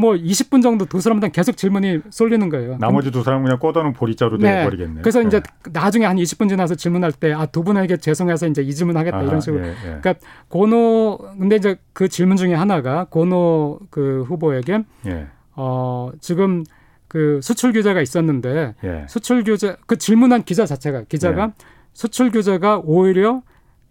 뭐 0.00 0.14
20분 0.14 0.62
정도 0.62 0.84
두 0.84 1.00
사람한테 1.00 1.30
계속 1.30 1.56
질문이 1.56 1.98
쏠리는 2.10 2.48
거예요. 2.50 2.78
나머지 2.78 3.10
두 3.10 3.24
사람 3.24 3.42
그냥 3.42 3.58
꽂아놓은 3.58 3.92
보리자루 3.94 4.38
네. 4.38 4.60
돼버리겠네. 4.60 5.00
그래서 5.02 5.20
이제 5.22 5.42
나중에 5.72 6.06
한 6.06 6.16
20분 6.16 6.48
지나서 6.48 6.76
질문할 6.76 7.10
때 7.12 7.32
아 7.32 7.46
두 7.46 7.64
분에게 7.64 7.96
죄송해서 7.96 8.46
이제 8.46 8.62
이 8.62 8.72
질문 8.72 8.96
하겠다 8.96 9.20
이런 9.22 9.40
식으로. 9.40 9.64
예, 9.64 9.70
예. 9.70 9.74
그러니까 10.00 10.14
고노 10.48 11.18
근데 11.38 11.56
이제 11.56 11.76
그 11.92 12.08
질문 12.08 12.36
중에 12.36 12.54
하나가 12.54 13.06
고노 13.10 13.80
그 13.90 14.24
후보에게 14.28 14.84
예, 15.06 15.26
어 15.56 16.10
지금 16.20 16.62
그 17.08 17.40
수출 17.42 17.72
규제가 17.72 18.00
있었는데 18.00 18.74
예. 18.84 19.06
수출 19.08 19.42
규제 19.42 19.76
그 19.86 19.96
질문한 19.98 20.44
기자 20.44 20.64
자체가 20.64 21.02
기자가 21.08 21.46
네. 21.48 21.52
수출 21.92 22.30
규제가 22.30 22.82
오히려 22.84 23.42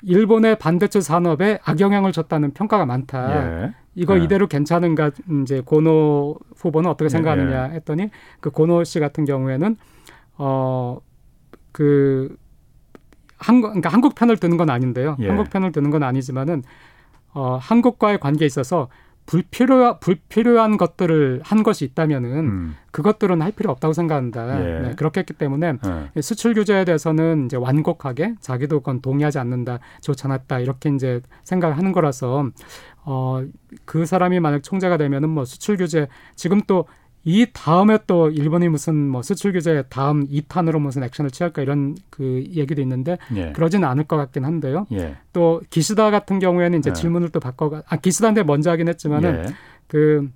일본의 0.03 0.59
반도체 0.59 1.01
산업에 1.01 1.59
악영향을 1.63 2.11
줬다는 2.11 2.53
평가가 2.53 2.85
많다. 2.85 3.63
예. 3.63 3.73
이거 3.95 4.15
네. 4.15 4.23
이대로 4.23 4.47
괜찮은가 4.47 5.11
이제 5.41 5.61
고노 5.61 6.37
후보는 6.55 6.89
어떻게 6.89 7.05
예, 7.05 7.09
생각하느냐 7.09 7.63
했더니 7.63 8.09
그 8.39 8.51
고노 8.51 8.83
씨 8.83 8.99
같은 8.99 9.25
경우에는 9.25 9.75
어그 10.37 12.37
한국 13.37 13.69
그러니까 13.69 13.89
한국 13.89 14.15
편을 14.15 14.37
드는 14.37 14.57
건 14.57 14.69
아닌데요. 14.69 15.17
예. 15.19 15.27
한국 15.27 15.49
편을 15.49 15.71
드는 15.71 15.89
건 15.89 16.03
아니지만은 16.03 16.63
어 17.33 17.57
한국과의 17.59 18.19
관계에 18.19 18.45
있어서 18.45 18.89
불필요 19.27 19.99
불필요한 19.99 20.77
것들을 20.77 21.41
한 21.43 21.61
것이 21.61 21.85
있다면은 21.85 22.31
음, 22.31 22.75
그것들은 22.91 23.41
할 23.41 23.51
필요 23.51 23.71
없다고 23.71 23.93
생각한다. 23.93 24.59
예. 24.59 24.79
네, 24.79 24.95
그렇게 24.95 25.19
했기 25.19 25.33
때문에 25.33 25.73
예. 26.15 26.21
수출 26.21 26.53
규제에 26.53 26.85
대해서는 26.85 27.45
이제 27.45 27.57
완곡하게 27.57 28.35
자기도 28.39 28.79
그건 28.79 29.01
동의하지 29.01 29.37
않는다, 29.37 29.79
좋지 30.01 30.25
않았다 30.25 30.59
이렇게 30.59 30.89
이제 30.89 31.21
생각을 31.43 31.77
하는 31.77 31.91
거라서 31.91 32.49
어그 33.03 34.05
사람이 34.05 34.39
만약 34.39 34.63
총재가 34.63 34.97
되면은 34.97 35.29
뭐 35.29 35.45
수출 35.45 35.77
규제 35.77 36.07
지금 36.35 36.61
또 36.65 36.85
이 37.27 37.45
다음에 37.51 37.99
또 38.07 38.29
일본이 38.29 38.69
무슨 38.69 39.09
뭐 39.09 39.21
수출 39.21 39.51
규제 39.51 39.83
다음 39.89 40.25
2탄으로 40.29 40.79
무슨 40.79 41.03
액션을 41.03 41.29
취할까 41.29 41.61
이런 41.61 41.97
그 42.09 42.41
얘기도 42.53 42.81
있는데 42.81 43.17
예. 43.35 43.51
그러진 43.51 43.83
않을 43.83 44.05
것 44.05 44.15
같긴 44.15 44.45
한데요. 44.45 44.87
예. 44.93 45.17
또 45.33 45.61
기시다 45.69 46.09
같은 46.09 46.39
경우에는 46.39 46.79
이제 46.79 46.91
네. 46.91 46.93
질문을 46.93 47.27
또 47.29 47.41
바꿔가 47.41 47.83
아 47.85 47.97
기시다인데 47.97 48.43
먼저 48.43 48.71
하긴 48.71 48.87
했지만은 48.87 49.43
예. 49.43 49.53
그 49.87 50.29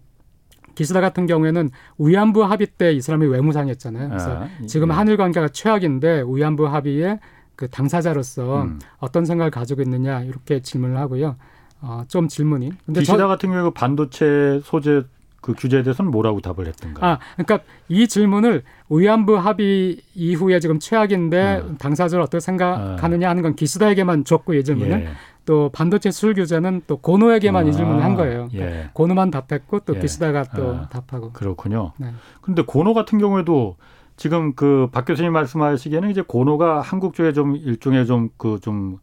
기시다 0.75 0.99
같은 0.99 1.27
경우에는 1.27 1.69
위안부 1.97 2.43
합의 2.43 2.67
때 2.77 2.91
이 2.93 2.99
사람이 2.99 3.25
외무상이었잖아요. 3.25 4.09
그래서 4.09 4.31
아, 4.43 4.49
지금 4.67 4.89
예. 4.89 4.93
한일 4.93 5.15
관계가 5.15 5.47
최악인데 5.47 6.25
위안부 6.27 6.67
합의의 6.67 7.19
그 7.55 7.69
당사자로서 7.69 8.63
음. 8.63 8.79
어떤 8.97 9.23
생각을 9.23 9.49
가지고 9.49 9.81
있느냐 9.83 10.23
이렇게 10.23 10.59
질문을 10.61 10.97
하고요. 10.97 11.37
어, 11.79 12.03
좀 12.09 12.27
질문이. 12.27 12.73
근데 12.85 12.99
기시다 12.99 13.17
저, 13.17 13.27
같은 13.27 13.49
경우 13.49 13.63
그 13.63 13.71
반도체 13.71 14.59
소재 14.65 15.03
그 15.41 15.53
규제에 15.57 15.83
대해서는 15.83 16.11
뭐라고 16.11 16.39
답을 16.39 16.67
했던가? 16.67 17.05
아, 17.05 17.19
그러니까 17.35 17.59
이 17.89 18.07
질문을 18.07 18.63
위안부 18.89 19.37
합의 19.37 19.99
이후에 20.13 20.59
지금 20.59 20.79
최악인데 20.79 21.41
아. 21.41 21.77
당사자를 21.79 22.21
어떻게 22.23 22.39
생각하느냐 22.39 23.27
하는 23.29 23.41
건 23.41 23.55
기시다에게만 23.55 24.23
줬고 24.23 24.53
이 24.53 24.63
질문을 24.63 25.01
예. 25.01 25.09
또 25.45 25.69
반도체 25.73 26.11
수출 26.11 26.35
규제는 26.35 26.83
또 26.85 26.97
고노에게만 26.97 27.67
이 27.67 27.73
질문을 27.73 28.03
한 28.03 28.11
아, 28.11 28.15
거예요. 28.17 28.49
그러니까 28.51 28.77
예. 28.77 28.89
고노만 28.93 29.31
답했고 29.31 29.79
또 29.79 29.95
예. 29.95 29.99
기시다가 29.99 30.43
또 30.55 30.75
아. 30.75 30.87
답하고. 30.89 31.31
그렇군요. 31.33 31.93
네. 31.97 32.13
근데 32.41 32.61
고노 32.61 32.93
같은 32.93 33.17
경우에도 33.17 33.77
지금 34.17 34.53
그 34.53 34.87
박 34.91 35.05
교수님 35.05 35.33
말씀하시기에는 35.33 36.11
이제 36.11 36.21
고노가 36.21 36.81
한국 36.81 37.15
쪽에 37.15 37.33
좀 37.33 37.55
일종의 37.55 38.05
좀 38.05 38.29
그좀 38.37 38.99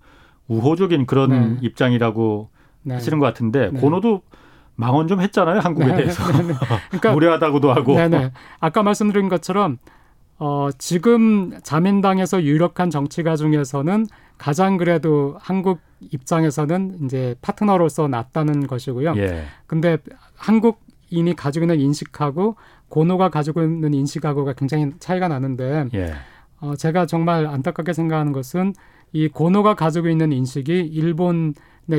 우호적인 0.47 1.07
그런 1.07 1.31
네. 1.31 1.57
입장이라고 1.63 2.51
네. 2.85 2.95
하시는 2.95 3.19
것 3.19 3.27
같은데 3.27 3.71
네. 3.73 3.81
고노도 3.81 4.23
망언 4.79 5.09
좀 5.09 5.21
했잖아요 5.21 5.59
한국에 5.59 5.87
네, 5.87 5.97
대해서 5.97 6.25
네, 6.33 6.43
네. 6.45 6.55
그러니까 6.89 7.13
무례하다고도 7.13 7.73
하고 7.73 7.95
네네. 7.97 8.31
아까 8.61 8.83
말씀드린 8.85 9.29
것처럼 9.29 9.79
어, 10.39 10.69
지금 10.79 11.59
자민당에서 11.65 12.45
유력한 12.45 12.89
정치가 12.89 13.35
중에서는 13.35 14.07
가장 14.39 14.77
그래도 14.77 15.37
한국 15.41 15.81
입장에서는 16.01 17.01
이제 17.05 17.35
파트너로서 17.43 18.07
낫다는 18.07 18.69
것이고요. 18.69 19.15
예. 19.17 19.47
근데 19.67 19.99
한국인이 20.37 21.35
가지고 21.35 21.65
있는 21.65 21.81
인식하고 21.81 22.55
고노가 22.89 23.31
가지고 23.31 23.65
있는 23.65 23.93
인식하고가 23.95 24.53
굉장히 24.53 24.93
차이가 25.01 25.27
나는데 25.27 25.87
예. 25.95 26.13
어, 26.61 26.77
제가 26.77 27.07
정말 27.07 27.49
안타깝게 27.49 27.93
생각하는 27.93 28.33
것은 28.33 28.75
이 29.13 29.27
고노가 29.27 29.75
가지고 29.75 30.09
있는 30.09 30.31
인식이 30.31 30.73
일본의 30.73 31.55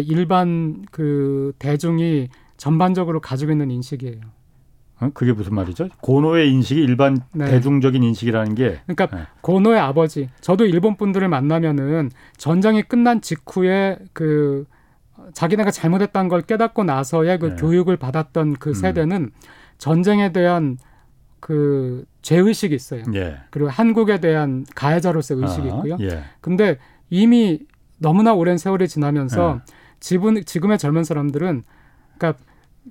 일반 0.05 0.85
그 0.91 1.51
대중이 1.59 2.29
전반적으로 2.59 3.21
가지고 3.21 3.53
있는 3.53 3.71
인식이에요. 3.71 4.19
어? 4.99 5.09
그게 5.13 5.31
무슨 5.31 5.55
말이죠? 5.55 5.87
고노의 6.01 6.51
인식이 6.51 6.81
일반 6.81 7.17
네. 7.33 7.45
대중적인 7.45 8.03
인식이라는 8.03 8.53
게 8.53 8.81
그러니까 8.85 9.07
네. 9.17 9.23
고노의 9.41 9.79
아버지. 9.79 10.29
저도 10.41 10.65
일본 10.65 10.97
분들을 10.97 11.27
만나면은 11.27 12.11
전쟁이 12.37 12.83
끝난 12.83 13.21
직후에 13.21 13.97
그 14.13 14.65
자기네가 15.33 15.71
잘못했다는 15.71 16.27
걸 16.27 16.41
깨닫고 16.41 16.83
나서의 16.83 17.39
그 17.39 17.45
네. 17.47 17.55
교육을 17.55 17.95
받았던 17.95 18.53
그 18.55 18.69
음. 18.69 18.73
세대는 18.73 19.31
전쟁에 19.77 20.33
대한 20.33 20.77
그 21.39 22.03
죄의식이 22.21 22.75
있어요. 22.75 23.03
예. 23.15 23.37
그리고 23.51 23.69
한국에 23.69 24.19
대한 24.19 24.65
가해자로서의 24.75 25.41
의식이 25.41 25.69
아, 25.69 25.75
있고요. 25.75 25.97
예. 26.01 26.23
근데 26.41 26.77
이미 27.09 27.59
너무나 27.99 28.33
오랜 28.33 28.57
세월이 28.57 28.89
지나면서 28.89 29.61
네. 29.65 29.73
지금 30.01 30.43
지금의 30.43 30.77
젊은 30.77 31.05
사람들은 31.05 31.63
그러니까 32.17 32.43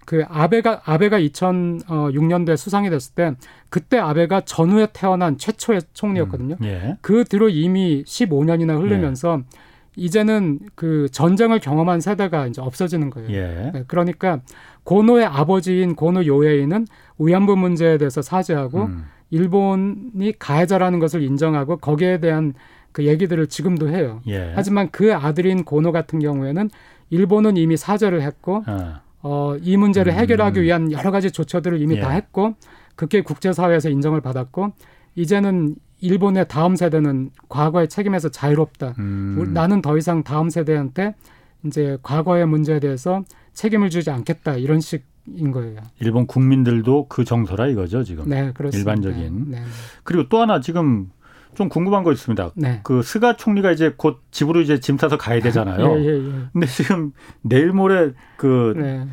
그 0.05 0.25
아베가 0.29 0.83
아베가 0.85 1.19
2006년도에 1.21 2.57
수상이 2.57 2.91
됐을 2.91 3.15
때 3.15 3.35
그때 3.69 3.99
아베가 3.99 4.43
전후에 4.43 4.89
태어난 4.93 5.39
최초의 5.39 5.83
총리였거든요. 5.93 6.57
예. 6.63 6.97
그 7.01 7.25
뒤로 7.25 7.49
이미 7.49 8.05
15년이나 8.05 8.81
흐르면서 8.81 9.43
이제는 9.97 10.61
그 10.75 11.09
전쟁을 11.11 11.59
경험한 11.59 12.01
세대가 12.01 12.47
이제 12.47 12.63
없어지는 12.63 13.11
거예요. 13.11 13.31
예. 13.31 13.71
네, 13.75 13.85
그러니까 13.89 14.41
고노의 14.85 15.27
아버지인 15.27 15.97
고노 15.97 16.25
요에이는 16.27 16.87
위안부 17.19 17.57
문제에 17.57 17.99
대해서 17.99 18.23
사죄하고 18.23 18.85
음. 18.85 19.05
일본이 19.31 20.33
가해자라는 20.39 20.99
것을 21.01 21.23
인정하고 21.23 21.79
거기에 21.79 22.21
대한 22.21 22.55
그 22.93 23.05
얘기들을 23.07 23.49
지금도 23.49 23.89
해요. 23.91 24.23
예. 24.29 24.53
하지만 24.55 24.89
그 24.91 25.15
아들인 25.15 25.65
고노 25.65 25.93
같은 25.93 26.21
경우에는 26.21 26.71
일본은 27.11 27.57
이미 27.57 27.77
사죄를 27.77 28.23
했고 28.23 28.63
아, 28.67 29.03
어, 29.23 29.57
이 29.61 29.77
문제를 29.77 30.13
음. 30.13 30.19
해결하기 30.19 30.63
위한 30.63 30.93
여러 30.93 31.11
가지 31.11 31.31
조처들을 31.31 31.81
이미 31.81 31.97
예. 31.97 32.01
다 32.01 32.11
했고 32.11 32.55
그게 32.95 33.23
국제사회에서 33.23 33.89
인정을 33.89 34.21
받았고 34.21 34.73
이제는 35.15 35.77
일본의 36.01 36.47
다음 36.49 36.77
세대는 36.77 37.31
과거의 37.49 37.89
책임에서 37.89 38.29
자유롭다. 38.29 38.95
음. 38.99 39.53
나는 39.53 39.83
더 39.83 39.97
이상 39.97 40.23
다음 40.23 40.49
세대한테 40.49 41.15
이제 41.65 41.99
과거의 42.03 42.47
문제에 42.47 42.79
대해서 42.79 43.25
책임을 43.55 43.91
주지 43.91 44.11
않겠다 44.11 44.57
이런 44.57 44.81
식인 44.81 45.51
거예요. 45.51 45.81
일본 46.01 46.27
국민들도 46.27 47.07
그 47.09 47.25
정서라 47.25 47.67
이거죠 47.69 48.05
지금. 48.05 48.29
네, 48.29 48.53
그렇습니다. 48.53 48.93
일반적인. 48.93 49.51
네, 49.51 49.63
그리고 50.05 50.29
또 50.29 50.41
하나 50.41 50.61
지금 50.61 51.11
좀 51.59 51.69
궁금한 51.69 52.05
거 52.05 52.13
있습니다. 52.13 52.53
네. 52.55 52.79
그 52.85 53.03
스가 53.03 53.37
총리가 53.37 53.73
이제 53.73 53.93
곧 53.97 54.21
집으로 54.31 54.61
이제 54.61 54.79
짐 54.79 54.97
싸서 54.97 55.19
가야 55.19 55.41
되잖아요. 55.41 55.99
예, 55.99 56.05
예, 56.05 56.11
예. 56.11 56.33
근데 56.53 56.67
지금 56.69 57.11
내일 57.43 57.73
모레 57.73 58.13
그 58.37 58.75
네. 58.77 59.05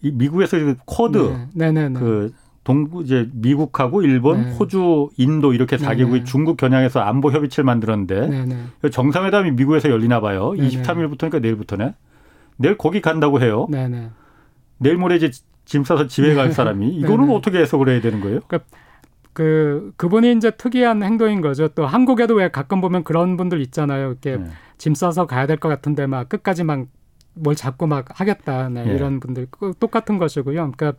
이 0.00 0.10
미국에서 0.10 0.56
그 0.56 0.76
쿼드 0.86 1.36
네, 1.52 1.72
네, 1.72 1.90
네. 1.90 2.00
그 2.00 2.32
동부 2.64 3.02
이제 3.02 3.28
미국하고 3.34 4.00
일본, 4.00 4.44
네. 4.44 4.52
호주, 4.52 5.10
인도 5.18 5.52
이렇게 5.52 5.76
네, 5.76 5.86
4개국이 5.86 6.12
네. 6.12 6.24
중국 6.24 6.56
겨냥해서 6.56 7.00
안보 7.00 7.30
협의체를 7.30 7.66
만들었는데 7.66 8.28
네, 8.28 8.44
네. 8.46 8.56
그 8.80 8.88
정상회담이 8.88 9.50
미국에서 9.50 9.90
열리나 9.90 10.22
봐요. 10.22 10.54
네, 10.56 10.66
네. 10.66 10.82
23일부터니까 10.82 11.42
내일부터네. 11.42 11.94
내일 12.56 12.78
거기 12.78 13.02
간다고 13.02 13.42
해요. 13.42 13.66
네, 13.68 13.88
네. 13.88 14.08
내일 14.78 14.96
모레 14.96 15.16
이제 15.16 15.30
짐 15.66 15.84
싸서 15.84 16.06
집에 16.06 16.34
갈 16.34 16.50
사람이 16.50 16.88
이거는 16.96 17.26
네. 17.26 17.34
어떻게 17.34 17.58
해석을 17.58 17.90
해야 17.90 18.00
되는 18.00 18.22
거예요? 18.22 18.40
그 18.48 18.60
그분이 19.34 20.32
이제 20.32 20.50
특이한 20.52 21.02
행동인 21.02 21.40
거죠. 21.40 21.68
또 21.68 21.86
한국에도 21.86 22.34
왜 22.34 22.50
가끔 22.50 22.80
보면 22.80 23.04
그런 23.04 23.36
분들 23.36 23.60
있잖아요. 23.62 24.08
이렇게 24.08 24.36
네. 24.36 24.46
짐 24.78 24.94
싸서 24.94 25.26
가야 25.26 25.46
될 25.46 25.56
것 25.58 25.68
같은데 25.68 26.06
막 26.06 26.28
끝까지 26.28 26.64
막 26.64 26.86
뭘 27.34 27.54
잡고 27.56 27.86
막 27.86 28.06
하겠다. 28.20 28.68
네, 28.68 28.84
예. 28.88 28.94
이런 28.94 29.20
분들 29.20 29.48
그 29.50 29.72
똑같은 29.78 30.18
것이고요. 30.18 30.72
그러니까 30.72 30.94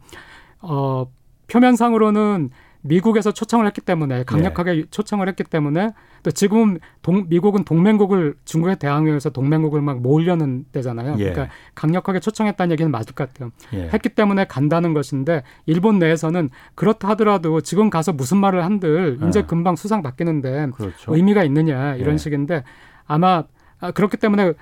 어 0.61 1.09
표면상으로는 1.47 2.49
미국에서 2.85 3.31
초청을 3.31 3.65
했기 3.65 3.81
때문에 3.81 4.23
강력하게 4.23 4.77
예. 4.77 4.83
초청을 4.89 5.27
했기 5.27 5.43
때문에 5.43 5.91
또 6.21 6.31
지금 6.31 6.77
동, 7.01 7.25
미국은 7.27 7.63
동맹국을 7.63 8.35
중국에 8.45 8.75
대항해 8.75 9.09
위해서 9.09 9.29
동맹국을 9.29 9.81
막 9.81 10.01
모으려는 10.01 10.65
때잖아요. 10.71 11.15
예. 11.19 11.31
그러니까 11.31 11.49
강력하게 11.73 12.19
초청했다는 12.19 12.71
얘기는 12.73 12.89
맞을 12.91 13.15
것 13.15 13.27
같아요. 13.27 13.51
예. 13.73 13.89
했기 13.91 14.09
때문에 14.09 14.45
간다는 14.45 14.93
것인데 14.93 15.43
일본 15.65 15.97
내에서는 15.97 16.49
그렇다 16.75 17.09
하더라도 17.09 17.61
지금 17.61 17.89
가서 17.89 18.13
무슨 18.13 18.37
말을 18.37 18.63
한들 18.63 19.19
이제 19.27 19.39
아. 19.39 19.45
금방 19.45 19.75
수상 19.75 20.03
바뀌는데 20.03 20.69
그렇죠. 20.75 21.15
의미가 21.15 21.43
있느냐 21.43 21.95
이런 21.95 22.13
예. 22.13 22.17
식인데 22.17 22.63
아마 23.07 23.43
아, 23.79 23.91
그렇기 23.91 24.17
때문에 24.17 24.53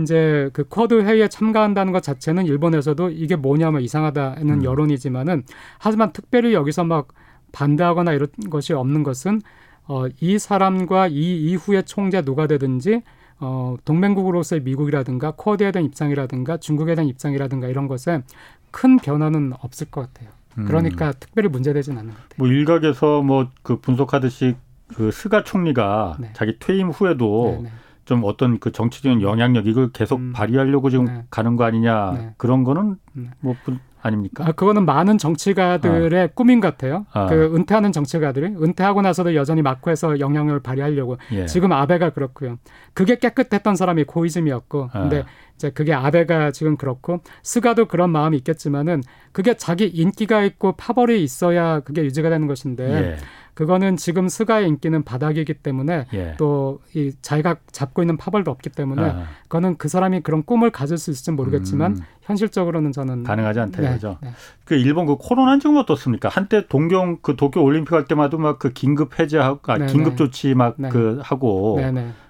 이제 0.00 0.50
그 0.52 0.64
쿼드 0.64 1.02
회의에 1.02 1.28
참가한다는 1.28 1.92
것 1.92 2.02
자체는 2.02 2.46
일본에서도 2.46 3.10
이게 3.10 3.36
뭐냐면 3.36 3.82
이상하다는 3.82 4.50
음. 4.50 4.64
여론이지만은 4.64 5.44
하지만 5.78 6.12
특별히 6.12 6.54
여기서 6.54 6.84
막 6.84 7.08
반대하거나 7.52 8.12
이런 8.12 8.28
것이 8.50 8.72
없는 8.72 9.02
것은 9.02 9.40
어, 9.86 10.04
이 10.20 10.38
사람과 10.38 11.08
이 11.08 11.44
이후의 11.50 11.84
총재 11.84 12.22
누가 12.22 12.46
되든지 12.46 13.02
어, 13.40 13.76
동맹국으로서의 13.84 14.62
미국이라든가 14.62 15.32
쿼드에 15.32 15.70
대한 15.72 15.86
입장이라든가 15.86 16.56
중국에 16.58 16.94
대한 16.94 17.08
입장이라든가 17.08 17.68
이런 17.68 17.86
것에 17.88 18.22
큰 18.70 18.96
변화는 18.98 19.52
없을 19.60 19.86
것 19.90 20.02
같아요. 20.12 20.30
음. 20.58 20.64
그러니까 20.66 21.12
특별히 21.12 21.48
문제되진 21.48 21.96
않는 21.96 22.10
것 22.10 22.16
같아요. 22.16 22.34
뭐 22.36 22.48
일각에서 22.48 23.22
뭐 23.22 23.48
그 23.62 23.80
분석하듯이 23.80 24.56
그 24.94 25.10
스가 25.10 25.44
총리가 25.44 26.16
네. 26.18 26.30
자기 26.34 26.58
퇴임 26.58 26.88
후에도 26.90 27.58
네, 27.58 27.64
네. 27.64 27.72
좀 28.06 28.22
어떤 28.24 28.58
그 28.58 28.72
정치적인 28.72 29.20
영향력 29.22 29.66
이걸 29.66 29.92
계속 29.92 30.18
음. 30.18 30.32
발휘하려고 30.34 30.88
지금 30.90 31.04
네. 31.04 31.24
가는 31.30 31.56
거 31.56 31.64
아니냐 31.64 32.12
네. 32.12 32.34
그런 32.38 32.64
거는 32.64 32.96
네. 33.12 33.30
뭐 33.40 33.54
분- 33.64 33.78
아닙니까? 34.02 34.44
아, 34.46 34.52
그거는 34.52 34.84
많은 34.84 35.18
정치가들의 35.18 36.30
꿈인 36.34 36.60
것 36.60 36.68
같아요. 36.68 37.06
아. 37.12 37.26
그 37.26 37.54
은퇴하는 37.54 37.92
정치가들이 37.92 38.46
은퇴하고 38.62 39.02
나서도 39.02 39.34
여전히 39.34 39.62
마크에서 39.62 40.20
영향을 40.20 40.60
발휘하려고 40.60 41.18
예. 41.32 41.46
지금 41.46 41.72
아베가 41.72 42.10
그렇고요. 42.10 42.58
그게 42.94 43.18
깨끗했던 43.18 43.76
사람이 43.76 44.04
고이즈미였고, 44.04 44.90
아. 44.92 45.00
근데 45.00 45.24
이제 45.56 45.70
그게 45.70 45.92
아베가 45.92 46.52
지금 46.52 46.76
그렇고 46.76 47.20
스가도 47.42 47.86
그런 47.86 48.10
마음이 48.10 48.36
있겠지만은 48.38 49.02
그게 49.32 49.54
자기 49.54 49.86
인기가 49.86 50.42
있고 50.44 50.72
파벌이 50.72 51.22
있어야 51.22 51.80
그게 51.80 52.04
유지가 52.04 52.30
되는 52.30 52.46
것인데 52.46 52.84
예. 52.84 53.16
그거는 53.58 53.96
지금 53.96 54.28
스가의 54.28 54.68
인기는 54.68 55.02
바닥이기 55.02 55.52
때문에 55.54 56.06
예. 56.14 56.36
또이 56.38 57.10
자기가 57.22 57.56
잡고 57.72 58.04
있는 58.04 58.16
파벌도 58.16 58.52
없기 58.52 58.70
때문에 58.70 59.02
아, 59.02 59.24
그거는 59.42 59.76
그 59.78 59.88
사람이 59.88 60.20
그런 60.20 60.44
꿈을 60.44 60.70
가질 60.70 60.96
수 60.96 61.10
있을지 61.10 61.32
모르겠지만 61.32 61.96
음, 61.96 62.02
현실적으로는 62.22 62.92
저는 62.92 63.24
가능하지 63.24 63.58
않다 63.58 63.82
네, 63.82 63.88
이거죠. 63.88 64.18
네. 64.22 64.30
그 64.64 64.76
일본 64.76 65.06
그 65.06 65.16
코로나는 65.16 65.58
지금 65.58 65.76
어떻습니까? 65.76 66.28
한때 66.28 66.68
동경 66.68 67.18
그 67.20 67.34
도쿄 67.34 67.60
올림픽 67.60 67.94
할 67.94 68.04
때마다 68.04 68.36
막 68.36 68.60
그 68.60 68.72
긴급 68.72 69.18
해제하고 69.18 69.72
아, 69.72 69.76
네, 69.76 69.86
긴급 69.86 70.10
네. 70.10 70.16
조치 70.16 70.54
막 70.54 70.76
네. 70.78 70.88
그 70.88 71.18
하고. 71.24 71.80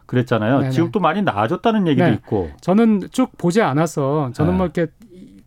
그랬잖아요. 0.07 0.61
네, 0.61 0.71
지금 0.71 0.87
네. 0.87 0.93
또 0.93 1.01
많이 1.01 1.21
나아졌다는 1.21 1.87
얘기도 1.89 2.07
네. 2.07 2.15
있고. 2.15 2.49
저는 2.63 3.03
쭉 3.13 3.31
보지 3.37 3.61
않아서 3.61 4.31
저는 4.33 4.53
네. 4.53 4.57
뭐 4.57 4.67
이렇게 4.67 4.91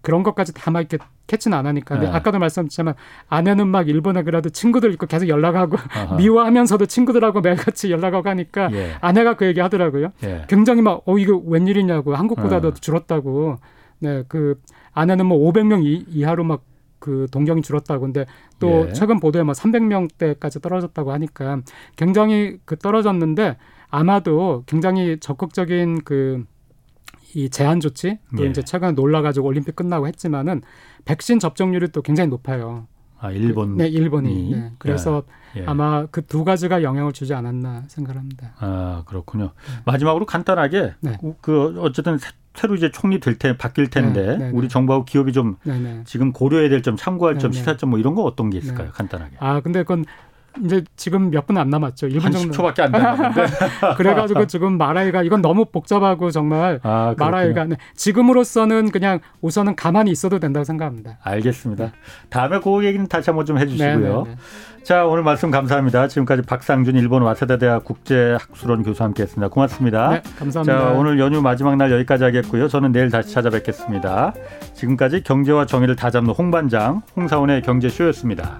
그런 0.01 0.23
것까지 0.23 0.53
다 0.53 0.71
막 0.71 0.79
이렇게 0.79 0.97
캐치는 1.27 1.57
안 1.57 1.65
하니까. 1.65 1.95
근데 1.95 2.09
네. 2.09 2.15
아까도 2.15 2.39
말씀드렸지만 2.39 2.95
아내는 3.29 3.67
막 3.67 3.87
일본에 3.87 4.23
그래도 4.23 4.49
친구들 4.49 4.91
있고 4.93 5.05
계속 5.05 5.27
연락하고. 5.29 5.77
미워하면서도 6.17 6.85
친구들하고 6.87 7.41
매일같이 7.41 7.91
연락하고 7.91 8.29
하니까 8.29 8.69
예. 8.73 8.91
아내가 9.01 9.35
그 9.35 9.45
얘기 9.45 9.59
하더라고요. 9.61 10.09
예. 10.23 10.45
굉장히 10.49 10.81
막 10.81 11.01
어 11.05 11.17
이거 11.17 11.37
웬일이냐고 11.45 12.15
한국보다도 12.15 12.67
어. 12.69 12.73
줄었다고. 12.73 13.57
네, 13.99 14.23
그 14.27 14.59
아내는 14.93 15.25
뭐 15.25 15.37
500명 15.51 15.85
이, 15.85 16.05
이하로 16.09 16.43
막 16.43 16.63
그 17.01 17.25
동경이 17.31 17.63
줄었다고. 17.63 18.01
근데 18.01 18.25
또 18.59 18.85
예. 18.87 18.93
최근 18.93 19.19
보도에 19.19 19.43
뭐 19.43 19.53
300명대까지 19.53 20.61
떨어졌다고 20.61 21.11
하니까 21.11 21.61
굉장히 21.97 22.59
그 22.63 22.77
떨어졌는데 22.77 23.57
아마도 23.89 24.63
굉장히 24.67 25.17
적극적인 25.19 26.03
그 26.05 26.45
이 27.35 27.49
제한 27.49 27.79
조치 27.79 28.17
또 28.37 28.45
예. 28.45 28.49
이제 28.49 28.61
최근에 28.61 28.91
놀라가지고 28.93 29.47
올림픽 29.47 29.75
끝나고 29.75 30.07
했지만은 30.07 30.61
백신 31.05 31.39
접종률이 31.39 31.89
또 31.89 32.01
굉장히 32.01 32.29
높아요. 32.29 32.87
아 33.19 33.29
일본. 33.31 33.77
네, 33.77 33.87
일본이. 33.87 34.49
이? 34.49 34.55
네. 34.55 34.71
그래서 34.79 35.23
예. 35.55 35.63
아마 35.67 36.05
그 36.07 36.21
두 36.25 36.43
가지가 36.43 36.81
영향을 36.81 37.13
주지 37.13 37.33
않았나 37.33 37.83
생각합니다. 37.87 38.53
아 38.59 39.03
그렇군요. 39.05 39.51
마지막으로 39.85 40.25
간단하게 40.25 40.93
네. 41.01 41.17
그 41.41 41.79
어쨌든 41.81 42.17
새- 42.17 42.31
새로 42.53 42.75
이제 42.75 42.89
총리 42.91 43.19
될 43.19 43.37
테 43.37 43.57
바뀔 43.57 43.89
텐데 43.89 44.21
네, 44.25 44.37
네, 44.37 44.45
네. 44.45 44.51
우리 44.53 44.67
정부하고 44.67 45.05
기업이 45.05 45.31
좀. 45.33 45.55
지금 46.05 46.33
고려해야 46.33 46.67
될 46.69 46.81
점, 46.81 46.95
참고할 46.97 47.37
점, 47.39 47.51
네, 47.51 47.55
네. 47.57 47.59
시사점 47.59 47.91
뭐 47.91 47.99
이런 47.99 48.13
거 48.15 48.23
어떤 48.23 48.49
게 48.49 48.57
있을까요? 48.57 48.87
네. 48.87 48.91
간단하게. 48.93 49.37
아 49.39 49.61
근데 49.61 49.83
그건 49.83 50.03
이제 50.65 50.83
지금 50.95 51.29
몇 51.31 51.45
분 51.47 51.57
안 51.57 51.69
남았죠. 51.69 52.07
1분 52.07 52.23
한 52.23 52.31
정도. 52.31 52.51
10초밖에 52.57 52.81
안 52.81 52.91
남았는데. 52.91 53.45
그래가지고 53.97 54.47
지금 54.47 54.77
말하기가 54.77 55.23
이건 55.23 55.41
너무 55.41 55.65
복잡하고 55.65 56.29
정말 56.31 56.79
아, 56.83 57.15
말하기가 57.17 57.65
네. 57.65 57.75
지금으로서는 57.95 58.91
그냥 58.91 59.19
우선은 59.41 59.75
가만히 59.75 60.11
있어도 60.11 60.39
된다고 60.39 60.63
생각합니다. 60.63 61.17
알겠습니다. 61.23 61.91
다음에 62.29 62.59
그 62.59 62.83
얘기는 62.85 63.05
다시 63.07 63.29
한번 63.29 63.45
좀 63.45 63.57
해주시고요. 63.57 64.23
네, 64.23 64.29
네, 64.29 64.35
네. 64.35 64.83
자 64.83 65.05
오늘 65.05 65.23
말씀 65.23 65.51
감사합니다. 65.51 66.07
지금까지 66.07 66.41
박상준 66.41 66.95
일본 66.95 67.21
와세다 67.21 67.57
대학 67.57 67.85
국제학술원 67.85 68.83
교수 68.83 69.03
함께했습니다. 69.03 69.49
고맙습니다. 69.49 70.09
네, 70.09 70.21
감사합니다. 70.39 70.79
자 70.79 70.89
오늘 70.91 71.19
연휴 71.19 71.41
마지막 71.41 71.75
날 71.75 71.91
여기까지 71.91 72.23
하겠고요. 72.23 72.67
저는 72.67 72.91
내일 72.91 73.09
다시 73.11 73.31
찾아뵙겠습니다. 73.33 74.33
지금까지 74.73 75.21
경제와 75.23 75.65
정의를 75.65 75.95
다잡는 75.95 76.33
홍반장 76.33 77.01
홍사원의 77.15 77.61
경제쇼였습니다. 77.61 78.59